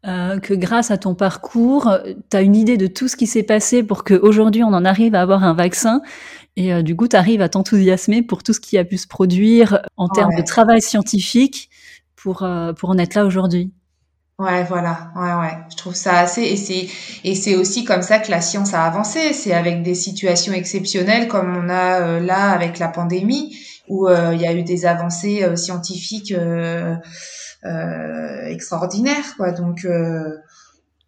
euh, 0.07 0.39
que 0.39 0.53
grâce 0.53 0.91
à 0.91 0.97
ton 0.97 1.15
parcours, 1.15 1.91
tu 2.29 2.37
as 2.37 2.41
une 2.41 2.55
idée 2.55 2.77
de 2.77 2.87
tout 2.87 3.07
ce 3.07 3.15
qui 3.15 3.27
s'est 3.27 3.43
passé 3.43 3.83
pour 3.83 4.03
qu'aujourd'hui 4.03 4.63
on 4.63 4.73
en 4.73 4.85
arrive 4.85 5.15
à 5.15 5.21
avoir 5.21 5.43
un 5.43 5.53
vaccin. 5.53 6.01
Et 6.57 6.73
euh, 6.73 6.81
du 6.81 6.95
coup, 6.95 7.07
tu 7.07 7.15
arrives 7.15 7.41
à 7.41 7.49
t'enthousiasmer 7.49 8.21
pour 8.21 8.43
tout 8.43 8.53
ce 8.53 8.59
qui 8.59 8.77
a 8.77 8.85
pu 8.85 8.97
se 8.97 9.07
produire 9.07 9.81
en 9.97 10.07
termes 10.07 10.35
de 10.35 10.43
travail 10.43 10.81
scientifique 10.81 11.69
pour, 12.15 12.43
euh, 12.43 12.71
pour 12.73 12.89
en 12.89 12.97
être 12.97 13.15
là 13.15 13.25
aujourd'hui. 13.25 13.71
Ouais, 14.37 14.65
voilà, 14.65 15.11
ouais, 15.15 15.33
ouais. 15.33 15.57
Je 15.71 15.77
trouve 15.77 15.95
ça 15.95 16.19
assez, 16.19 16.41
et 16.41 16.57
c'est, 16.57 16.89
et 17.23 17.35
c'est 17.35 17.55
aussi 17.55 17.85
comme 17.85 18.01
ça 18.01 18.19
que 18.19 18.29
la 18.29 18.41
science 18.41 18.73
a 18.73 18.83
avancé. 18.83 19.31
C'est 19.31 19.53
avec 19.53 19.81
des 19.81 19.95
situations 19.95 20.51
exceptionnelles 20.51 21.29
comme 21.29 21.55
on 21.55 21.69
a 21.69 22.01
euh, 22.01 22.19
là 22.19 22.51
avec 22.51 22.77
la 22.77 22.89
pandémie, 22.89 23.55
où 23.87 24.09
euh, 24.09 24.33
il 24.33 24.41
y 24.41 24.45
a 24.45 24.53
eu 24.53 24.63
des 24.63 24.85
avancées 24.85 25.43
euh, 25.43 25.55
scientifiques 25.55 26.33
extraordinaires, 28.49 29.35
quoi. 29.37 29.51
Donc 29.51 29.87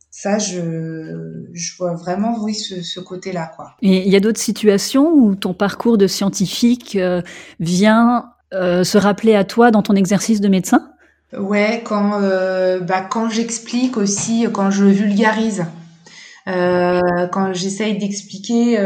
ça, 0.10 0.40
je, 0.40 1.44
je 1.54 1.78
vois 1.78 1.96
vraiment, 1.96 2.38
oui, 2.42 2.56
ce, 2.56 2.82
ce 2.82 3.02
côté-là, 3.02 3.52
quoi. 3.58 3.74
Et 3.82 4.08
il 4.08 4.12
y 4.12 4.16
a 4.16 4.22
d'autres 4.22 4.40
situations 4.40 5.12
où 5.12 5.36
ton 5.36 5.54
parcours 5.54 5.98
de 5.98 6.08
scientifique 6.08 6.98
vient 7.60 8.32
se 8.54 8.98
rappeler 8.98 9.36
à 9.36 9.44
toi 9.44 9.70
dans 9.70 9.82
ton 9.82 9.96
exercice 9.96 10.40
de 10.40 10.48
médecin? 10.48 10.94
Ouais, 11.34 11.82
quand, 11.86 12.22
euh, 12.22 12.80
bah, 12.80 13.02
quand 13.02 13.30
j'explique 13.30 13.98
aussi, 13.98 14.48
quand 14.54 14.72
je 14.72 14.86
vulgarise. 14.86 15.66
quand 16.46 17.54
j'essaye 17.54 17.98
d'expliquer 17.98 18.78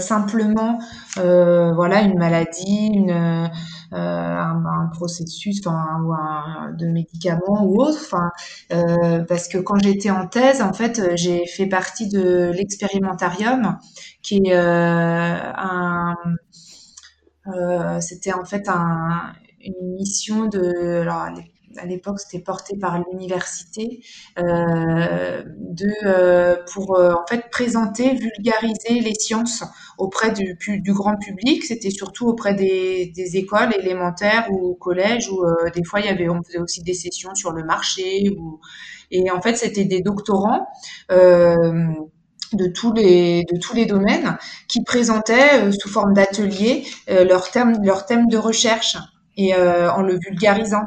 simplement, 0.00 0.78
voilà, 1.16 2.02
une 2.02 2.18
maladie, 2.18 2.90
une 2.92 3.50
euh, 3.92 3.96
un, 3.96 4.64
un, 4.66 4.86
processus 4.94 5.66
enfin, 5.66 6.00
ou 6.04 6.12
un, 6.12 6.72
de 6.78 6.86
médicaments 6.86 7.64
ou 7.64 7.82
autre. 7.82 7.98
Enfin, 8.04 8.30
euh, 8.72 9.24
parce 9.24 9.48
que 9.48 9.58
quand 9.58 9.78
j'étais 9.82 10.10
en 10.10 10.26
thèse, 10.28 10.62
en 10.62 10.72
fait, 10.72 11.16
j'ai 11.16 11.44
fait 11.46 11.66
partie 11.66 12.08
de 12.08 12.52
l'expérimentarium, 12.54 13.78
qui 14.22 14.36
est 14.46 14.54
euh, 14.54 15.36
un 15.56 16.14
c'était 18.00 18.32
en 18.32 18.44
fait 18.44 18.68
un, 18.68 19.32
une 19.64 19.94
mission 19.94 20.46
de 20.46 21.00
alors 21.02 21.28
à 21.76 21.86
l'époque 21.86 22.18
c'était 22.20 22.42
porté 22.42 22.76
par 22.76 22.98
l'université 22.98 24.02
euh, 24.38 25.42
euh, 26.04 26.56
pour 26.72 26.98
euh, 26.98 27.12
en 27.12 27.26
fait 27.28 27.48
présenter 27.50 28.14
vulgariser 28.14 29.00
les 29.00 29.14
sciences 29.14 29.64
auprès 29.98 30.32
du, 30.32 30.56
grand 30.92 31.16
public. 31.16 31.64
C'était 31.64 31.90
surtout 31.90 32.26
auprès 32.28 32.54
des, 32.54 33.12
écoles 33.34 33.74
élémentaires 33.78 34.48
ou 34.50 34.74
collèges 34.74 35.28
où 35.30 35.44
des 35.74 35.84
fois 35.84 36.00
il 36.00 36.06
y 36.06 36.08
avait 36.08 36.28
on 36.28 36.42
faisait 36.42 36.58
aussi 36.58 36.82
des 36.82 36.94
sessions 36.94 37.34
sur 37.34 37.52
le 37.52 37.64
marché 37.64 38.34
et 39.10 39.30
en 39.30 39.40
fait 39.40 39.56
c'était 39.56 39.84
des 39.84 40.00
doctorants 40.00 40.66
de 41.10 42.66
tous 42.66 42.92
les 42.92 43.86
domaines 43.86 44.36
qui 44.68 44.82
présentaient 44.82 45.70
sous 45.72 45.88
forme 45.88 46.12
d'ateliers 46.12 46.84
leur 47.08 47.50
thème 47.50 47.78
leur 47.84 48.06
thème 48.06 48.26
de 48.26 48.36
recherche 48.36 48.96
et 49.36 49.54
en 49.54 50.02
le 50.02 50.18
vulgarisant 50.18 50.86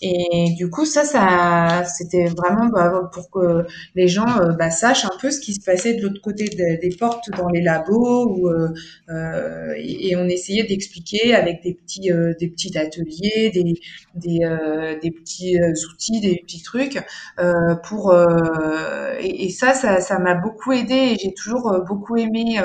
et 0.00 0.54
du 0.56 0.70
coup, 0.70 0.84
ça, 0.84 1.04
ça, 1.04 1.84
c'était 1.84 2.26
vraiment 2.26 2.66
bah, 2.66 3.10
pour 3.12 3.30
que 3.30 3.66
les 3.96 4.06
gens 4.06 4.28
euh, 4.40 4.52
bah, 4.52 4.70
sachent 4.70 5.04
un 5.04 5.16
peu 5.20 5.32
ce 5.32 5.40
qui 5.40 5.54
se 5.54 5.60
passait 5.60 5.94
de 5.94 6.02
l'autre 6.02 6.20
côté 6.22 6.44
des 6.44 6.96
portes 6.96 7.28
dans 7.36 7.48
les 7.48 7.60
labos. 7.62 8.48
Euh, 8.48 8.68
euh 9.10 9.74
et, 9.76 10.14
on 10.16 10.24
essayait 10.26 10.64
d'expliquer 10.64 11.34
avec 11.34 11.62
des 11.62 11.74
petits, 11.74 12.12
euh, 12.12 12.32
des 12.38 12.48
petits 12.48 12.76
ateliers, 12.78 13.50
des, 13.52 13.74
des, 14.14 14.98
des 15.02 15.10
petits 15.10 15.58
outils, 15.92 16.20
des 16.20 16.36
petits 16.44 16.62
trucs 16.62 17.02
pour. 17.84 18.14
Et, 19.20 19.46
et, 19.46 19.50
ça, 19.50 19.74
ça, 19.74 20.00
ça 20.00 20.18
m'a 20.20 20.34
beaucoup 20.34 20.72
aidé. 20.72 20.94
Et 20.94 21.18
j'ai 21.18 21.34
toujours 21.34 21.82
beaucoup 21.86 22.16
aimé 22.16 22.60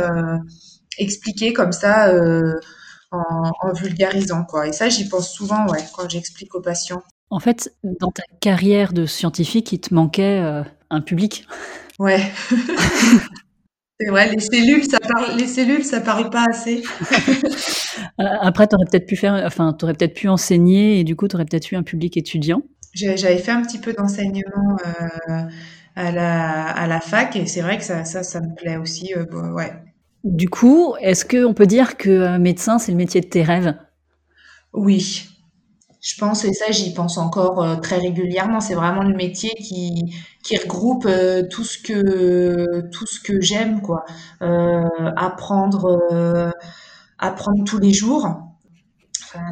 expliquer 1.00 1.54
comme 1.54 1.72
ça. 1.72 2.14
En, 3.12 3.52
en, 3.62 3.74
vulgarisant 3.74 4.44
quoi. 4.44 4.68
Et 4.68 4.74
ça, 4.74 4.90
j'y 4.90 5.08
pense 5.08 5.32
souvent, 5.32 5.68
ouais, 5.68 5.84
quand 5.96 6.10
j'explique 6.10 6.56
aux 6.56 6.62
patients. 6.62 7.04
En 7.34 7.40
fait, 7.40 7.76
dans 7.84 8.12
ta 8.12 8.22
carrière 8.42 8.94
de 8.94 9.08
scientifique, 9.08 9.72
il 9.72 9.80
te 9.80 9.92
manquait 9.92 10.40
euh, 10.40 10.62
un 10.92 11.02
public. 11.02 11.48
Ouais. 11.98 12.22
C'est 14.00 14.10
vrai, 14.10 14.30
les 14.32 14.40
cellules, 14.40 14.84
ça 14.84 15.00
parle, 15.00 15.36
les 15.40 15.48
cellules, 15.48 15.84
ça 15.84 16.00
parle 16.00 16.30
pas 16.30 16.46
assez. 16.50 16.84
Euh, 18.20 18.24
après, 18.42 18.68
tu 18.68 18.76
aurais 18.76 18.86
peut-être 18.90 19.06
pu 19.06 19.16
faire, 19.16 19.44
enfin, 19.46 19.72
peut-être 19.74 20.16
pu 20.16 20.28
enseigner 20.28 21.00
et 21.00 21.04
du 21.04 21.16
coup, 21.16 21.28
tu 21.28 21.36
aurais 21.36 21.46
peut-être 21.46 21.72
eu 21.72 21.76
un 21.76 21.84
public 21.84 22.18
étudiant. 22.18 22.64
J'avais 22.96 23.38
fait 23.38 23.52
un 23.52 23.62
petit 23.62 23.78
peu 23.78 23.94
d'enseignement 23.94 24.78
euh, 25.30 25.44
à, 25.96 26.12
la, 26.12 26.70
à 26.70 26.88
la 26.88 27.00
fac 27.00 27.36
et 27.36 27.46
c'est 27.46 27.62
vrai 27.62 27.78
que 27.78 27.84
ça, 27.84 28.04
ça, 28.04 28.24
ça 28.24 28.42
me 28.42 28.54
plaît 28.56 28.78
aussi. 28.78 29.14
ouais. 29.16 29.74
Du 30.24 30.50
coup, 30.50 30.96
est-ce 31.02 31.24
qu'on 31.24 31.54
peut 31.54 31.68
dire 31.68 31.98
que 31.98 32.38
médecin, 32.40 32.80
c'est 32.80 32.92
le 32.92 32.98
métier 32.98 33.22
de 33.22 33.28
tes 33.28 33.44
rêves? 33.44 33.76
Oui, 34.74 35.28
je 36.04 36.18
pense, 36.18 36.44
et 36.44 36.54
ça 36.54 36.70
j'y 36.70 36.94
pense 36.94 37.18
encore 37.18 37.64
euh, 37.64 37.78
très 37.78 37.98
régulièrement, 37.98 38.60
c'est 38.60 38.76
vraiment 38.76 39.04
le 39.04 39.16
métier 39.16 39.52
qui, 39.52 40.14
regroupe 40.62 41.06
euh, 41.06 41.44
tout 41.50 41.64
ce 41.64 41.80
que 43.22 43.42
j'aime, 43.42 43.82
quoi. 43.82 44.04
Euh, 44.42 44.84
apprendre, 45.16 46.02
apprendre 47.18 47.64
tous 47.64 47.80
les 47.80 47.94
jours. 47.94 48.28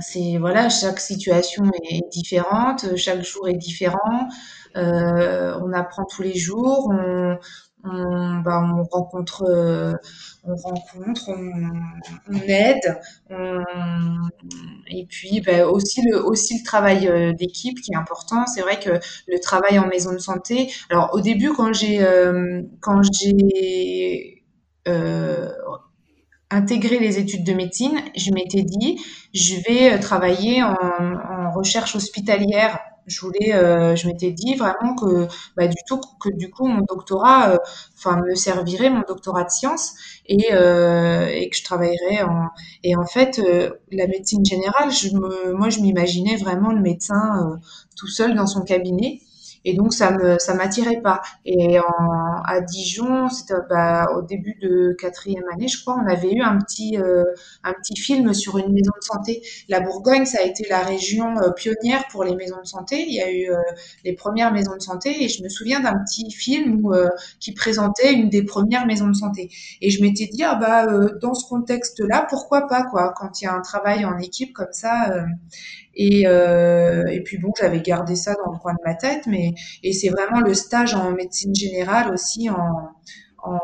C'est 0.01 0.37
voilà, 0.37 0.69
chaque 0.69 0.99
situation 0.99 1.63
est 1.89 2.07
différente, 2.11 2.97
chaque 2.97 3.23
jour 3.23 3.47
est 3.47 3.55
différent. 3.55 4.27
on 4.75 5.73
apprend 5.73 6.03
tous 6.05 6.21
les 6.21 6.35
jours, 6.35 6.93
on, 7.83 8.39
bah, 8.39 8.61
on 8.63 8.83
rencontre, 8.83 9.43
euh, 9.49 9.93
on 10.43 10.55
rencontre, 10.55 11.29
on, 11.29 12.35
aide, 12.47 12.99
et 14.87 15.05
puis 15.05 15.41
bah, 15.41 15.67
aussi 15.67 16.01
le 16.01 16.63
travail 16.63 17.07
euh, 17.07 17.33
d'équipe 17.33 17.79
qui 17.81 17.93
est 17.93 17.97
important. 17.97 18.45
C'est 18.45 18.61
vrai 18.61 18.79
que 18.79 18.99
le 19.27 19.39
travail 19.39 19.79
en 19.79 19.87
maison 19.87 20.13
de 20.13 20.19
santé. 20.19 20.71
Alors 20.89 21.11
au 21.13 21.21
début 21.21 21.51
quand 21.53 21.73
j'ai 21.73 22.03
euh, 24.87 25.49
intégré 26.49 26.99
les 26.99 27.19
études 27.19 27.43
de 27.43 27.53
médecine, 27.53 28.01
je 28.15 28.31
m'étais 28.31 28.63
dit 28.63 28.99
je 29.33 29.55
vais 29.67 29.99
travailler 29.99 30.63
en 30.63 31.51
recherche 31.51 31.95
hospitalière 31.95 32.79
je 33.07 33.19
voulais, 33.21 33.53
euh, 33.53 33.95
je 33.95 34.07
m'étais 34.07 34.31
dit 34.31 34.55
vraiment 34.55 34.95
que, 34.95 35.27
bah, 35.57 35.67
du 35.67 35.75
tout, 35.87 35.99
que 36.21 36.29
du 36.29 36.49
coup 36.49 36.67
mon 36.67 36.81
doctorat, 36.81 37.51
euh, 37.51 37.57
enfin 37.97 38.21
me 38.21 38.35
servirait 38.35 38.89
mon 38.89 39.01
doctorat 39.07 39.43
de 39.43 39.49
sciences 39.49 39.93
et, 40.27 40.53
euh, 40.53 41.27
et 41.27 41.49
que 41.49 41.57
je 41.57 41.63
travaillerais 41.63 42.23
en 42.23 42.47
et 42.83 42.95
en 42.95 43.05
fait 43.05 43.41
la 43.91 44.07
médecine 44.07 44.45
générale, 44.45 44.91
je 44.91 45.09
me, 45.15 45.53
moi 45.53 45.69
je 45.69 45.79
m'imaginais 45.79 46.35
vraiment 46.37 46.71
le 46.71 46.81
médecin 46.81 47.59
tout 47.95 48.07
seul 48.07 48.35
dans 48.35 48.47
son 48.47 48.61
cabinet 48.63 49.21
et 49.65 49.73
donc 49.73 49.93
ça 49.93 50.11
me 50.11 50.37
ça 50.39 50.53
m'attirait 50.53 51.01
pas. 51.01 51.21
Et 51.45 51.77
à 51.77 52.61
Dijon, 52.61 53.29
c'était 53.29 53.53
bah, 53.69 54.05
au 54.15 54.21
début 54.21 54.55
de 54.61 54.95
quatrième 54.99 55.43
année, 55.53 55.67
je 55.67 55.81
crois, 55.81 55.97
on 56.03 56.09
avait 56.09 56.31
eu 56.31 56.41
un 56.41 56.57
petit 56.59 56.97
euh, 56.97 57.23
un 57.63 57.73
petit 57.73 57.95
film 57.95 58.33
sur 58.33 58.57
une 58.57 58.71
maison 58.71 58.91
de 58.99 59.03
santé. 59.03 59.41
La 59.69 59.79
Bourgogne, 59.79 60.25
ça 60.25 60.39
a 60.39 60.43
été 60.43 60.67
la 60.69 60.79
région 60.79 61.37
euh, 61.37 61.51
pionnière 61.51 62.05
pour 62.09 62.23
les 62.23 62.35
maisons 62.35 62.59
de 62.61 62.67
santé. 62.67 63.05
Il 63.07 63.13
y 63.13 63.21
a 63.21 63.31
eu 63.31 63.49
euh, 63.51 63.57
les 64.03 64.13
premières 64.13 64.51
maisons 64.51 64.75
de 64.75 64.81
santé 64.81 65.23
et 65.23 65.29
je 65.29 65.43
me 65.43 65.49
souviens 65.49 65.79
d'un 65.79 65.99
petit 66.05 66.31
film 66.31 66.81
qui 67.39 67.53
présentait 67.53 68.13
une 68.13 68.29
des 68.29 68.43
premières 68.43 68.85
maisons 68.85 69.07
de 69.07 69.15
santé. 69.15 69.49
Et 69.81 69.89
je 69.89 70.01
m'étais 70.01 70.27
dit 70.27 70.43
ah 70.43 70.55
bah 70.55 70.85
dans 71.21 71.33
ce 71.33 71.47
contexte-là, 71.47 72.27
pourquoi 72.29 72.67
pas 72.67 72.83
quoi 72.83 73.13
Quand 73.15 73.41
il 73.41 73.45
y 73.45 73.47
a 73.47 73.53
un 73.53 73.61
travail 73.61 74.05
en 74.05 74.17
équipe 74.17 74.53
comme 74.53 74.71
ça. 74.71 75.13
Et, 75.95 76.25
euh, 76.25 77.05
et 77.07 77.21
puis 77.21 77.37
bon, 77.37 77.51
j'avais 77.59 77.81
gardé 77.81 78.15
ça 78.15 78.35
dans 78.45 78.51
le 78.51 78.57
coin 78.57 78.73
de 78.73 78.79
ma 78.85 78.95
tête, 78.95 79.27
mais 79.27 79.53
et 79.83 79.93
c'est 79.93 80.09
vraiment 80.09 80.39
le 80.39 80.53
stage 80.53 80.93
en 80.95 81.11
médecine 81.11 81.53
générale 81.53 82.13
aussi 82.13 82.49
en, 82.49 82.91
en 83.43 83.59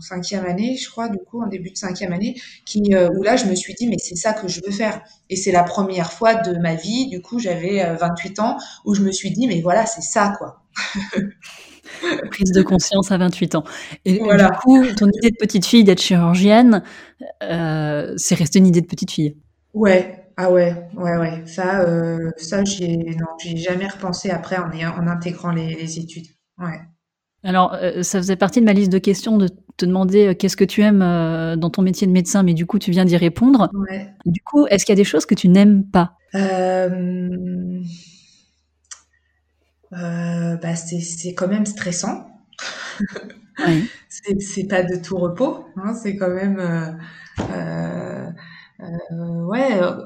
cinquième 0.00 0.44
année, 0.46 0.76
je 0.76 0.88
crois, 0.90 1.08
du 1.08 1.18
coup, 1.18 1.42
en 1.42 1.46
début 1.46 1.70
de 1.70 1.76
cinquième 1.76 2.12
année, 2.12 2.40
qui, 2.64 2.94
euh, 2.94 3.08
où 3.16 3.22
là, 3.22 3.36
je 3.36 3.46
me 3.46 3.54
suis 3.54 3.74
dit, 3.74 3.86
mais 3.86 3.96
c'est 3.98 4.16
ça 4.16 4.32
que 4.32 4.48
je 4.48 4.60
veux 4.64 4.72
faire. 4.72 5.00
Et 5.28 5.36
c'est 5.36 5.52
la 5.52 5.62
première 5.62 6.12
fois 6.12 6.34
de 6.34 6.58
ma 6.58 6.74
vie, 6.74 7.08
du 7.08 7.20
coup, 7.20 7.38
j'avais 7.38 7.84
28 7.96 8.38
euh, 8.38 8.42
ans, 8.42 8.56
où 8.84 8.94
je 8.94 9.02
me 9.02 9.12
suis 9.12 9.30
dit, 9.30 9.46
mais 9.46 9.60
voilà, 9.60 9.86
c'est 9.86 10.02
ça, 10.02 10.34
quoi. 10.38 10.62
Prise 12.30 12.52
de 12.52 12.62
conscience 12.62 13.10
à 13.10 13.18
28 13.18 13.56
ans. 13.56 13.64
Et 14.04 14.18
voilà. 14.18 14.50
du 14.50 14.56
coup, 14.58 14.86
ton 14.96 15.08
idée 15.08 15.30
de 15.30 15.36
petite 15.36 15.66
fille 15.66 15.84
d'être 15.84 16.00
chirurgienne, 16.00 16.82
euh, 17.42 18.14
c'est 18.16 18.34
resté 18.34 18.58
une 18.58 18.66
idée 18.66 18.80
de 18.80 18.86
petite 18.86 19.10
fille? 19.10 19.36
Ouais, 19.74 20.19
ah 20.42 20.50
ouais, 20.50 20.74
ouais, 20.94 21.18
ouais. 21.18 21.42
Ça, 21.44 21.82
euh, 21.82 22.30
ça, 22.38 22.64
j'ai, 22.64 22.96
non, 22.96 23.26
j'ai 23.38 23.58
jamais 23.58 23.86
repensé 23.86 24.30
après 24.30 24.56
en, 24.56 24.70
en 24.70 25.06
intégrant 25.06 25.50
les, 25.50 25.74
les 25.74 25.98
études. 25.98 26.28
Ouais. 26.56 26.80
Alors, 27.44 27.74
euh, 27.74 28.02
ça 28.02 28.18
faisait 28.18 28.36
partie 28.36 28.60
de 28.60 28.64
ma 28.64 28.72
liste 28.72 28.90
de 28.90 28.98
questions 28.98 29.36
de 29.36 29.48
te 29.76 29.84
demander 29.84 30.28
euh, 30.28 30.34
qu'est-ce 30.34 30.56
que 30.56 30.64
tu 30.64 30.80
aimes 30.80 31.02
euh, 31.02 31.56
dans 31.56 31.68
ton 31.68 31.82
métier 31.82 32.06
de 32.06 32.12
médecin, 32.12 32.42
mais 32.42 32.54
du 32.54 32.64
coup, 32.64 32.78
tu 32.78 32.90
viens 32.90 33.04
d'y 33.04 33.18
répondre. 33.18 33.70
Ouais. 33.74 34.14
Du 34.24 34.40
coup, 34.42 34.66
est-ce 34.68 34.86
qu'il 34.86 34.94
y 34.94 34.96
a 34.98 35.02
des 35.02 35.04
choses 35.04 35.26
que 35.26 35.34
tu 35.34 35.48
n'aimes 35.48 35.84
pas? 35.84 36.14
Euh, 36.34 37.78
bah, 39.92 40.74
c'est, 40.74 41.00
c'est 41.00 41.34
quand 41.34 41.48
même 41.48 41.66
stressant. 41.66 42.30
Oui. 43.66 43.90
c'est, 44.08 44.40
c'est 44.40 44.64
pas 44.64 44.84
de 44.84 44.96
tout 44.96 45.18
repos. 45.18 45.66
Hein, 45.76 45.92
c'est 45.92 46.16
quand 46.16 46.30
même. 46.30 46.58
Euh, 47.40 48.30
euh, 48.82 50.04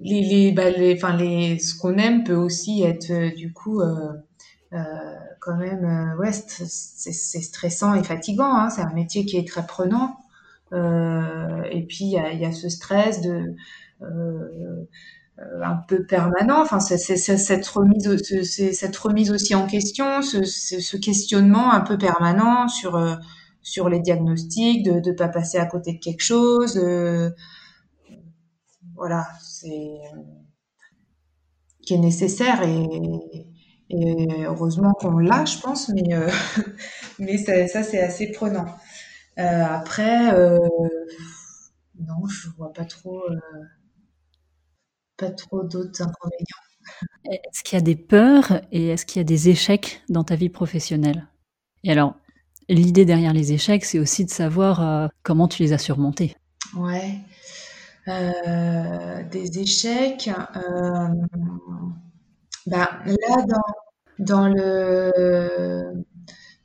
les, 0.00 0.22
les, 0.22 0.52
bah, 0.52 0.70
les, 0.70 0.94
enfin, 0.94 1.16
les, 1.16 1.58
ce 1.58 1.78
qu'on 1.78 1.96
aime 1.96 2.24
peut 2.24 2.34
aussi 2.34 2.82
être 2.82 3.10
euh, 3.10 3.30
du 3.34 3.52
coup 3.52 3.80
quand 5.40 5.56
même, 5.56 6.16
ouais, 6.18 6.32
c'est 6.32 7.42
stressant 7.42 7.94
et 7.94 8.02
fatigant. 8.02 8.54
Hein, 8.54 8.68
c'est 8.68 8.82
un 8.82 8.92
métier 8.92 9.24
qui 9.24 9.36
est 9.38 9.46
très 9.48 9.66
prenant. 9.66 10.16
et 10.72 11.86
puis 11.88 12.04
il 12.04 12.10
y 12.10 12.18
a, 12.18 12.32
y 12.32 12.44
a, 12.44 12.52
ce 12.52 12.68
stress 12.68 13.20
de 13.22 13.54
un 14.02 15.76
peu 15.88 16.04
permanent. 16.04 16.60
Enfin, 16.60 16.80
c'est 16.80 16.98
cette 16.98 17.66
remise, 17.68 18.22
cette 18.52 18.96
remise 18.96 19.30
aussi 19.30 19.54
en 19.54 19.66
question, 19.66 20.20
ce, 20.20 20.44
ce, 20.44 20.96
questionnement 20.96 21.72
un 21.72 21.80
peu 21.80 21.96
permanent 21.96 22.68
sur 22.68 23.00
sur 23.62 23.88
les 23.88 24.00
diagnostics, 24.00 24.84
de 24.84 25.10
ne 25.10 25.16
pas 25.16 25.28
passer 25.28 25.58
à 25.58 25.66
côté 25.66 25.94
de 25.94 25.98
quelque 25.98 26.22
chose. 26.22 26.78
Voilà, 28.96 29.26
c'est 29.42 30.00
qui 31.82 31.94
est 31.94 31.98
nécessaire 31.98 32.62
et, 32.62 33.46
Et 33.88 34.44
heureusement 34.44 34.92
qu'on 34.94 35.18
l'a, 35.18 35.44
je 35.44 35.58
pense, 35.60 35.90
mais, 35.90 36.12
euh, 36.12 36.28
mais 37.20 37.38
ça, 37.38 37.68
ça 37.68 37.84
c'est 37.84 38.00
assez 38.00 38.32
prenant. 38.32 38.66
Euh, 39.38 39.64
après, 39.64 40.34
euh, 40.34 40.58
non, 41.98 42.26
je 42.26 42.48
vois 42.56 42.72
pas 42.72 42.84
trop, 42.84 43.22
pas 45.16 45.30
trop 45.30 45.62
d'autres 45.62 46.02
inconvénients. 46.02 46.62
Est-ce 47.24 47.62
qu'il 47.62 47.76
y 47.76 47.80
a 47.80 47.84
des 47.84 47.96
peurs 47.96 48.60
et 48.72 48.88
est-ce 48.88 49.06
qu'il 49.06 49.20
y 49.20 49.20
a 49.20 49.24
des 49.24 49.48
échecs 49.48 50.02
dans 50.08 50.24
ta 50.24 50.36
vie 50.36 50.48
professionnelle? 50.48 51.28
Et 51.84 51.92
alors, 51.92 52.16
l'idée 52.68 53.04
derrière 53.04 53.32
les 53.32 53.52
échecs, 53.52 53.84
c'est 53.84 53.98
aussi 53.98 54.24
de 54.24 54.30
savoir 54.30 55.10
comment 55.22 55.48
tu 55.48 55.62
les 55.62 55.72
as 55.72 55.78
surmontés. 55.78 56.36
Ouais. 56.76 57.20
Des 58.06 59.58
échecs. 59.60 60.30
Bah, 62.66 62.88
là, 63.06 63.44
dans, 63.46 63.62
dans 64.18 64.48
le, 64.48 66.04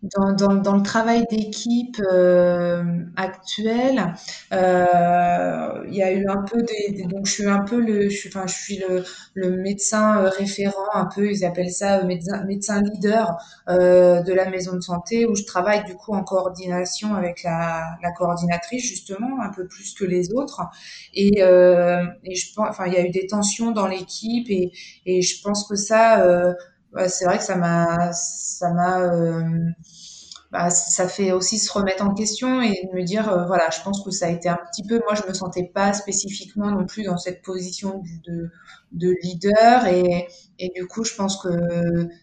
dans, 0.04 0.34
dans, 0.34 0.56
dans 0.56 0.76
le 0.76 0.82
travail 0.82 1.26
d'équipe 1.30 2.02
euh, 2.12 2.84
actuel, 3.16 4.14
euh, 4.52 5.84
il 5.88 5.94
y 5.96 6.02
a 6.02 6.12
eu 6.12 6.26
un 6.28 6.42
peu 6.44 6.62
des, 6.64 7.04
donc 7.04 7.28
je 7.28 7.32
suis 7.34 7.46
un 7.48 7.60
peu 7.64 7.80
le, 7.80 8.10
je 8.10 8.16
suis, 8.18 8.30
enfin 8.30 8.48
je 8.48 8.54
suis 8.54 8.78
le, 8.78 9.04
le 9.36 9.52
médecin 9.58 10.18
euh, 10.18 10.30
référent, 10.30 10.86
un 10.96 11.06
peu 11.06 11.30
ils 11.32 11.46
appellent 11.46 11.70
ça 11.72 12.00
euh, 12.00 12.06
médecin, 12.06 12.44
médecin 12.46 12.82
leader 12.82 13.38
euh, 13.70 14.22
de 14.24 14.34
la 14.34 14.50
maison 14.50 14.76
de 14.76 14.82
santé 14.82 15.26
où 15.28 15.36
je 15.36 15.44
travaille 15.44 15.84
du 15.84 15.94
coup 15.96 16.14
en 16.14 16.24
coordination 16.24 17.14
avec 17.14 17.44
la, 17.44 17.84
la 18.02 18.12
coordinatrice 18.12 18.84
justement 18.84 19.42
un 19.42 19.50
peu 19.50 19.68
plus 19.68 19.94
que 19.94 20.06
les 20.06 20.34
autres. 20.34 20.62
Et, 21.14 21.42
euh, 21.44 22.04
et 22.24 22.36
je 22.36 22.54
pense, 22.54 22.70
enfin 22.70 22.86
il 22.88 22.94
y 22.94 22.98
a 22.98 23.06
eu 23.06 23.10
des 23.12 23.28
tensions 23.28 23.72
dans 23.72 23.88
l'équipe 23.88 24.50
et, 24.50 24.72
et 25.06 25.22
je 25.22 25.42
pense 25.44 25.68
que 25.68 25.76
ça 25.76 26.26
c'est 27.08 27.26
vrai 27.26 27.38
que 27.38 27.44
ça 27.44 27.56
m'a, 27.56 28.12
ça 28.14 28.72
m'a, 28.74 29.00
euh, 29.02 29.44
bah, 30.52 30.70
ça 30.70 31.08
fait 31.08 31.32
aussi 31.32 31.58
se 31.60 31.72
remettre 31.72 32.04
en 32.04 32.14
question 32.14 32.62
et 32.62 32.90
me 32.94 33.04
dire, 33.04 33.30
euh, 33.32 33.46
voilà, 33.46 33.70
je 33.70 33.82
pense 33.84 34.04
que 34.04 34.12
ça 34.12 34.26
a 34.28 34.30
été 34.30 34.50
un 34.50 34.58
petit 34.72 34.84
peu, 34.86 35.00
moi 35.06 35.16
je 35.16 35.28
me 35.28 35.34
sentais 35.34 35.72
pas 35.74 35.94
spécifiquement 35.94 36.70
non 36.72 36.86
plus 36.86 37.04
dans 37.04 37.18
cette 37.18 37.42
position 37.42 38.04
de, 38.28 38.50
de 38.92 39.16
leader 39.24 39.86
et, 39.88 40.28
et 40.60 40.70
du 40.76 40.88
coup 40.88 41.06
je 41.06 41.16
pense 41.16 41.42
que 41.42 41.50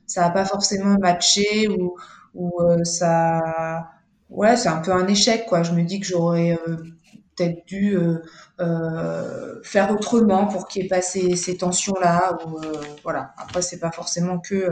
ça 0.06 0.26
a 0.26 0.30
pas 0.30 0.44
forcément 0.44 0.98
matché 0.98 1.68
ou, 1.68 1.96
ou 2.34 2.52
euh, 2.62 2.84
ça, 2.84 3.88
ouais, 4.28 4.56
c'est 4.56 4.68
un 4.68 4.80
peu 4.82 4.92
un 4.92 5.06
échec 5.08 5.46
quoi. 5.46 5.62
Je 5.62 5.72
me 5.72 5.82
dis 5.82 5.98
que 6.00 6.06
j'aurais 6.06 6.58
peut-être 7.39 7.66
dû 7.66 7.97
euh, 7.97 8.22
euh, 8.61 9.61
faire 9.62 9.91
autrement 9.91 10.47
pour 10.47 10.66
qu'il 10.68 10.82
n'y 10.82 10.86
ait 10.86 10.89
pas 10.89 11.03
ces, 11.03 11.57
tensions-là. 11.57 12.39
Ou, 12.47 12.59
euh, 12.59 12.72
voilà. 13.03 13.32
Après, 13.39 13.62
c'est 13.62 13.78
pas 13.78 13.93
forcément 13.93 14.39
que 14.39 14.70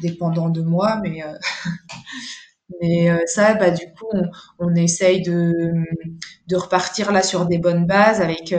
dépendant 0.00 0.48
de 0.48 0.62
moi, 0.62 1.00
mais 1.02 1.22
mais 2.80 3.10
ça, 3.26 3.54
bah 3.54 3.70
du 3.70 3.86
coup, 3.92 4.06
on, 4.12 4.30
on, 4.58 4.74
essaye 4.74 5.22
de 5.22 5.52
de 6.48 6.56
repartir 6.56 7.12
là 7.12 7.22
sur 7.22 7.46
des 7.46 7.58
bonnes 7.58 7.86
bases 7.86 8.20
avec 8.20 8.54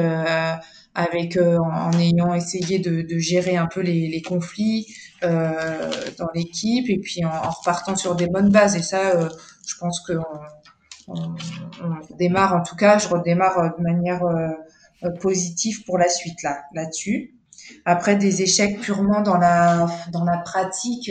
avec 0.96 1.38
en, 1.38 1.92
ayant 2.00 2.36
essayé 2.36 2.78
de, 2.78 3.02
de, 3.02 3.18
gérer 3.18 3.58
un 3.58 3.66
peu 3.66 3.82
les, 3.82 4.08
les 4.08 4.22
conflits 4.22 4.96
dans 5.24 6.30
l'équipe 6.36 6.88
et 6.88 7.00
puis 7.00 7.26
en, 7.26 7.30
en, 7.30 7.50
repartant 7.50 7.96
sur 7.96 8.16
des 8.16 8.28
bonnes 8.28 8.50
bases. 8.50 8.76
Et 8.76 8.84
ça, 8.84 9.28
je 9.68 9.76
pense 9.80 10.02
que 10.02 10.14
on, 11.08 11.36
démarre, 12.18 12.56
en 12.56 12.64
tout 12.64 12.76
cas, 12.76 12.98
je 12.98 13.08
redémarre 13.08 13.60
euh, 13.60 13.70
de 13.78 13.84
manière 13.84 14.24
euh, 14.24 14.50
euh, 15.04 15.12
positive 15.20 15.84
pour 15.86 15.98
la 15.98 16.10
suite 16.10 16.42
là, 16.44 16.64
là-dessus. 16.74 17.34
Après 17.86 18.16
des 18.16 18.42
échecs 18.42 18.80
purement 18.82 19.22
dans 19.22 19.38
la 19.38 19.88
dans 20.12 20.26
la 20.26 20.38
pratique, 20.38 21.10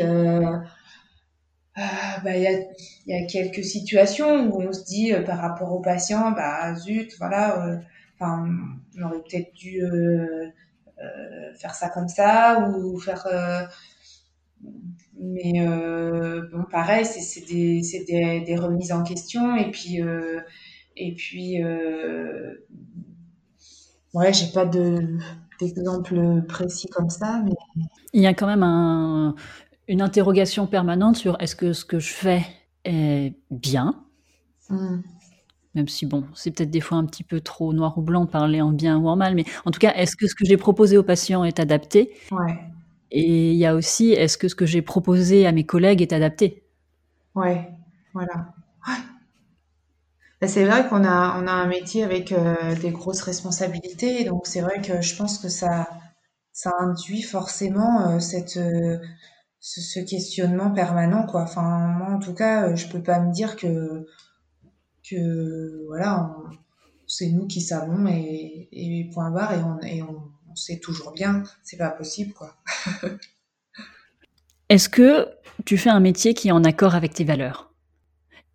bah, 1.74 2.36
il 2.36 2.42
y, 2.42 2.46
a, 2.46 2.58
y, 3.06 3.14
a, 3.14 3.26
quelques 3.26 3.64
situations 3.64 4.46
où 4.48 4.60
on 4.60 4.72
se 4.72 4.84
dit 4.84 5.14
par 5.24 5.38
rapport 5.38 5.72
aux 5.72 5.80
patients, 5.80 6.32
bah 6.32 6.74
zut, 6.74 7.14
voilà, 7.18 7.78
enfin, 8.14 8.46
on 8.98 9.02
aurait 9.02 9.20
peut-être 9.20 9.54
dû 9.54 9.82
faire 11.58 11.74
ça 11.74 11.88
comme 11.88 12.08
ça 12.08 12.68
ou 12.68 12.98
faire 12.98 13.26
mais 15.18 15.60
euh, 15.60 16.42
bon, 16.52 16.64
pareil, 16.70 17.04
c'est 17.04 17.46
des, 17.46 17.80
des, 18.06 18.40
des, 18.40 18.56
remises 18.56 18.92
en 18.92 19.02
question. 19.04 19.56
Et 19.56 19.70
puis, 19.70 20.02
euh, 20.02 20.40
et 20.96 21.14
puis 21.14 21.62
euh, 21.62 22.54
ouais, 24.14 24.32
j'ai 24.32 24.52
pas 24.52 24.66
d'exemple 24.66 26.42
précis 26.48 26.88
comme 26.88 27.10
ça. 27.10 27.42
Mais... 27.44 27.52
Il 28.12 28.22
y 28.22 28.26
a 28.26 28.34
quand 28.34 28.46
même 28.46 28.62
un, 28.62 29.34
une 29.88 30.02
interrogation 30.02 30.66
permanente 30.66 31.16
sur 31.16 31.40
est-ce 31.40 31.56
que 31.56 31.72
ce 31.72 31.84
que 31.84 31.98
je 31.98 32.12
fais 32.12 32.42
est 32.84 33.34
bien? 33.50 34.04
Mmh. 34.70 35.00
Même 35.74 35.88
si, 35.88 36.04
bon, 36.04 36.24
c'est 36.34 36.50
peut-être 36.50 36.70
des 36.70 36.80
fois 36.80 36.98
un 36.98 37.06
petit 37.06 37.24
peu 37.24 37.40
trop 37.40 37.72
noir 37.72 37.96
ou 37.96 38.02
blanc, 38.02 38.26
parler 38.26 38.60
en 38.60 38.72
bien 38.72 38.98
ou 38.98 39.08
en 39.08 39.16
mal, 39.16 39.34
mais 39.34 39.44
en 39.64 39.70
tout 39.70 39.78
cas, 39.78 39.94
est-ce 39.94 40.16
que 40.16 40.26
ce 40.26 40.34
que 40.34 40.44
j'ai 40.44 40.58
proposé 40.58 40.98
aux 40.98 41.02
patients 41.02 41.44
est 41.44 41.60
adapté? 41.60 42.12
Ouais. 42.30 42.58
Et 43.14 43.52
il 43.52 43.58
y 43.58 43.66
a 43.66 43.74
aussi, 43.74 44.12
est-ce 44.12 44.38
que 44.38 44.48
ce 44.48 44.54
que 44.54 44.64
j'ai 44.64 44.80
proposé 44.80 45.46
à 45.46 45.52
mes 45.52 45.64
collègues 45.64 46.00
est 46.00 46.14
adapté? 46.14 46.64
Ouais, 47.34 47.68
voilà. 48.14 48.54
Bah, 50.40 50.48
c'est 50.48 50.64
vrai 50.64 50.88
qu'on 50.88 51.04
a, 51.04 51.38
on 51.40 51.46
a 51.46 51.52
un 51.52 51.66
métier 51.66 52.04
avec 52.04 52.32
euh, 52.32 52.74
des 52.76 52.90
grosses 52.90 53.22
responsabilités, 53.22 54.24
donc 54.24 54.46
c'est 54.46 54.62
vrai 54.62 54.80
que 54.80 55.02
je 55.02 55.14
pense 55.14 55.38
que 55.38 55.48
ça, 55.48 55.88
ça 56.52 56.72
induit 56.80 57.22
forcément 57.22 58.08
euh, 58.08 58.18
cette, 58.18 58.56
euh, 58.56 58.98
ce, 59.60 60.00
questionnement 60.00 60.72
permanent, 60.72 61.26
quoi. 61.26 61.42
Enfin, 61.42 61.94
moi, 61.96 62.08
en 62.08 62.18
tout 62.18 62.34
cas, 62.34 62.74
je 62.74 62.88
peux 62.88 63.02
pas 63.02 63.20
me 63.20 63.30
dire 63.30 63.56
que, 63.56 64.06
que 65.08 65.86
voilà, 65.86 66.34
c'est 67.06 67.28
nous 67.28 67.46
qui 67.46 67.60
savons 67.60 68.06
et, 68.06 68.68
et 68.72 69.10
point 69.12 69.30
barre 69.30 69.52
et 69.84 70.02
on 70.02 70.31
on 70.52 70.56
sait 70.56 70.78
toujours 70.78 71.12
bien, 71.12 71.42
c'est 71.62 71.78
pas 71.78 71.90
possible, 71.90 72.34
quoi. 72.34 72.54
Est-ce 74.68 74.88
que 74.88 75.28
tu 75.64 75.78
fais 75.78 75.90
un 75.90 76.00
métier 76.00 76.34
qui 76.34 76.48
est 76.48 76.52
en 76.52 76.64
accord 76.64 76.94
avec 76.94 77.14
tes 77.14 77.24
valeurs? 77.24 77.72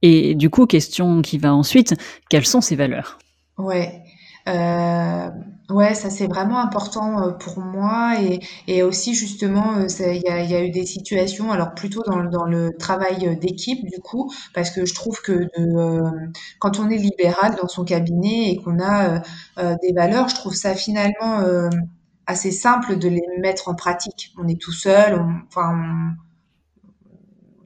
Et 0.01 0.35
du 0.35 0.49
coup, 0.49 0.67
question 0.67 1.21
qui 1.21 1.37
va 1.37 1.53
ensuite, 1.53 1.95
quelles 2.29 2.45
sont 2.45 2.61
ces 2.61 2.75
valeurs? 2.75 3.17
Ouais. 3.57 4.03
Euh, 4.47 5.29
ouais, 5.69 5.93
ça 5.93 6.09
c'est 6.09 6.27
vraiment 6.27 6.59
important 6.59 7.21
euh, 7.21 7.31
pour 7.31 7.59
moi 7.59 8.19
et, 8.21 8.39
et 8.67 8.83
aussi 8.83 9.13
justement 9.15 9.77
euh, 9.77 9.87
il 9.99 10.21
y 10.21 10.29
a, 10.29 10.41
y 10.43 10.55
a, 10.55 10.63
eu 10.63 10.71
des 10.71 10.85
situations 10.85 11.51
alors 11.51 11.73
plutôt 11.73 12.03
dans, 12.03 12.23
dans 12.23 12.45
le 12.45 12.75
travail 12.77 13.37
d'équipe 13.39 13.83
du 13.85 13.99
coup 13.99 14.31
parce 14.53 14.71
que 14.71 14.85
je 14.85 14.93
trouve 14.93 15.21
que 15.21 15.33
de, 15.57 16.01
quand 16.59 16.79
on 16.79 16.89
est 16.89 16.97
libéral 16.97 17.55
dans 17.61 17.67
son 17.67 17.83
cabinet 17.85 18.51
et 18.51 18.57
qu'on 18.57 18.79
a 18.79 19.21
des 19.81 19.93
valeurs, 19.93 20.29
je 20.29 20.35
trouve 20.35 20.53
ça 20.55 20.75
finalement 20.75 21.41
assez 22.25 22.51
simple 22.51 22.97
de 22.97 23.07
les 23.09 23.21
mettre 23.39 23.69
en 23.69 23.75
pratique. 23.75 24.33
On 24.37 24.47
est 24.47 24.59
tout 24.59 24.71
seul, 24.71 25.15
on, 25.19 25.41
enfin 25.47 26.15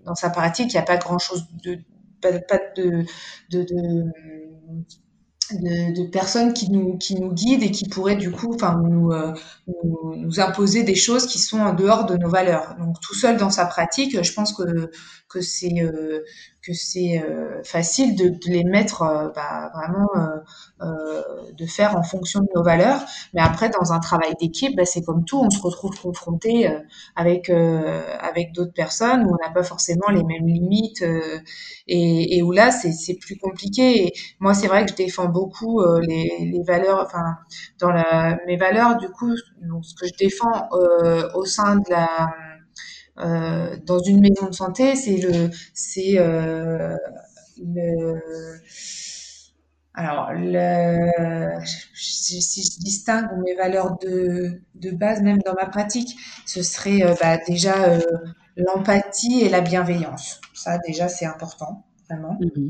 dans 0.05 0.15
sa 0.15 0.29
pratique 0.29 0.73
il 0.73 0.75
n'y 0.77 0.81
a 0.81 0.83
pas 0.83 0.97
grand 0.97 1.19
chose 1.19 1.45
de 1.63 1.79
pas, 2.21 2.39
pas 2.39 2.59
de, 2.75 3.05
de, 3.51 3.63
de 3.63 4.05
de, 5.59 6.07
personnes 6.07 6.53
qui 6.53 6.71
nous, 6.71 6.97
qui 6.97 7.15
guident 7.15 7.63
et 7.63 7.71
qui 7.71 7.87
pourraient 7.87 8.15
du 8.15 8.31
coup 8.31 8.55
euh, 8.61 9.33
nous, 9.83 10.39
imposer 10.39 10.83
des 10.83 10.95
choses 10.95 11.27
qui 11.27 11.39
sont 11.39 11.59
en 11.59 11.73
dehors 11.73 12.05
de 12.05 12.17
nos 12.17 12.29
valeurs. 12.29 12.75
Donc 12.79 12.99
tout 13.01 13.15
seul 13.15 13.37
dans 13.37 13.49
sa 13.49 13.65
pratique, 13.65 14.23
je 14.23 14.33
pense 14.33 14.53
que, 14.53 14.91
que 15.29 15.41
c'est 15.41 15.81
euh, 15.81 16.21
que 16.65 16.73
c'est 16.73 17.23
euh, 17.23 17.63
facile 17.63 18.15
de, 18.15 18.29
de, 18.29 18.51
les 18.51 18.63
mettre 18.63 19.31
bah, 19.35 19.71
vraiment 19.73 20.09
de 20.79 21.65
faire 21.65 21.97
en 21.97 22.03
fonction 22.03 22.41
de 22.41 22.47
nos 22.55 22.63
valeurs. 22.63 23.01
Mais 23.33 23.41
après, 23.41 23.69
dans 23.69 23.93
un 23.93 23.99
travail 23.99 24.33
d'équipe, 24.39 24.75
bah, 24.75 24.85
c'est 24.85 25.03
comme 25.03 25.25
tout, 25.25 25.39
on 25.39 25.49
se 25.49 25.61
retrouve 25.61 25.99
confronté 25.99 26.69
avec 27.15 27.49
avec 27.49 28.53
d'autres 28.53 28.73
personnes 28.73 29.23
où 29.25 29.29
on 29.29 29.45
n'a 29.45 29.51
pas 29.53 29.63
forcément 29.63 30.09
les 30.09 30.23
mêmes 30.23 30.47
limites 30.47 31.03
et, 31.87 32.37
et 32.37 32.43
où 32.43 32.51
là 32.51 32.71
c'est 32.71 33.15
plus 33.15 33.37
compliqué. 33.37 34.13
Moi, 34.39 34.53
c'est 34.53 34.67
vrai 34.67 34.85
que 34.85 34.91
je 34.91 34.95
défends 34.95 35.27
beaucoup 35.27 35.81
euh, 35.81 35.99
les, 36.01 36.49
les, 36.51 36.63
valeurs, 36.63 37.03
enfin 37.05 37.37
dans 37.79 37.91
la, 37.91 38.37
mes 38.47 38.57
valeurs 38.57 38.97
du 38.97 39.09
coup, 39.09 39.33
donc, 39.61 39.85
ce 39.85 39.95
que 39.95 40.07
je 40.07 40.13
défends 40.17 40.69
euh, 40.73 41.29
au 41.35 41.45
sein 41.45 41.77
de 41.77 41.89
la 41.89 42.33
euh, 43.21 43.77
dans 43.85 43.99
une 43.99 44.21
maison 44.21 44.47
de 44.47 44.53
santé, 44.53 44.95
c'est 44.95 45.17
le 45.17 45.49
c'est 45.73 46.17
le 47.63 48.19
alors, 49.93 50.31
le, 50.33 51.59
si, 51.93 52.39
je 52.39 52.79
distingue 52.79 53.27
mes 53.43 53.55
valeurs 53.55 53.97
de, 53.99 54.61
de, 54.75 54.91
base, 54.91 55.21
même 55.21 55.39
dans 55.39 55.53
ma 55.53 55.65
pratique, 55.65 56.17
ce 56.45 56.63
serait 56.63 57.01
bah, 57.19 57.37
déjà 57.45 57.75
l'empathie 58.55 59.41
et 59.41 59.49
la 59.49 59.59
bienveillance. 59.59 60.39
Ça, 60.53 60.77
déjà, 60.87 61.09
c'est 61.09 61.25
important, 61.25 61.85
vraiment. 62.09 62.37
Mmh 62.39 62.69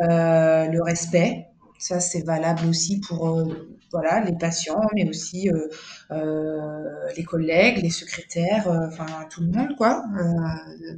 le 0.00 0.82
respect, 0.82 1.48
Ça, 1.78 2.00
c'est 2.00 2.22
valable 2.22 2.66
aussi 2.68 3.00
pour 3.00 3.28
euh, 3.28 3.44
voilà, 3.92 4.20
les 4.20 4.32
patients, 4.36 4.80
mais 4.94 5.08
aussi 5.08 5.50
euh, 5.50 5.68
euh, 6.10 6.82
les 7.16 7.24
collègues, 7.24 7.82
les 7.82 7.90
secrétaires, 7.90 8.66
enfin 8.88 9.06
tout 9.30 9.42
le 9.42 9.48
monde, 9.48 9.76
quoi, 9.76 10.02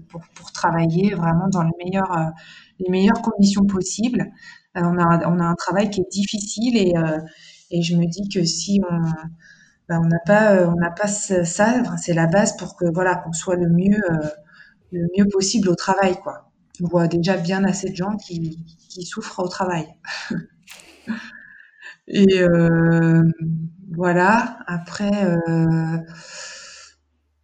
pour, 0.09 0.23
pour, 0.35 0.53
travailler 0.53 1.15
vraiment 1.15 1.49
dans 1.49 1.63
le 1.63 1.71
meilleur, 1.85 2.33
les 2.79 2.91
meilleures 2.91 3.23
conditions 3.23 3.65
possibles. 3.65 4.27
on, 4.75 4.99
a, 4.99 5.29
on 5.29 5.41
a 5.41 5.45
un 5.45 5.55
travail 5.55 5.91
qui 5.91 6.01
est 6.01 6.11
difficile 6.11 6.77
et, 6.77 6.95
et 7.71 7.83
je 7.83 7.97
me 7.97 8.07
dis 8.07 8.29
que 8.29 8.45
si 8.45 8.81
on 8.91 9.01
ben, 9.89 10.03
on 10.05 10.07
n'a 10.07 10.19
pas 10.27 10.67
on 10.69 10.77
pas 10.95 11.09
ça, 11.09 11.83
c'est 11.97 12.13
la 12.13 12.27
base 12.27 12.57
pour 12.59 12.77
que 12.77 12.85
voilà 12.93 13.17
qu'on 13.17 13.33
soit 13.33 13.57
le 13.57 13.69
mieux 13.71 14.03
le 14.93 15.07
mieux 15.17 15.27
possible 15.27 15.69
au 15.69 15.75
travail, 15.75 16.17
quoi. 16.23 16.51
On 16.83 16.87
voit 16.89 17.09
déjà 17.09 17.37
bien 17.37 17.65
assez 17.65 17.91
de 17.91 17.97
gens 17.97 18.17
qui, 18.17 18.65
qui 18.89 19.05
souffrent 19.05 19.41
au 19.41 19.49
travail. 19.49 19.89
Et 22.09 22.41
euh, 22.41 23.23
voilà, 23.95 24.59
après, 24.67 25.11
euh, 25.27 25.99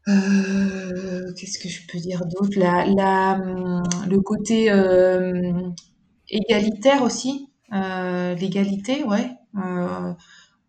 euh, 0.08 1.32
qu'est-ce 1.36 1.58
que 1.58 1.68
je 1.68 1.80
peux 1.90 1.98
dire 1.98 2.24
d'autre? 2.26 2.58
La, 2.58 2.86
la, 2.86 3.38
Le 4.08 4.20
côté 4.20 4.70
égalitaire 6.28 7.02
aussi, 7.02 7.50
l'égalité, 7.72 9.04
ouais. 9.04 9.30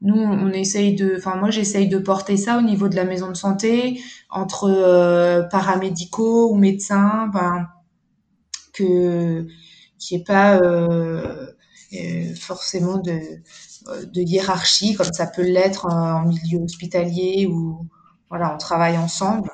nous, 0.02 0.16
on 0.22 0.50
essaye 0.52 0.96
de, 0.96 1.16
enfin 1.18 1.36
moi 1.38 1.50
j'essaye 1.50 1.88
de 1.88 1.98
porter 1.98 2.38
ça 2.38 2.58
au 2.58 2.62
niveau 2.62 2.88
de 2.90 2.96
la 2.96 3.06
maison 3.06 3.30
de 3.30 3.34
santé 3.36 4.00
entre 4.30 5.48
paramédicaux 5.52 6.52
ou 6.52 6.56
médecins, 6.56 7.28
ben, 7.34 7.68
que 8.74 9.48
qui 9.98 10.16
est 10.16 10.24
pas 10.26 10.60
forcément 12.36 12.98
de, 12.98 13.20
de 13.88 14.22
hiérarchie 14.22 14.96
comme 14.96 15.12
ça 15.14 15.28
peut 15.28 15.44
l'être 15.44 15.86
en 15.86 16.26
milieu 16.26 16.60
hospitalier 16.60 17.48
où 17.48 17.88
voilà 18.30 18.54
on 18.54 18.58
travaille 18.58 18.98
ensemble. 18.98 19.50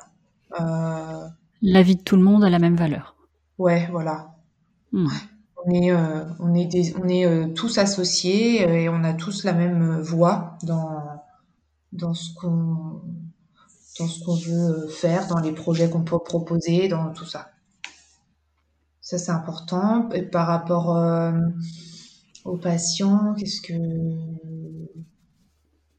Euh, 0.60 1.26
la 1.62 1.82
vie 1.82 1.96
de 1.96 2.02
tout 2.02 2.16
le 2.16 2.22
monde 2.22 2.44
a 2.44 2.50
la 2.50 2.58
même 2.58 2.76
valeur. 2.76 3.16
Ouais, 3.58 3.88
voilà. 3.90 4.34
Hmm. 4.92 5.08
On 5.64 5.70
est, 5.70 5.92
euh, 5.92 6.24
on 6.40 6.54
est, 6.54 6.96
on 6.96 7.08
est 7.08 7.24
euh, 7.24 7.48
tous 7.48 7.78
associés 7.78 8.62
et 8.62 8.88
on 8.88 9.04
a 9.04 9.12
tous 9.12 9.44
la 9.44 9.52
même 9.52 10.00
voix 10.00 10.58
dans, 10.64 11.22
dans 11.92 12.14
ce 12.14 12.34
qu'on 12.34 13.00
dans 13.98 14.08
ce 14.08 14.24
qu'on 14.24 14.34
veut 14.34 14.88
faire, 14.88 15.28
dans 15.28 15.38
les 15.38 15.52
projets 15.52 15.90
qu'on 15.90 16.02
peut 16.02 16.18
proposer, 16.18 16.88
dans 16.88 17.12
tout 17.12 17.26
ça. 17.26 17.50
Ça, 19.02 19.18
c'est 19.18 19.30
important. 19.30 20.08
Et 20.12 20.22
par 20.22 20.46
rapport 20.46 20.96
aux 22.44 22.56
patients, 22.56 23.34
qu'est-ce 23.38 23.60
que 23.60 23.72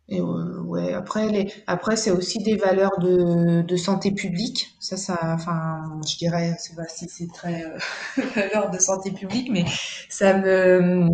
et 0.09 0.21
ouais, 0.21 0.93
après 0.93 1.29
les 1.29 1.53
après 1.65 1.95
c'est 1.95 2.11
aussi 2.11 2.39
des 2.43 2.57
valeurs 2.57 2.97
de, 2.99 3.61
de 3.61 3.75
santé 3.77 4.11
publique. 4.11 4.75
Ça 4.79 4.97
ça 4.97 5.17
enfin 5.23 5.81
je 6.07 6.17
dirais 6.17 6.55
c'est 6.59 6.75
pas 6.75 6.87
si 6.87 7.07
c'est 7.09 7.31
très 7.33 7.63
euh, 7.65 7.77
valeur 8.35 8.69
de 8.69 8.77
santé 8.79 9.11
publique 9.11 9.49
mais 9.51 9.65
ça 10.09 10.37
me 10.37 11.07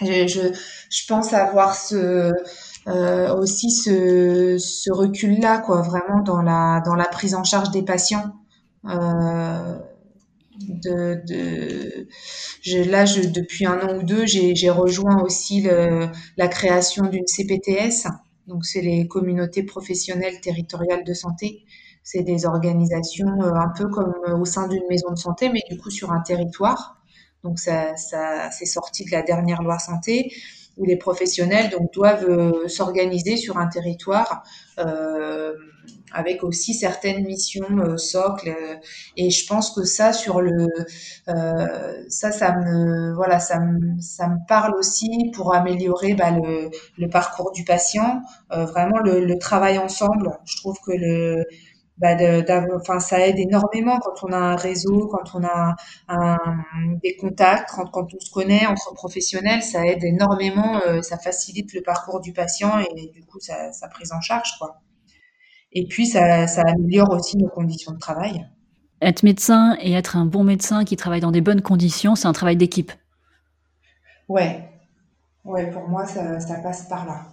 je 0.00 0.52
je 0.90 1.06
pense 1.08 1.32
avoir 1.34 1.74
ce 1.74 2.32
euh, 2.86 3.34
aussi 3.36 3.70
ce, 3.70 4.56
ce 4.58 4.92
recul 4.92 5.40
là 5.40 5.58
quoi 5.58 5.82
vraiment 5.82 6.22
dans 6.22 6.40
la 6.40 6.80
dans 6.86 6.94
la 6.94 7.06
prise 7.06 7.34
en 7.34 7.44
charge 7.44 7.70
des 7.72 7.82
patients 7.82 8.32
euh, 8.86 9.78
de, 10.60 12.06
là 12.88 13.04
depuis 13.04 13.66
un 13.66 13.80
an 13.80 13.98
ou 13.98 14.02
deux 14.02 14.26
j'ai 14.26 14.70
rejoint 14.70 15.22
aussi 15.22 15.66
la 16.36 16.48
création 16.48 17.06
d'une 17.06 17.26
CPTS 17.26 18.06
donc 18.50 18.64
c'est 18.64 18.80
les 18.80 19.06
communautés 19.06 19.62
professionnelles 19.62 20.40
territoriales 20.40 21.04
de 21.04 21.14
santé. 21.14 21.64
C'est 22.02 22.22
des 22.22 22.46
organisations 22.46 23.40
euh, 23.40 23.54
un 23.54 23.68
peu 23.68 23.88
comme 23.88 24.12
au 24.38 24.44
sein 24.44 24.66
d'une 24.66 24.86
maison 24.90 25.12
de 25.12 25.18
santé 25.18 25.48
mais 25.48 25.62
du 25.70 25.78
coup 25.78 25.90
sur 25.90 26.10
un 26.10 26.20
territoire. 26.20 27.00
Donc 27.44 27.58
ça, 27.58 27.96
c'est 27.96 28.66
sorti 28.66 29.04
de 29.04 29.12
la 29.12 29.22
dernière 29.22 29.62
loi 29.62 29.78
santé 29.78 30.30
où 30.76 30.84
les 30.84 30.96
professionnels 30.96 31.74
doivent 31.92 32.28
euh, 32.28 32.68
s'organiser 32.68 33.36
sur 33.36 33.56
un 33.56 33.66
territoire 33.66 34.42
euh, 34.78 35.54
avec 36.12 36.42
aussi 36.42 36.74
certaines 36.74 37.24
missions 37.24 37.78
euh, 37.78 37.96
socles 37.96 38.54
et 39.16 39.30
je 39.30 39.46
pense 39.46 39.70
que 39.74 39.84
ça 39.84 40.12
sur 40.12 40.40
le 40.40 40.66
euh, 41.28 42.04
ça 42.08 42.32
ça 42.32 42.56
me 42.56 43.14
voilà 43.14 43.38
ça 43.40 43.60
me 43.60 44.00
ça 44.00 44.28
me 44.28 44.36
parle 44.48 44.74
aussi 44.74 45.30
pour 45.34 45.54
améliorer 45.54 46.14
bah, 46.14 46.30
le, 46.30 47.08
parcours 47.08 47.50
du 47.52 47.64
patient. 47.64 48.22
Euh, 48.52 48.64
vraiment 48.64 48.98
le, 48.98 49.38
travail 49.38 49.78
ensemble 49.78 50.38
je 50.44 50.56
trouve 50.56 50.76
que 50.84 50.92
le 50.92 51.44
bah 51.98 52.16
enfin 52.76 52.98
ça 53.00 53.26
aide 53.26 53.38
énormément 53.38 53.98
quand 54.00 54.26
on 54.26 54.32
a 54.32 54.36
un 54.38 54.56
réseau 54.56 55.08
quand 55.08 55.34
on 55.38 55.44
a 55.44 55.76
des 57.02 57.16
contacts 57.16 57.70
quand, 57.70 58.14
on 58.14 58.20
se 58.20 58.30
connaît 58.30 58.66
entre 58.66 58.94
professionnels 58.94 59.62
ça 59.62 59.86
aide 59.86 60.04
énormément 60.04 60.80
ça 61.02 61.18
facilite 61.18 61.72
le 61.74 61.82
parcours 61.82 62.20
du 62.20 62.32
patient 62.32 62.78
et 62.78 63.06
du 63.08 63.24
coup 63.24 63.38
sa 63.40 63.88
prise 63.88 64.12
en 64.12 64.20
charge 64.20 64.58
quoi 64.58 64.80
et 65.72 65.86
puis, 65.86 66.06
ça, 66.06 66.46
ça 66.46 66.62
améliore 66.62 67.10
aussi 67.10 67.36
nos 67.36 67.48
conditions 67.48 67.92
de 67.92 67.98
travail. 67.98 68.46
Être 69.00 69.22
médecin 69.22 69.76
et 69.80 69.92
être 69.92 70.16
un 70.16 70.26
bon 70.26 70.44
médecin 70.44 70.84
qui 70.84 70.96
travaille 70.96 71.20
dans 71.20 71.30
des 71.30 71.40
bonnes 71.40 71.62
conditions, 71.62 72.16
c'est 72.16 72.26
un 72.26 72.32
travail 72.32 72.56
d'équipe. 72.56 72.92
Ouais, 74.28 74.68
ouais, 75.44 75.70
pour 75.70 75.88
moi, 75.88 76.06
ça, 76.06 76.40
ça 76.40 76.56
passe 76.56 76.88
par 76.88 77.06
là. 77.06 77.26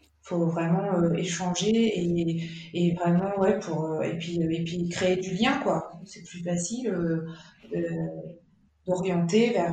Il 0.00 0.28
faut 0.28 0.46
vraiment 0.46 0.92
euh, 0.94 1.14
échanger 1.14 1.70
et, 1.70 2.48
et, 2.74 2.94
vraiment, 2.94 3.30
ouais, 3.38 3.58
pour, 3.60 3.84
euh, 3.84 4.02
et, 4.02 4.18
puis, 4.18 4.40
et 4.40 4.64
puis 4.64 4.88
créer 4.88 5.16
du 5.16 5.34
lien, 5.34 5.58
quoi. 5.62 5.92
C'est 6.04 6.22
plus 6.22 6.42
facile 6.42 6.88
euh, 6.88 7.26
d'orienter 8.86 9.50
vers, 9.50 9.72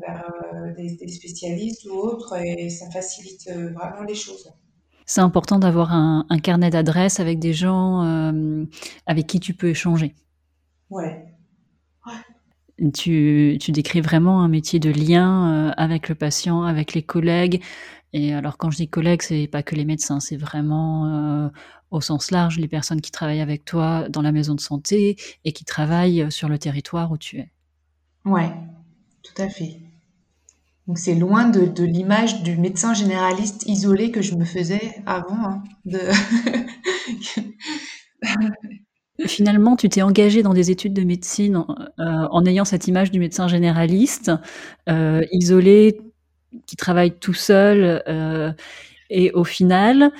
vers 0.00 0.74
des, 0.76 0.96
des, 0.96 1.08
spécialistes 1.08 1.86
ou 1.86 1.94
autres 1.94 2.36
et 2.36 2.68
ça 2.68 2.90
facilite 2.90 3.48
vraiment 3.48 4.02
les 4.06 4.16
choses 4.16 4.52
c'est 5.08 5.22
important 5.22 5.58
d'avoir 5.58 5.92
un, 5.92 6.24
carnet 6.42 6.68
d'adresses 6.68 7.18
avec 7.18 7.38
des 7.38 7.54
gens 7.54 8.04
euh, 8.04 8.64
avec 9.06 9.26
qui 9.26 9.40
tu 9.40 9.54
peux 9.54 9.70
échanger. 9.70 10.14
Ouais. 10.90 11.24
Tu, 12.92 13.56
tu, 13.58 13.72
décris 13.72 14.02
vraiment 14.02 14.42
un 14.42 14.48
métier 14.48 14.78
de 14.78 14.90
lien 14.90 15.68
euh, 15.68 15.72
avec 15.78 16.10
le 16.10 16.14
patient, 16.14 16.62
avec 16.62 16.92
les 16.92 17.02
collègues. 17.02 17.64
Et 18.12 18.34
alors 18.34 18.58
quand 18.58 18.70
je 18.70 18.76
dis 18.76 18.88
collègues, 18.88 19.22
c'est 19.22 19.48
pas 19.48 19.62
que 19.62 19.74
les 19.74 19.86
médecins, 19.86 20.20
c'est 20.20 20.36
vraiment 20.36 21.06
euh, 21.06 21.48
au 21.90 22.02
sens 22.02 22.30
large 22.30 22.58
les 22.58 22.68
personnes 22.68 23.00
qui 23.00 23.10
travaillent 23.10 23.40
avec 23.40 23.64
toi 23.64 24.10
dans 24.10 24.22
la 24.22 24.30
maison 24.30 24.54
de 24.54 24.60
santé 24.60 25.16
et 25.46 25.52
qui 25.52 25.64
travaillent 25.64 26.30
sur 26.30 26.50
le 26.50 26.58
territoire 26.58 27.10
où 27.10 27.16
tu 27.16 27.38
es. 27.38 27.50
Ouais, 28.26 28.52
tout 29.22 29.42
à 29.42 29.48
fait. 29.48 29.80
Donc 30.88 30.98
c'est 30.98 31.14
loin 31.14 31.48
de, 31.50 31.84
l'image 31.84 32.42
du 32.42 32.56
médecin 32.56 32.94
généraliste 32.94 33.66
isolé 33.66 34.10
que 34.10 34.22
je 34.22 34.34
me 34.34 34.46
faisais 34.46 34.94
avant. 35.04 35.44
Hein. 35.44 35.62
Finalement, 39.26 39.76
tu 39.76 39.90
t'es 39.90 40.00
engagé 40.00 40.42
dans 40.42 40.54
des 40.54 40.70
études 40.70 40.94
de 40.94 41.02
médecine 41.02 41.56
en, 41.56 41.66
euh, 41.98 42.44
ayant 42.46 42.64
cette 42.64 42.88
image 42.88 43.10
du 43.10 43.20
médecin 43.20 43.48
généraliste, 43.48 44.32
euh, 44.88 45.20
isolé, 45.30 46.00
qui 46.66 46.76
travaille 46.76 47.18
tout 47.18 47.34
seul. 47.34 48.02
Euh, 48.08 48.50
et 49.10 49.30
au 49.32 49.44
final, 49.44 50.10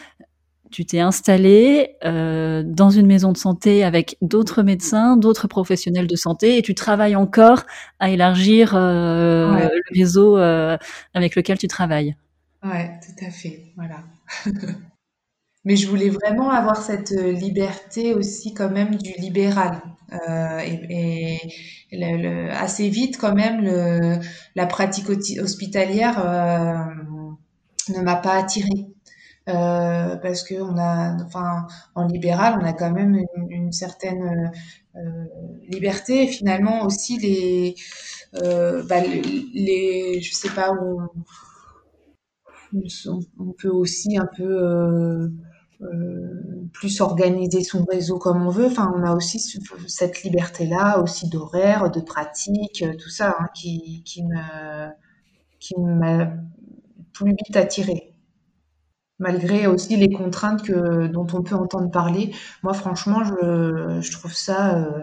tu 0.70 0.84
t'es 0.84 1.00
installé 1.00 1.96
euh, 2.04 2.62
dans 2.64 2.90
une 2.90 3.06
maison 3.06 3.32
de 3.32 3.36
santé 3.36 3.84
avec 3.84 4.16
d'autres 4.22 4.62
médecins, 4.62 5.16
d'autres 5.16 5.48
professionnels 5.48 6.06
de 6.06 6.16
santé, 6.16 6.58
et 6.58 6.62
tu 6.62 6.74
travailles 6.74 7.16
encore 7.16 7.64
à 7.98 8.10
élargir 8.10 8.74
euh, 8.74 9.68
le 9.68 9.98
réseau 9.98 10.36
euh, 10.36 10.76
avec 11.14 11.36
lequel 11.36 11.58
tu 11.58 11.68
travailles. 11.68 12.16
Ouais, 12.62 12.98
tout 13.00 13.24
à 13.24 13.30
fait, 13.30 13.72
voilà. 13.76 14.02
Mais 15.64 15.76
je 15.76 15.88
voulais 15.88 16.08
vraiment 16.08 16.50
avoir 16.50 16.76
cette 16.76 17.10
liberté 17.10 18.14
aussi 18.14 18.54
quand 18.54 18.70
même 18.70 18.94
du 18.94 19.12
libéral. 19.18 19.80
et, 20.64 21.38
et 21.90 22.50
assez 22.50 22.88
vite 22.88 23.18
quand 23.18 23.34
même, 23.34 23.62
le, 23.62 24.18
la 24.54 24.66
pratique 24.66 25.10
hospitalière 25.10 26.24
ne 27.90 28.00
m'a 28.00 28.16
pas 28.16 28.34
attirée. 28.34 28.86
Euh, 29.48 30.16
parce 30.16 30.42
que 30.42 30.60
on 30.60 30.76
a, 30.78 31.16
en 31.94 32.06
libéral, 32.06 32.58
on 32.60 32.64
a 32.66 32.74
quand 32.74 32.90
même 32.90 33.18
une, 33.48 33.72
certaine 33.72 34.52
euh, 34.96 35.00
liberté. 35.68 36.24
Et 36.24 36.26
finalement, 36.26 36.84
aussi 36.84 37.18
les, 37.18 37.74
euh, 38.42 38.82
bah, 38.84 39.02
je 39.04 40.30
sais 40.32 40.50
pas 40.50 40.72
où 40.72 41.00
on, 43.38 43.52
peut 43.52 43.70
aussi 43.70 44.18
un 44.18 44.28
peu 44.36 45.30
plus 46.74 47.00
organiser 47.00 47.64
son 47.64 47.84
réseau 47.84 48.18
comme 48.18 48.46
on 48.46 48.50
veut. 48.50 48.66
Enfin, 48.66 48.92
on 48.94 49.02
a 49.02 49.14
aussi 49.14 49.40
cette 49.86 50.22
liberté-là, 50.24 51.00
aussi 51.00 51.30
d'horaire, 51.30 51.90
de 51.90 52.00
pratique, 52.00 52.84
tout 52.98 53.10
ça, 53.10 53.34
hein, 53.40 53.46
qui, 53.54 54.02
qui 54.04 54.24
me, 54.24 54.90
qui 55.58 55.74
m'a 55.78 56.32
plus 57.14 57.30
vite 57.30 57.56
attiré. 57.56 58.17
Malgré 59.18 59.66
aussi 59.66 59.96
les 59.96 60.10
contraintes 60.10 60.62
que, 60.62 61.08
dont 61.08 61.26
on 61.32 61.42
peut 61.42 61.56
entendre 61.56 61.90
parler. 61.90 62.32
Moi, 62.62 62.72
franchement, 62.72 63.24
je, 63.24 64.00
je 64.00 64.12
trouve 64.12 64.32
ça, 64.32 64.78
euh, 64.78 65.00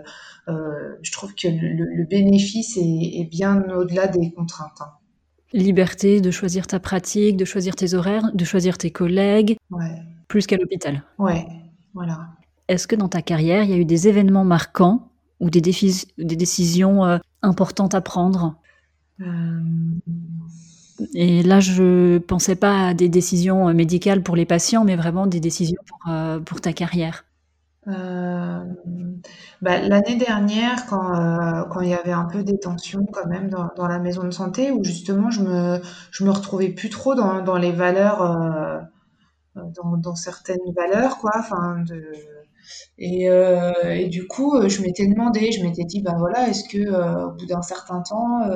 euh, 0.47 0.95
je 1.01 1.11
trouve 1.11 1.35
que 1.35 1.47
le, 1.47 2.05
bénéfice 2.05 2.77
est, 2.77 3.19
est 3.19 3.29
bien 3.29 3.63
au-delà 3.75 4.07
des 4.07 4.31
contraintes. 4.31 4.79
Hein. 4.79 4.91
Liberté 5.51 6.21
de 6.21 6.31
choisir 6.31 6.65
ta 6.67 6.79
pratique, 6.79 7.35
de 7.37 7.45
choisir 7.45 7.75
tes 7.75 7.93
horaires, 7.93 8.31
de 8.33 8.45
choisir 8.45 8.77
tes 8.77 8.91
collègues, 8.91 9.57
ouais. 9.71 10.01
plus 10.27 10.47
qu'à 10.47 10.57
l'hôpital. 10.57 11.03
Ouais, 11.17 11.45
voilà. 11.93 12.29
Est-ce 12.67 12.87
que 12.87 12.95
dans 12.95 13.09
ta 13.09 13.21
carrière, 13.21 13.63
il 13.63 13.69
y 13.69 13.73
a 13.73 13.77
eu 13.77 13.85
des 13.85 14.07
événements 14.07 14.45
marquants 14.45 15.09
ou 15.39 15.49
des, 15.49 15.61
défis, 15.61 16.07
des 16.17 16.35
décisions 16.35 17.05
euh, 17.05 17.17
importantes 17.41 17.95
à 17.95 18.01
prendre? 18.01 18.55
Et 21.13 21.43
là, 21.43 21.59
je 21.59 22.19
pensais 22.19 22.55
pas 22.55 22.87
à 22.87 22.93
des 22.93 23.09
décisions 23.09 23.67
euh, 23.67 23.73
médicales 23.73 24.21
pour 24.23 24.35
les 24.35 24.45
patients, 24.45 24.85
mais 24.85 24.95
vraiment 24.95 25.27
des 25.27 25.39
décisions 25.39 25.81
pour, 25.87 26.11
euh, 26.11 26.39
ta 26.61 26.73
carrière. 26.73 27.25
Euh, 27.87 28.63
bah, 29.61 29.81
L'année 29.81 30.15
dernière, 30.15 30.85
quand, 30.87 31.67
quand 31.69 31.81
il 31.81 31.89
y 31.89 31.93
avait 31.93 32.13
un 32.13 32.25
peu 32.25 32.43
des 32.43 32.57
tensions 32.57 33.05
quand 33.11 33.27
même 33.27 33.49
dans, 33.49 33.87
la 33.87 33.99
maison 33.99 34.23
de 34.23 34.31
santé, 34.31 34.71
où 34.71 34.83
justement 34.83 35.29
je 35.29 35.41
me, 35.43 35.81
je 36.11 36.23
me 36.23 36.31
retrouvais 36.31 36.69
plus 36.69 36.89
trop 36.89 37.13
dans, 37.13 37.43
dans 37.43 37.57
les 37.57 37.71
valeurs, 37.71 38.87
dans, 39.55 40.15
certaines 40.15 40.57
valeurs, 40.75 41.19
quoi. 41.19 41.43
Et, 42.97 43.25
et, 43.25 44.07
du 44.07 44.25
coup, 44.25 44.67
je 44.67 44.81
m'étais 44.81 45.05
demandé, 45.05 45.51
je 45.51 45.63
m'étais 45.63 45.83
dit, 45.83 46.01
ben 46.01 46.15
voilà, 46.17 46.47
est-ce 46.47 46.63
que 46.67 47.27
au 47.27 47.33
bout 47.33 47.45
d'un 47.45 47.61
certain 47.61 48.01
temps, 48.01 48.49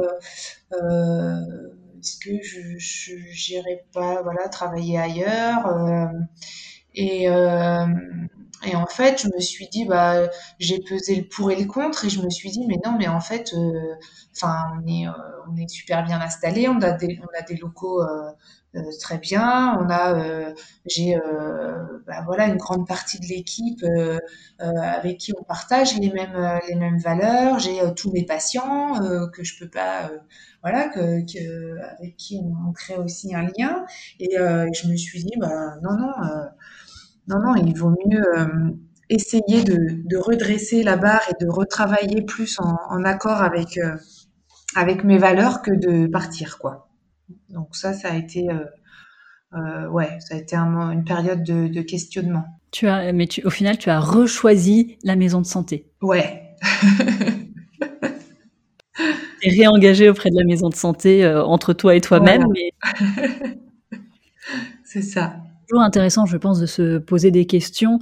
est-ce 2.00 2.18
que 2.20 2.42
je 2.42 3.52
n'irais 3.52 3.86
pas, 3.94 4.22
voilà, 4.22 4.50
travailler 4.50 4.98
ailleurs 4.98 5.66
et 6.96 7.28
et 8.66 8.76
en 8.76 8.88
fait, 8.88 9.22
je 9.22 9.28
me 9.34 9.40
suis 9.40 9.70
dit, 9.70 9.86
bah, 9.86 10.28
j'ai 10.60 10.80
pesé 10.80 11.16
le 11.16 11.24
pour 11.24 11.50
et 11.52 11.56
le 11.56 11.66
contre, 11.66 12.04
et 12.06 12.10
je 12.10 12.22
me 12.22 12.30
suis 12.30 12.50
dit, 12.50 12.66
mais 12.68 12.78
non, 12.86 12.98
mais 12.98 13.08
en 13.08 13.22
fait, 13.22 13.54
euh, 13.54 13.96
on 14.44 14.86
est, 14.88 15.08
euh, 15.08 15.12
on 15.50 15.56
est 15.56 15.70
super 15.70 16.04
bien 16.04 16.20
installé, 16.20 16.68
on 16.68 16.82
a 16.82 16.92
des, 16.92 17.20
on 17.22 17.40
a 17.40 17.42
des 17.42 17.56
locaux 17.56 18.02
euh, 18.02 18.06
euh 18.06 18.32
très 19.00 19.18
bien, 19.18 19.78
on 19.80 19.90
a, 19.90 20.54
j'ai, 20.86 21.18
bah, 22.08 22.22
voilà, 22.26 22.48
une 22.48 22.58
grande 22.58 22.88
partie 22.88 23.20
de 23.20 23.26
l'équipe 23.26 23.84
avec 24.60 25.18
qui 25.18 25.34
on 25.40 25.44
partage 25.44 25.98
les 26.00 26.12
mêmes, 26.12 26.60
les 26.68 26.76
mêmes 26.76 27.00
valeurs. 27.00 27.60
J'ai 27.60 27.80
tous 27.96 28.12
mes 28.12 28.26
patients 28.26 28.94
que 29.34 29.44
je 29.44 29.60
peux 29.60 29.70
pas, 29.70 30.12
voilà, 30.62 30.90
que, 30.90 31.22
que, 31.22 31.80
avec 31.98 32.16
qui 32.18 32.40
on, 32.44 32.72
crée 32.74 32.98
aussi 32.98 33.34
un 33.36 33.48
lien. 33.58 33.86
Et 34.20 34.36
je 34.36 34.88
me 34.88 34.96
suis 34.96 35.24
dit, 35.24 35.34
bah, 35.40 35.76
non, 35.82 35.98
non. 35.98 36.12
Non, 37.30 37.40
non, 37.40 37.56
il 37.56 37.78
vaut 37.78 37.96
mieux 38.08 38.24
euh, 38.40 38.72
essayer 39.10 39.64
de, 39.64 40.18
redresser 40.18 40.82
la 40.82 40.98
barre 40.98 41.22
et 41.30 41.44
de 41.44 41.48
retravailler 41.48 42.24
plus 42.24 42.58
en, 42.60 43.04
accord 43.04 43.44
avec, 43.44 43.78
euh, 43.78 43.96
avec 44.76 45.04
mes 45.04 45.20
valeurs 45.20 45.62
que 45.62 45.72
de 45.72 46.08
partir, 46.08 46.58
quoi. 46.58 46.89
Donc 47.50 47.76
ça, 47.76 47.94
ça 47.94 48.12
a 48.12 48.16
été, 48.16 48.48
euh, 49.54 49.88
ouais, 49.90 50.20
ça 50.20 50.36
a 50.36 50.38
été 50.38 50.56
une 50.56 51.04
période 51.04 51.44
de, 51.44 51.82
questionnement. 51.82 52.46
Tu 52.72 52.88
as, 52.88 53.12
mais 53.14 53.28
tu, 53.28 53.46
au 53.46 53.50
final, 53.50 53.78
tu 53.78 53.90
as 53.90 54.00
rechoisi 54.00 54.98
la 55.04 55.16
maison 55.16 55.42
de 55.42 55.46
santé. 55.46 55.88
Ouais. 56.02 56.44
et 59.42 59.50
réengagé 59.50 60.10
auprès 60.10 60.30
de 60.30 60.36
la 60.36 60.46
maison 60.46 60.70
de 60.70 60.76
santé 60.76 61.26
entre 61.28 61.74
toi 61.74 61.96
et 61.96 62.02
toi-même. 62.02 62.46
C'est 64.84 65.02
ça 65.02 65.38
toujours 65.70 65.84
intéressant, 65.84 66.26
je 66.26 66.38
pense, 66.38 66.60
de 66.60 66.66
se 66.66 66.98
poser 66.98 67.32
des 67.32 67.46
questions 67.46 68.00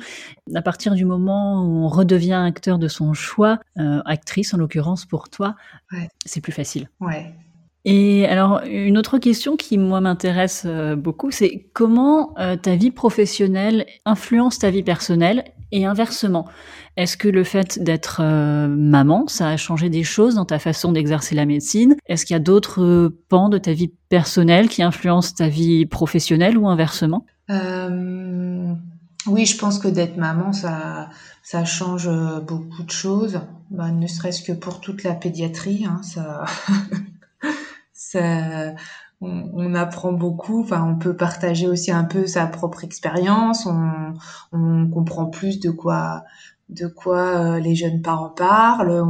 à 0.55 0.61
partir 0.61 0.95
du 0.95 1.05
moment 1.05 1.61
où 1.63 1.83
on 1.83 1.87
redevient 1.87 2.33
acteur 2.33 2.79
de 2.79 2.87
son 2.87 3.13
choix, 3.13 3.59
euh, 3.77 4.01
actrice 4.05 4.53
en 4.53 4.57
l'occurrence 4.57 5.05
pour 5.05 5.29
toi, 5.29 5.55
ouais. 5.91 6.07
c'est 6.25 6.41
plus 6.41 6.53
facile. 6.53 6.89
Ouais. 7.01 7.35
Et 7.89 8.25
alors, 8.25 8.59
une 8.69 8.97
autre 8.97 9.17
question 9.17 9.55
qui, 9.55 9.77
moi, 9.77 10.01
m'intéresse 10.01 10.63
euh, 10.65 10.97
beaucoup, 10.97 11.31
c'est 11.31 11.69
comment 11.71 12.37
euh, 12.37 12.57
ta 12.57 12.75
vie 12.75 12.91
professionnelle 12.91 13.85
influence 14.03 14.59
ta 14.59 14.69
vie 14.69 14.83
personnelle 14.83 15.45
et 15.71 15.85
inversement? 15.85 16.49
Est-ce 16.97 17.15
que 17.15 17.29
le 17.29 17.45
fait 17.45 17.81
d'être 17.81 18.19
euh, 18.21 18.67
maman, 18.67 19.25
ça 19.27 19.47
a 19.47 19.55
changé 19.55 19.89
des 19.89 20.03
choses 20.03 20.35
dans 20.35 20.43
ta 20.43 20.59
façon 20.59 20.91
d'exercer 20.91 21.33
la 21.33 21.45
médecine? 21.45 21.95
Est-ce 22.07 22.25
qu'il 22.25 22.33
y 22.33 22.35
a 22.35 22.41
d'autres 22.41 23.15
pans 23.29 23.47
de 23.47 23.57
ta 23.57 23.71
vie 23.71 23.93
personnelle 24.09 24.67
qui 24.67 24.83
influencent 24.83 25.35
ta 25.37 25.47
vie 25.47 25.85
professionnelle 25.85 26.57
ou 26.57 26.67
inversement? 26.67 27.25
Oui, 27.49 29.45
je 29.45 29.57
pense 29.57 29.79
que 29.79 29.87
d'être 29.87 30.17
maman, 30.17 30.51
ça, 30.51 31.07
ça 31.41 31.63
change 31.63 32.09
beaucoup 32.45 32.83
de 32.83 32.91
choses. 32.91 33.39
Bah, 33.71 33.91
ne 33.91 34.07
serait-ce 34.07 34.41
que 34.41 34.51
pour 34.51 34.81
toute 34.81 35.03
la 35.03 35.13
pédiatrie, 35.13 35.85
hein, 35.85 36.01
ça, 36.03 36.43
on, 38.15 39.73
apprend 39.75 40.13
beaucoup. 40.13 40.61
Enfin, 40.61 40.83
on 40.83 40.97
peut 40.97 41.15
partager 41.15 41.67
aussi 41.67 41.91
un 41.91 42.03
peu 42.03 42.27
sa 42.27 42.47
propre 42.47 42.83
expérience. 42.83 43.67
On, 44.51 44.89
comprend 44.91 45.27
plus 45.27 45.59
de 45.59 45.69
quoi 45.69 46.23
de 46.69 46.87
quoi 46.87 47.55
euh, 47.55 47.59
les 47.59 47.75
jeunes 47.75 48.01
parents 48.01 48.29
parlent. 48.29 49.03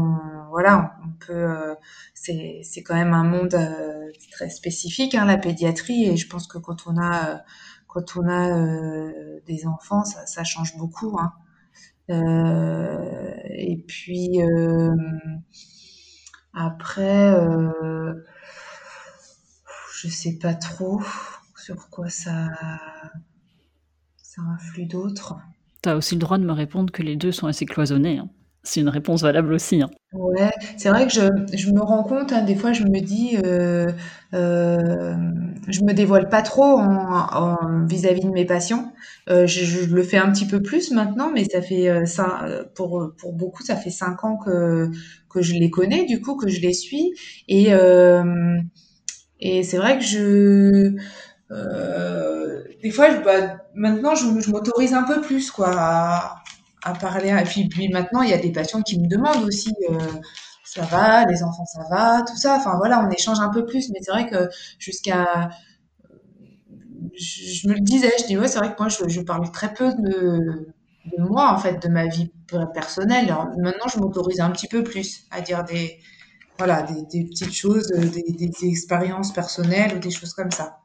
Voilà, 0.50 0.96
on, 1.04 1.10
peut. 1.26 1.34
Euh, 1.34 1.76
c'est, 2.14 2.62
c'est 2.64 2.84
quand 2.84 2.96
même 2.96 3.14
un 3.14 3.24
monde 3.24 3.56
euh, 3.56 4.12
très 4.32 4.50
spécifique, 4.50 5.16
hein, 5.16 5.26
la 5.26 5.38
pédiatrie, 5.38 6.06
et 6.06 6.18
je 6.18 6.28
pense 6.28 6.48
que 6.48 6.58
quand 6.58 6.88
on 6.88 6.98
a 6.98 7.42
des 9.48 9.66
enfants, 9.66 10.04
ça, 10.04 10.26
ça 10.28 10.44
change 10.44 10.78
beaucoup. 10.78 11.18
Hein. 11.20 11.34
et 13.50 13.84
puis 13.88 14.40
après, 16.54 17.34
je 19.98 20.08
sais 20.10 20.38
pas 20.40 20.54
trop 20.54 21.02
sur 21.56 21.90
quoi 21.90 22.10
ça 22.10 22.50
ça 24.18 24.42
influe 24.54 24.86
d'autres. 24.86 25.36
Tu 25.82 25.90
as 25.90 25.96
aussi 25.96 26.16
le 26.16 26.20
droit 26.20 26.38
de 26.38 26.44
me 26.44 26.52
répondre 26.52 26.92
que 26.92 27.02
les 27.02 27.16
deux 27.16 27.32
sont 27.32 27.48
assez 27.48 27.66
cloisonnés. 27.66 28.20
Hein. 28.20 28.30
C'est 28.62 28.82
une 28.82 28.90
réponse 28.90 29.22
valable 29.24 29.54
aussi. 29.54 29.82
Hein. 29.82 29.90
Ouais, 30.14 30.52
c'est 30.78 30.90
vrai 30.90 31.08
que 31.08 31.14
je, 31.14 31.22
je, 31.54 31.72
me 31.72 31.82
rends 31.82 32.04
compte, 32.04 32.34
hein, 32.34 32.44
des 32.44 32.56
fois 32.56 32.74
je 32.74 32.84
me 32.84 33.00
dis, 33.00 33.38
euh, 33.44 33.92
euh, 34.34 35.16
je 35.68 35.82
me 35.82 35.94
dévoile 35.94 36.30
pas 36.30 36.42
trop 36.42 36.80
vis-à-vis 37.88 38.26
de 38.26 38.30
mes 38.30 38.46
patients. 38.46 38.94
Euh, 39.30 39.48
je, 39.48 39.64
je, 39.64 39.96
le 39.96 40.04
fais 40.04 40.18
un 40.18 40.32
petit 40.32 40.46
peu 40.46 40.62
plus 40.62 40.92
maintenant, 40.92 41.32
mais 41.34 41.46
ça 41.46 41.62
fait 41.62 41.90
euh, 41.90 42.06
ça 42.06 42.46
pour 42.76 43.14
pour 43.18 43.34
beaucoup, 43.34 43.64
ça 43.64 43.76
fait 43.76 43.90
cinq 43.90 44.24
ans 44.24 44.38
que 44.38 44.92
que 45.30 45.42
je 45.42 45.54
les 45.54 45.70
connais, 45.70 46.06
du 46.06 46.22
coup 46.22 46.36
que 46.36 46.50
je 46.50 46.62
les 46.62 46.74
suis, 46.74 47.14
et 47.48 47.74
euh, 47.74 48.60
et 49.40 49.64
c'est 49.64 49.78
vrai 49.78 49.98
que 49.98 50.04
je 50.04 50.98
euh, 51.52 52.64
des 52.84 52.92
fois, 52.92 53.14
bah, 53.20 53.58
maintenant, 53.74 54.16
je, 54.16 54.50
m'autorise 54.50 54.94
un 54.94 55.04
peu 55.04 55.22
plus, 55.22 55.52
quoi, 55.52 55.72
à, 56.84 56.94
parler. 57.02 57.30
Et 57.30 57.68
puis, 57.68 57.90
maintenant, 57.90 58.22
il 58.22 58.30
y 58.30 58.34
a 58.34 58.38
des 58.38 58.52
patients 58.52 58.82
qui 58.82 59.00
me 59.00 59.08
demandent 59.08 59.44
aussi, 59.46 59.74
euh, 59.90 59.98
ça 60.64 60.84
va, 60.84 61.26
les 61.26 61.44
enfants, 61.44 61.66
ça 61.66 61.82
va, 61.90 62.24
tout 62.24 62.38
ça. 62.38 62.56
Enfin, 62.56 62.76
voilà, 62.78 63.06
on 63.06 63.10
échange 63.10 63.40
un 63.40 63.50
peu 63.50 63.66
plus. 63.66 63.90
Mais 63.90 64.00
c'est 64.02 64.12
vrai 64.12 64.28
que 64.30 64.50
jusqu'à, 64.80 65.50
je, 67.16 67.68
me 67.68 67.74
le 67.74 67.82
disais, 67.82 68.12
je 68.20 68.26
dis 68.26 68.38
ouais, 68.38 68.48
c'est 68.48 68.60
vrai 68.60 68.74
que 68.74 68.80
moi, 68.80 68.90
je, 68.90 69.08
je 69.08 69.22
parle 69.22 69.52
très 69.52 69.74
peu 69.74 69.94
de, 69.94 70.74
de 71.18 71.24
moi, 71.24 71.52
en 71.52 71.58
fait, 71.58 71.82
de 71.82 71.90
ma 71.90 72.08
vie 72.08 72.32
personnelle. 72.74 73.36
Maintenant, 73.58 73.88
je 73.94 74.00
m'autorise 74.00 74.40
un 74.40 74.52
petit 74.52 74.68
peu 74.68 74.84
plus 74.84 75.26
à 75.32 75.42
dire 75.42 75.64
des, 75.66 76.00
voilà, 76.58 76.84
des, 76.84 77.24
petites 77.26 77.54
choses, 77.54 77.88
des, 77.88 78.24
des, 78.24 78.52
expériences 78.64 79.34
personnelles 79.34 79.96
ou 79.96 80.00
des 80.00 80.12
choses 80.12 80.34
comme 80.34 80.52
ça. 80.52 80.80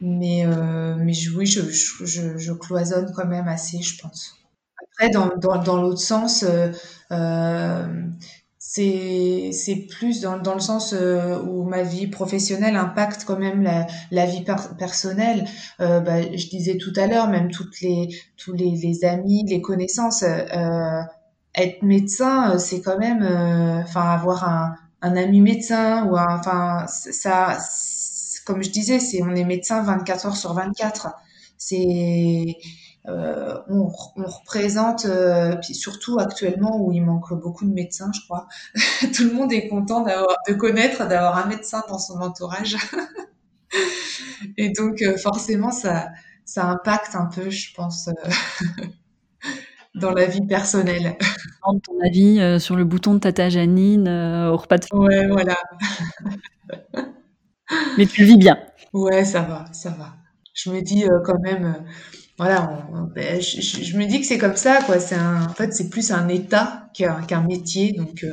Mais, 0.00 0.46
euh, 0.46 0.94
mais 0.96 1.12
oui, 1.36 1.46
je, 1.46 1.62
je, 1.62 2.38
je, 2.38 2.52
cloisonne 2.52 3.12
quand 3.14 3.26
même 3.26 3.48
assez, 3.48 3.82
je 3.82 4.00
pense. 4.00 4.36
Après, 4.82 5.10
dans, 5.10 5.30
dans, 5.36 5.62
dans 5.62 5.82
l'autre 5.82 6.00
sens, 6.00 6.44
euh, 6.44 6.70
euh, 7.10 7.86
c'est 8.70 9.86
plus 9.88 10.20
dans, 10.20 10.38
dans 10.38 10.54
le 10.54 10.60
sens 10.60 10.92
euh, 10.92 11.40
où 11.42 11.64
ma 11.64 11.82
vie 11.82 12.06
professionnelle 12.06 12.76
impacte 12.76 13.24
quand 13.24 13.38
même 13.38 13.62
la, 13.62 13.86
la 14.10 14.26
vie 14.26 14.44
personnelle. 14.78 15.46
Euh, 15.80 16.00
bah, 16.00 16.20
je 16.22 16.48
disais 16.48 16.76
tout 16.76 16.92
à 16.96 17.06
l'heure, 17.06 17.28
même 17.28 17.50
toutes 17.50 17.80
les 17.80 18.08
tous 18.36 18.52
les, 18.52 18.70
les 18.70 19.04
amis, 19.04 19.44
les 19.46 19.62
connaissances, 19.62 20.22
euh, 20.22 21.00
être 21.62 21.82
médecin, 21.82 22.58
c'est 22.58 22.80
quand 22.80 22.98
même, 22.98 23.22
enfin 23.84 24.02
avoir 24.10 24.44
un, 24.44 24.74
un 25.02 25.16
ami 25.16 25.40
médecin 25.40 26.06
ou 26.06 26.16
enfin 26.16 26.86
ça 26.88 27.58
comme 28.48 28.62
je 28.62 28.70
disais, 28.70 28.98
c'est 28.98 29.22
on 29.22 29.34
est 29.34 29.44
médecin 29.44 29.82
24 29.82 30.26
heures 30.26 30.36
sur 30.36 30.54
24. 30.54 31.08
C'est 31.58 32.56
euh, 33.06 33.58
on, 33.68 33.88
représente, 33.88 35.04
euh, 35.04 35.56
puis 35.56 35.74
surtout 35.74 36.18
actuellement 36.18 36.82
où 36.82 36.92
il 36.92 37.02
manque 37.02 37.34
beaucoup 37.34 37.66
de 37.66 37.72
médecins, 37.72 38.10
je 38.14 38.20
crois. 38.24 38.48
Tout 39.14 39.24
le 39.24 39.32
monde 39.34 39.52
est 39.52 39.68
content 39.68 40.02
de 40.02 40.54
connaître, 40.54 41.06
d'avoir 41.06 41.36
un 41.36 41.46
médecin 41.46 41.82
dans 41.88 41.98
son 41.98 42.20
entourage. 42.20 42.76
Et 44.56 44.70
donc, 44.70 45.02
forcément, 45.18 45.70
ça, 45.70 46.08
ça 46.46 46.64
impacte 46.66 47.14
un 47.14 47.26
peu, 47.26 47.50
je 47.50 47.74
pense, 47.74 48.08
dans 49.94 50.12
la 50.12 50.26
vie 50.26 50.46
personnelle. 50.46 51.16
ton 51.62 51.98
avis 52.04 52.60
sur 52.60 52.76
le 52.76 52.84
bouton 52.84 53.14
de 53.14 53.18
Tata 53.20 53.48
Janine 53.48 54.08
au 54.08 54.56
repas 54.56 54.78
de 54.78 54.86
Ouais, 54.92 55.26
voilà. 55.28 55.56
Mais 57.98 58.06
tu 58.06 58.22
le 58.22 58.26
vis 58.26 58.38
bien. 58.38 58.58
Ouais, 58.92 59.24
ça 59.24 59.42
va, 59.42 59.66
ça 59.72 59.90
va. 59.90 60.14
Je 60.54 60.70
me 60.70 60.80
dis 60.80 61.04
quand 61.24 61.38
même, 61.40 61.84
voilà, 62.38 62.86
ben, 63.14 63.40
je, 63.40 63.96
me 63.96 64.06
dis 64.06 64.20
que 64.20 64.26
c'est 64.26 64.38
comme 64.38 64.56
ça, 64.56 64.80
quoi. 64.82 64.98
C'est 64.98 65.18
en 65.18 65.50
fait, 65.50 65.72
c'est 65.72 65.90
plus 65.90 66.10
un 66.10 66.28
état 66.28 66.90
qu'un 66.94 67.42
métier, 67.42 67.92
donc. 67.92 68.24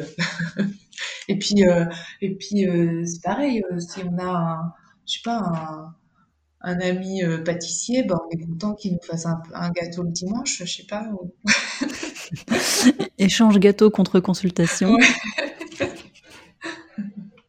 et 1.28 1.38
puis, 1.38 1.64
et 2.22 2.36
puis, 2.36 2.68
c'est 3.06 3.22
pareil. 3.22 3.64
si 3.80 4.02
on 4.10 4.18
a, 4.18 4.26
un, 4.26 4.74
je 5.06 5.14
sais 5.14 5.20
pas, 5.24 5.38
un, 5.38 5.96
un 6.66 6.80
ami 6.80 7.24
euh, 7.24 7.38
pâtissier, 7.38 8.04
ben, 8.04 8.18
on 8.26 8.30
est 8.32 8.44
content 8.44 8.74
qu'il 8.74 8.94
nous 8.94 9.02
fasse 9.02 9.28
un, 9.28 9.70
gâteau 9.70 10.02
le 10.02 10.10
dimanche, 10.10 10.58
je 10.58 10.66
sais 10.66 10.84
pas. 10.84 11.08
Échange 13.20 13.60
gâteau 13.60 13.92
contre 13.92 14.20
consultation. 14.20 14.98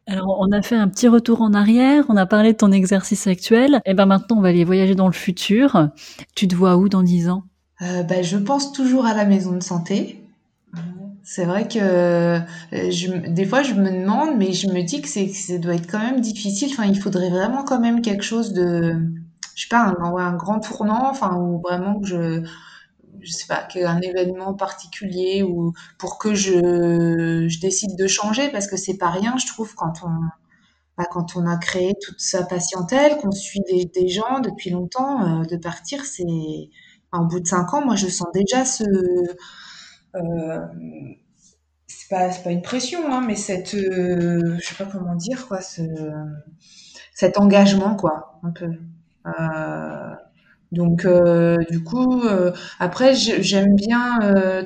Alors, 0.06 0.38
on 0.38 0.52
a 0.52 0.62
fait 0.62 0.76
un 0.76 0.86
petit 0.86 1.08
retour 1.08 1.40
en 1.40 1.52
arrière, 1.54 2.04
on 2.10 2.16
a 2.16 2.26
parlé 2.26 2.52
de 2.52 2.58
ton 2.58 2.70
exercice 2.70 3.26
actuel, 3.26 3.80
et 3.86 3.94
ben 3.94 4.06
maintenant 4.06 4.36
on 4.36 4.40
va 4.40 4.50
aller 4.50 4.62
voyager 4.64 4.94
dans 4.94 5.08
le 5.08 5.12
futur. 5.12 5.88
Tu 6.36 6.46
te 6.46 6.54
vois 6.54 6.76
où 6.76 6.88
dans 6.88 7.02
10 7.02 7.30
ans? 7.30 7.42
Euh, 7.82 8.02
ben, 8.04 8.22
Je 8.22 8.36
pense 8.36 8.72
toujours 8.72 9.06
à 9.06 9.14
la 9.14 9.24
maison 9.24 9.52
de 9.52 9.62
santé. 9.62 10.22
C'est 11.28 11.44
vrai 11.44 11.66
que 11.66 11.78
euh, 11.80 12.38
des 12.70 13.44
fois 13.46 13.62
je 13.64 13.74
me 13.74 13.90
demande, 13.90 14.36
mais 14.38 14.52
je 14.52 14.68
me 14.68 14.82
dis 14.82 15.02
que, 15.02 15.08
c'est, 15.08 15.26
ça 15.26 15.58
doit 15.58 15.74
être 15.74 15.90
quand 15.90 15.98
même 15.98 16.20
difficile. 16.20 16.68
Enfin, 16.72 16.84
il 16.86 17.00
faudrait 17.00 17.30
vraiment 17.30 17.64
quand 17.64 17.80
même 17.80 18.00
quelque 18.00 18.22
chose 18.22 18.52
de, 18.52 18.94
je 19.56 19.62
sais 19.62 19.68
pas, 19.68 19.80
un, 19.98 20.16
un 20.16 20.36
grand 20.36 20.60
tournant, 20.60 21.10
enfin, 21.10 21.34
ou 21.36 21.60
vraiment 21.60 21.98
que 22.00 22.06
je, 22.06 22.46
je 23.20 23.32
sais 23.32 23.46
pas, 23.48 23.64
qu'un 23.64 24.00
événement 24.02 24.54
particulier 24.54 25.42
ou 25.42 25.72
pour 25.98 26.18
que 26.18 26.32
je, 26.34 27.48
je 27.48 27.60
décide 27.60 27.96
de 27.98 28.06
changer 28.06 28.48
parce 28.50 28.68
que 28.68 28.76
c'est 28.76 28.96
pas 28.96 29.10
rien, 29.10 29.36
je 29.36 29.48
trouve, 29.48 29.74
quand 29.74 29.94
on, 30.04 30.10
bah, 30.96 31.06
quand 31.10 31.34
on 31.34 31.44
a 31.48 31.56
créé 31.56 31.94
toute 32.00 32.20
sa 32.20 32.44
patientèle, 32.44 33.16
qu'on 33.18 33.32
suit 33.32 33.62
des, 33.68 34.08
gens 34.08 34.38
depuis 34.38 34.70
longtemps, 34.70 35.40
euh, 35.40 35.44
de 35.44 35.56
partir, 35.56 36.04
c'est, 36.04 36.22
au 37.12 37.24
bout 37.24 37.40
de 37.40 37.46
cinq 37.48 37.74
ans, 37.74 37.84
moi, 37.84 37.96
je 37.96 38.06
sens 38.06 38.28
déjà 38.32 38.64
ce, 38.64 38.84
c'est 41.86 42.08
pas, 42.08 42.28
pas 42.28 42.50
une 42.50 42.62
pression, 42.62 43.00
hein, 43.12 43.22
mais 43.26 43.36
cette, 43.36 43.74
euh, 43.74 44.56
je 44.58 44.66
sais 44.66 44.74
pas 44.82 44.90
comment 44.90 45.14
dire, 45.14 45.46
quoi, 45.48 45.60
ce, 45.60 45.82
cet 47.14 47.38
engagement, 47.38 47.96
quoi, 47.96 48.38
un 48.42 48.50
peu. 48.50 48.70
Euh, 49.26 50.14
donc, 50.72 51.06
du 51.70 51.82
coup, 51.84 52.22
après, 52.80 53.14
j'aime 53.14 53.74
bien 53.76 54.18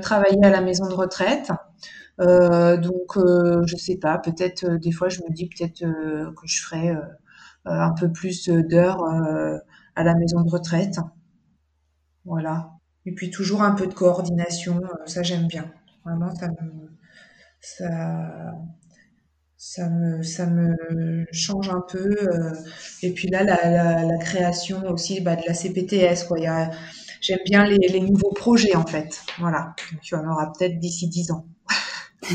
travailler 0.02 0.42
à 0.42 0.50
la 0.50 0.60
maison 0.62 0.88
de 0.88 0.94
retraite. 0.94 1.50
donc, 2.18 3.16
je 3.16 3.76
sais 3.76 3.96
pas, 3.96 4.18
peut-être 4.18 4.66
des 4.78 4.92
fois, 4.92 5.08
je 5.08 5.20
me 5.22 5.32
dis 5.32 5.48
peut-être 5.48 5.80
que 5.80 6.46
je 6.46 6.62
ferai 6.62 6.96
un 7.64 7.92
peu 7.92 8.10
plus 8.10 8.48
d'heures 8.48 9.04
à 9.96 10.04
la 10.04 10.14
maison 10.14 10.42
de 10.42 10.50
retraite. 10.50 10.98
Voilà. 12.24 12.79
Et 13.06 13.12
puis 13.12 13.30
toujours 13.30 13.62
un 13.62 13.72
peu 13.72 13.86
de 13.86 13.94
coordination, 13.94 14.80
euh, 14.84 15.06
ça 15.06 15.22
j'aime 15.22 15.46
bien. 15.46 15.72
Vraiment, 16.04 16.34
ça 16.34 16.48
me, 16.48 16.90
ça, 17.60 18.54
ça 19.56 19.88
me, 19.88 20.22
ça 20.22 20.46
me 20.46 21.26
change 21.32 21.68
un 21.68 21.82
peu. 21.88 22.16
Euh. 22.22 22.52
et 23.02 23.12
puis 23.12 23.28
là, 23.28 23.44
la, 23.44 24.18
création 24.18 24.86
aussi 24.88 25.20
bah, 25.20 25.36
de 25.36 25.42
la 25.46 25.54
CPTS, 25.54 26.26
quoi. 26.26 26.38
j'aime 27.20 27.38
bien 27.44 27.64
les, 27.66 27.76
les, 27.88 28.00
nouveaux 28.00 28.32
projets 28.32 28.74
en 28.74 28.86
fait. 28.86 29.20
Voilà. 29.38 29.74
tu 30.02 30.14
en 30.14 30.26
auras 30.30 30.52
peut-être 30.58 30.78
d'ici 30.78 31.08
dix 31.08 31.30
ans. 31.30 31.46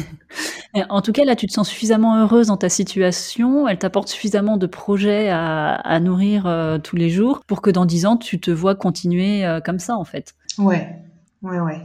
En 0.89 1.01
tout 1.01 1.11
cas, 1.11 1.23
là, 1.26 1.36
tu 1.36 1.47
te 1.47 1.53
sens 1.53 1.69
suffisamment 1.69 2.17
heureuse 2.17 2.47
dans 2.47 2.57
ta 2.57 2.69
situation, 2.69 3.67
elle 3.67 3.78
t'apporte 3.78 4.09
suffisamment 4.09 4.57
de 4.57 4.67
projets 4.67 5.30
à, 5.30 5.99
nourrir 5.99 6.47
euh, 6.47 6.78
tous 6.78 6.95
les 6.95 7.09
jours 7.09 7.41
pour 7.47 7.61
que 7.61 7.69
dans 7.69 7.86
dix 7.86 8.05
ans, 8.05 8.17
tu 8.17 8.39
te 8.39 8.51
vois 8.51 8.76
continuer 8.76 9.45
comme 9.63 9.80
ça, 9.80 9.95
en 9.95 10.03
fait. 10.03 10.34
Ouais, 10.57 10.88
ouais, 11.41 11.59
ouais. 11.59 11.82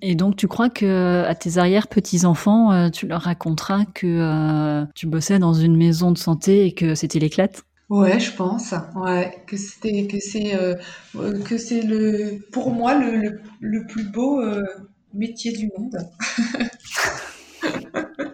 Et 0.00 0.14
donc, 0.14 0.36
tu 0.36 0.46
crois 0.46 0.70
que 0.70 1.24
à 1.26 1.34
tes 1.34 1.58
arrière-petits-enfants, 1.58 2.72
euh, 2.72 2.90
tu 2.90 3.06
leur 3.06 3.22
raconteras 3.22 3.84
que 3.94 4.06
euh, 4.06 4.84
tu 4.94 5.06
bossais 5.06 5.40
dans 5.40 5.54
une 5.54 5.76
maison 5.76 6.12
de 6.12 6.18
santé 6.18 6.66
et 6.66 6.72
que 6.72 6.94
c'était 6.94 7.18
l'éclate? 7.18 7.64
Ouais, 7.88 8.20
je 8.20 8.32
pense. 8.32 8.72
Ouais, 8.94 9.42
que 9.46 9.56
c'était 9.56 10.06
que 10.06 10.18
c'est 10.20 10.54
euh, 10.54 10.76
que 11.44 11.58
c'est 11.58 11.82
le 11.82 12.38
pour 12.52 12.70
moi 12.70 12.94
le, 12.94 13.40
le 13.60 13.86
plus 13.86 14.04
beau 14.04 14.40
métier 15.12 15.52
du 15.52 15.68
monde. 15.76 15.98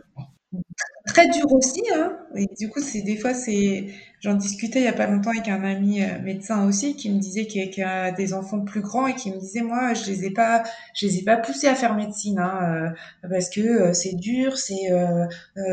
dur 1.26 1.52
aussi, 1.52 1.82
hein. 1.94 2.16
Et 2.34 2.46
du 2.58 2.68
coup, 2.68 2.80
c'est 2.80 3.02
des 3.02 3.16
fois, 3.16 3.34
c'est, 3.34 3.86
j'en 4.20 4.34
discutais 4.34 4.80
il 4.80 4.84
y 4.84 4.88
a 4.88 4.92
pas 4.92 5.06
longtemps 5.06 5.30
avec 5.30 5.48
un 5.48 5.64
ami 5.64 6.02
euh, 6.02 6.18
médecin 6.22 6.66
aussi 6.66 6.96
qui 6.96 7.10
me 7.10 7.18
disait 7.18 7.46
qu'il 7.46 7.82
a 7.82 8.10
des 8.12 8.34
enfants 8.34 8.60
plus 8.60 8.80
grands 8.80 9.06
et 9.06 9.14
qui 9.14 9.30
me 9.30 9.38
disait 9.38 9.62
moi, 9.62 9.94
je 9.94 10.06
les 10.10 10.26
ai 10.26 10.30
pas, 10.30 10.62
je 10.94 11.06
les 11.06 11.18
ai 11.18 11.22
pas 11.24 11.36
poussés 11.36 11.68
à 11.68 11.74
faire 11.74 11.94
médecine, 11.94 12.38
hein, 12.38 12.94
euh, 13.24 13.28
parce 13.28 13.50
que 13.50 13.60
euh, 13.60 13.92
c'est 13.92 14.14
dur, 14.14 14.56
c'est, 14.58 14.90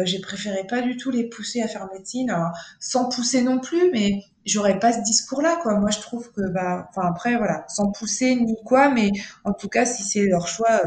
j'ai 0.03 0.19
préféré 0.19 0.65
pas 0.67 0.81
du 0.81 0.97
tout 0.97 1.11
les 1.11 1.25
pousser 1.25 1.61
à 1.61 1.67
faire 1.67 1.87
médecine, 1.93 2.33
sans 2.79 3.09
pousser 3.09 3.41
non 3.41 3.59
plus, 3.59 3.91
mais 3.91 4.23
j'aurais 4.45 4.79
pas 4.79 4.93
ce 4.93 5.01
discours-là, 5.01 5.57
quoi. 5.61 5.79
Moi, 5.79 5.89
je 5.91 5.99
trouve 5.99 6.31
que, 6.31 6.41
bah, 6.49 6.87
enfin 6.89 7.07
après, 7.07 7.35
voilà, 7.37 7.65
sans 7.67 7.91
pousser 7.91 8.35
ni 8.35 8.55
quoi, 8.65 8.89
mais 8.89 9.11
en 9.43 9.53
tout 9.53 9.69
cas, 9.69 9.85
si 9.85 10.03
c'est 10.03 10.25
leur 10.25 10.47
choix 10.47 10.81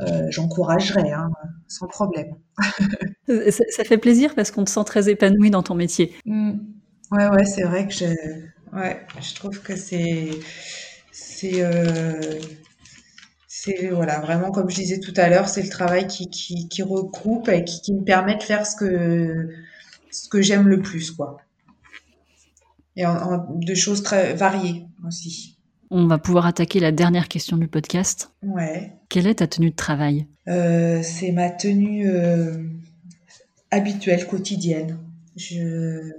euh, 0.00 0.26
j'encouragerais, 0.30 1.10
hein, 1.10 1.30
sans 1.66 1.88
problème. 1.88 2.34
ça, 3.26 3.84
fait 3.84 3.98
plaisir 3.98 4.34
parce 4.34 4.50
qu'on 4.50 4.64
te 4.64 4.70
sent 4.70 4.84
très 4.84 5.08
épanoui 5.08 5.50
dans 5.50 5.62
ton 5.62 5.74
métier. 5.74 6.14
Mmh. 6.24 6.52
Ouais, 7.10 7.28
ouais, 7.28 7.44
c'est 7.44 7.62
vrai 7.62 7.88
que 7.88 7.94
je, 7.94 8.04
ouais, 8.76 9.06
je 9.20 9.34
trouve 9.34 9.60
que 9.60 9.76
c'est, 9.76 10.30
c'est, 11.10 11.62
euh, 11.62 12.38
c'est 13.48 13.88
voilà, 13.88 14.20
vraiment 14.20 14.50
comme 14.50 14.70
je 14.70 14.76
disais 14.76 15.00
tout 15.00 15.14
à 15.16 15.28
l'heure, 15.28 15.48
c'est 15.48 15.62
le 15.62 15.68
travail 15.68 16.06
qui, 16.06 16.28
qui, 16.28 16.68
qui 16.68 16.82
regroupe 16.82 17.48
et 17.48 17.64
qui, 17.64 17.80
qui, 17.80 17.94
me 17.94 18.04
permet 18.04 18.36
de 18.36 18.42
faire 18.42 18.66
ce 18.66 18.76
que, 18.76 19.48
ce 20.10 20.28
que 20.28 20.42
j'aime 20.42 20.68
le 20.68 20.80
plus, 20.80 21.10
quoi. 21.10 21.38
Et 22.94 23.06
en, 23.06 23.46
de 23.54 23.74
choses 23.74 24.02
très 24.02 24.34
variées 24.34 24.86
aussi. 25.06 25.57
On 25.90 26.06
va 26.06 26.18
pouvoir 26.18 26.44
attaquer 26.46 26.80
la 26.80 26.92
dernière 26.92 27.28
question 27.28 27.56
du 27.56 27.66
podcast. 27.66 28.30
Ouais. 28.42 28.92
Quelle 29.08 29.26
est 29.26 29.36
ta 29.36 29.46
tenue 29.46 29.70
de 29.70 29.76
travail? 29.76 30.26
Euh, 30.46 31.00
C'est 31.02 31.32
ma 31.32 31.48
tenue 31.48 32.10
euh, 32.10 32.58
habituelle, 33.70 34.26
quotidienne. 34.26 34.98
Je, 35.36 36.12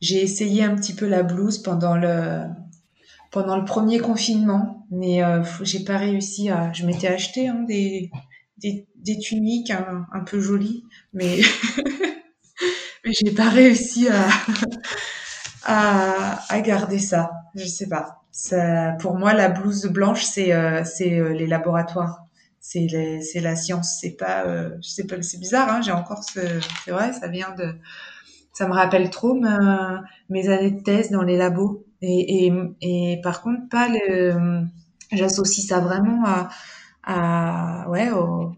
j'ai 0.00 0.22
essayé 0.22 0.64
un 0.64 0.74
petit 0.76 0.94
peu 0.94 1.06
la 1.06 1.22
blouse 1.22 1.58
pendant 1.58 1.96
le, 1.96 2.44
pendant 3.30 3.56
le 3.58 3.66
premier 3.66 3.98
confinement, 3.98 4.86
mais 4.90 5.22
euh, 5.22 5.42
j'ai 5.60 5.84
pas 5.84 5.98
réussi 5.98 6.48
à. 6.48 6.72
Je 6.72 6.86
m'étais 6.86 7.08
acheté 7.08 7.48
hein, 7.48 7.64
des, 7.68 8.10
des, 8.56 8.86
des, 8.96 9.18
tuniques 9.18 9.70
un, 9.70 10.06
un, 10.10 10.20
peu 10.20 10.40
jolies, 10.40 10.84
mais, 11.12 11.40
mais 13.04 13.12
j'ai 13.12 13.32
pas 13.32 13.50
réussi 13.50 14.08
à, 14.08 14.26
à, 15.64 16.40
à 16.48 16.60
garder 16.62 16.98
ça. 16.98 17.30
Je 17.54 17.66
sais 17.66 17.88
pas 17.88 18.21
ça, 18.32 18.92
pour 19.00 19.16
moi, 19.18 19.34
la 19.34 19.50
blouse 19.50 19.86
blanche, 19.86 20.24
c'est 20.24 20.54
euh, 20.54 20.84
c'est 20.84 21.18
euh, 21.20 21.34
les 21.34 21.46
laboratoires, 21.48 22.26
c'est 22.60 22.88
c'est 23.22 23.40
la 23.40 23.56
science, 23.56 23.98
c'est 24.00 24.16
pas, 24.16 24.44
euh, 24.46 24.70
pas, 25.08 25.22
c'est 25.22 25.38
bizarre, 25.40 25.70
hein, 25.70 25.82
j'ai 25.82 25.92
encore 25.92 26.24
ce, 26.24 26.40
c'est 26.84 26.92
vrai, 26.92 27.12
ça 27.14 27.28
vient 27.28 27.54
de, 27.56 27.74
ça 28.54 28.68
me 28.68 28.72
rappelle 28.74 29.10
trop 29.10 29.34
mes 30.30 30.48
années 30.48 30.70
de 30.72 30.82
thèse 30.82 31.10
dans 31.10 31.22
les 31.22 31.36
labos. 31.36 31.86
Et, 32.02 32.46
et, 32.48 32.52
et 32.82 33.20
par 33.22 33.42
contre, 33.42 33.68
pas 33.70 33.88
le, 33.88 34.62
j'associe 35.12 35.66
ça 35.66 35.80
vraiment 35.80 36.24
à, 36.26 36.48
à 37.04 37.88
ouais, 37.90 38.10
au, 38.12 38.52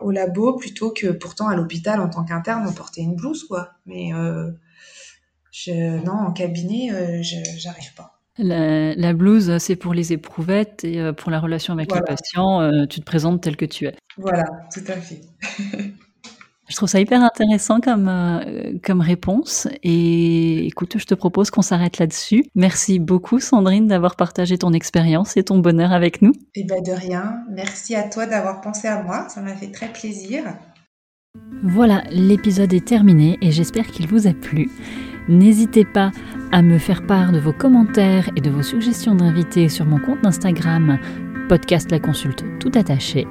au 0.00 0.10
labo 0.10 0.56
plutôt 0.56 0.90
que 0.90 1.08
pourtant 1.12 1.48
à 1.48 1.54
l'hôpital 1.56 2.00
en 2.00 2.08
tant 2.08 2.24
qu'interne 2.24 2.66
on 2.66 2.72
portait 2.72 3.02
une 3.02 3.14
blouse 3.14 3.44
quoi. 3.44 3.74
Mais 3.86 4.12
euh, 4.14 4.50
je, 5.52 6.04
non, 6.04 6.12
en 6.12 6.32
cabinet, 6.32 6.92
euh, 6.92 7.22
j'arrive 7.22 7.94
pas. 7.94 8.15
La, 8.38 9.12
blouse, 9.14 9.56
c'est 9.58 9.76
pour 9.76 9.94
les 9.94 10.12
éprouvettes 10.12 10.84
et 10.84 11.00
euh, 11.00 11.12
pour 11.12 11.30
la 11.30 11.40
relation 11.40 11.72
avec 11.72 11.94
le 11.94 12.02
patient, 12.02 12.60
euh, 12.60 12.86
tu 12.86 13.00
te 13.00 13.04
présentes 13.04 13.40
tel 13.42 13.56
que 13.56 13.64
tu 13.64 13.86
es. 13.86 13.94
Voilà, 14.18 14.44
tout 14.72 14.80
à 14.88 14.96
fait. 14.96 15.20
je 16.68 16.76
trouve 16.76 16.88
ça 16.88 17.00
hyper 17.00 17.22
intéressant 17.22 17.80
comme, 17.80 18.08
euh, 18.08 18.74
comme 18.82 19.00
réponse. 19.00 19.68
Et 19.82 20.66
écoute, 20.66 20.98
je 20.98 21.06
te 21.06 21.14
propose 21.14 21.50
qu'on 21.50 21.62
s'arrête 21.62 21.98
là-dessus. 21.98 22.44
Merci 22.54 22.98
beaucoup, 22.98 23.40
Sandrine, 23.40 23.86
d'avoir 23.86 24.16
partagé 24.16 24.58
ton 24.58 24.72
expérience 24.72 25.36
et 25.36 25.44
ton 25.44 25.58
bonheur 25.58 25.92
avec 25.92 26.20
nous. 26.20 26.32
Et 26.54 26.60
eh 26.60 26.64
ben 26.64 26.82
de 26.82 26.92
rien. 26.92 27.38
Merci 27.50 27.94
à 27.94 28.02
toi 28.02 28.26
d'avoir 28.26 28.60
pensé 28.60 28.86
à 28.86 29.02
moi. 29.02 29.28
Ça 29.30 29.40
m'a 29.40 29.54
fait 29.54 29.70
très 29.70 29.90
plaisir. 29.90 30.44
Voilà, 31.62 32.02
l'épisode 32.10 32.72
est 32.72 32.86
terminé 32.86 33.38
et 33.40 33.50
j'espère 33.50 33.86
qu'il 33.86 34.06
vous 34.08 34.26
a 34.26 34.32
plu. 34.32 34.70
N'hésitez 35.28 35.84
pas 35.84 36.12
à 36.52 36.62
me 36.62 36.78
faire 36.78 37.06
part 37.06 37.32
de 37.32 37.38
vos 37.38 37.52
commentaires 37.52 38.30
et 38.36 38.40
de 38.40 38.50
vos 38.50 38.62
suggestions 38.62 39.14
d'invités 39.14 39.68
sur 39.68 39.84
mon 39.84 39.98
compte 39.98 40.24
Instagram 40.24 40.98
podcast 41.46 41.90
la 41.90 42.00
consulte 42.00 42.44
tout 42.60 42.72
attaché. 42.74 43.26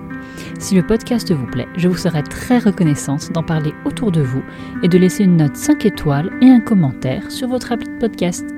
Si 0.60 0.76
le 0.76 0.86
podcast 0.86 1.32
vous 1.32 1.46
plaît, 1.46 1.68
je 1.78 1.88
vous 1.88 1.98
serai 1.98 2.24
très 2.24 2.60
reconnaissante 2.60 3.32
d'en 3.32 3.44
parler 3.44 3.74
autour 3.86 4.12
de 4.12 4.22
vous 4.22 4.44
et 4.84 4.88
de 4.88 4.98
laisser 4.98 5.24
une 5.24 5.38
note 5.38 5.56
5 5.56 5.86
étoiles 5.86 6.32
et 6.42 6.50
un 6.50 6.60
commentaire 6.60 7.30
sur 7.30 7.48
votre 7.48 7.72
appli 7.72 7.88
de 7.88 7.98
podcast. 7.98 8.55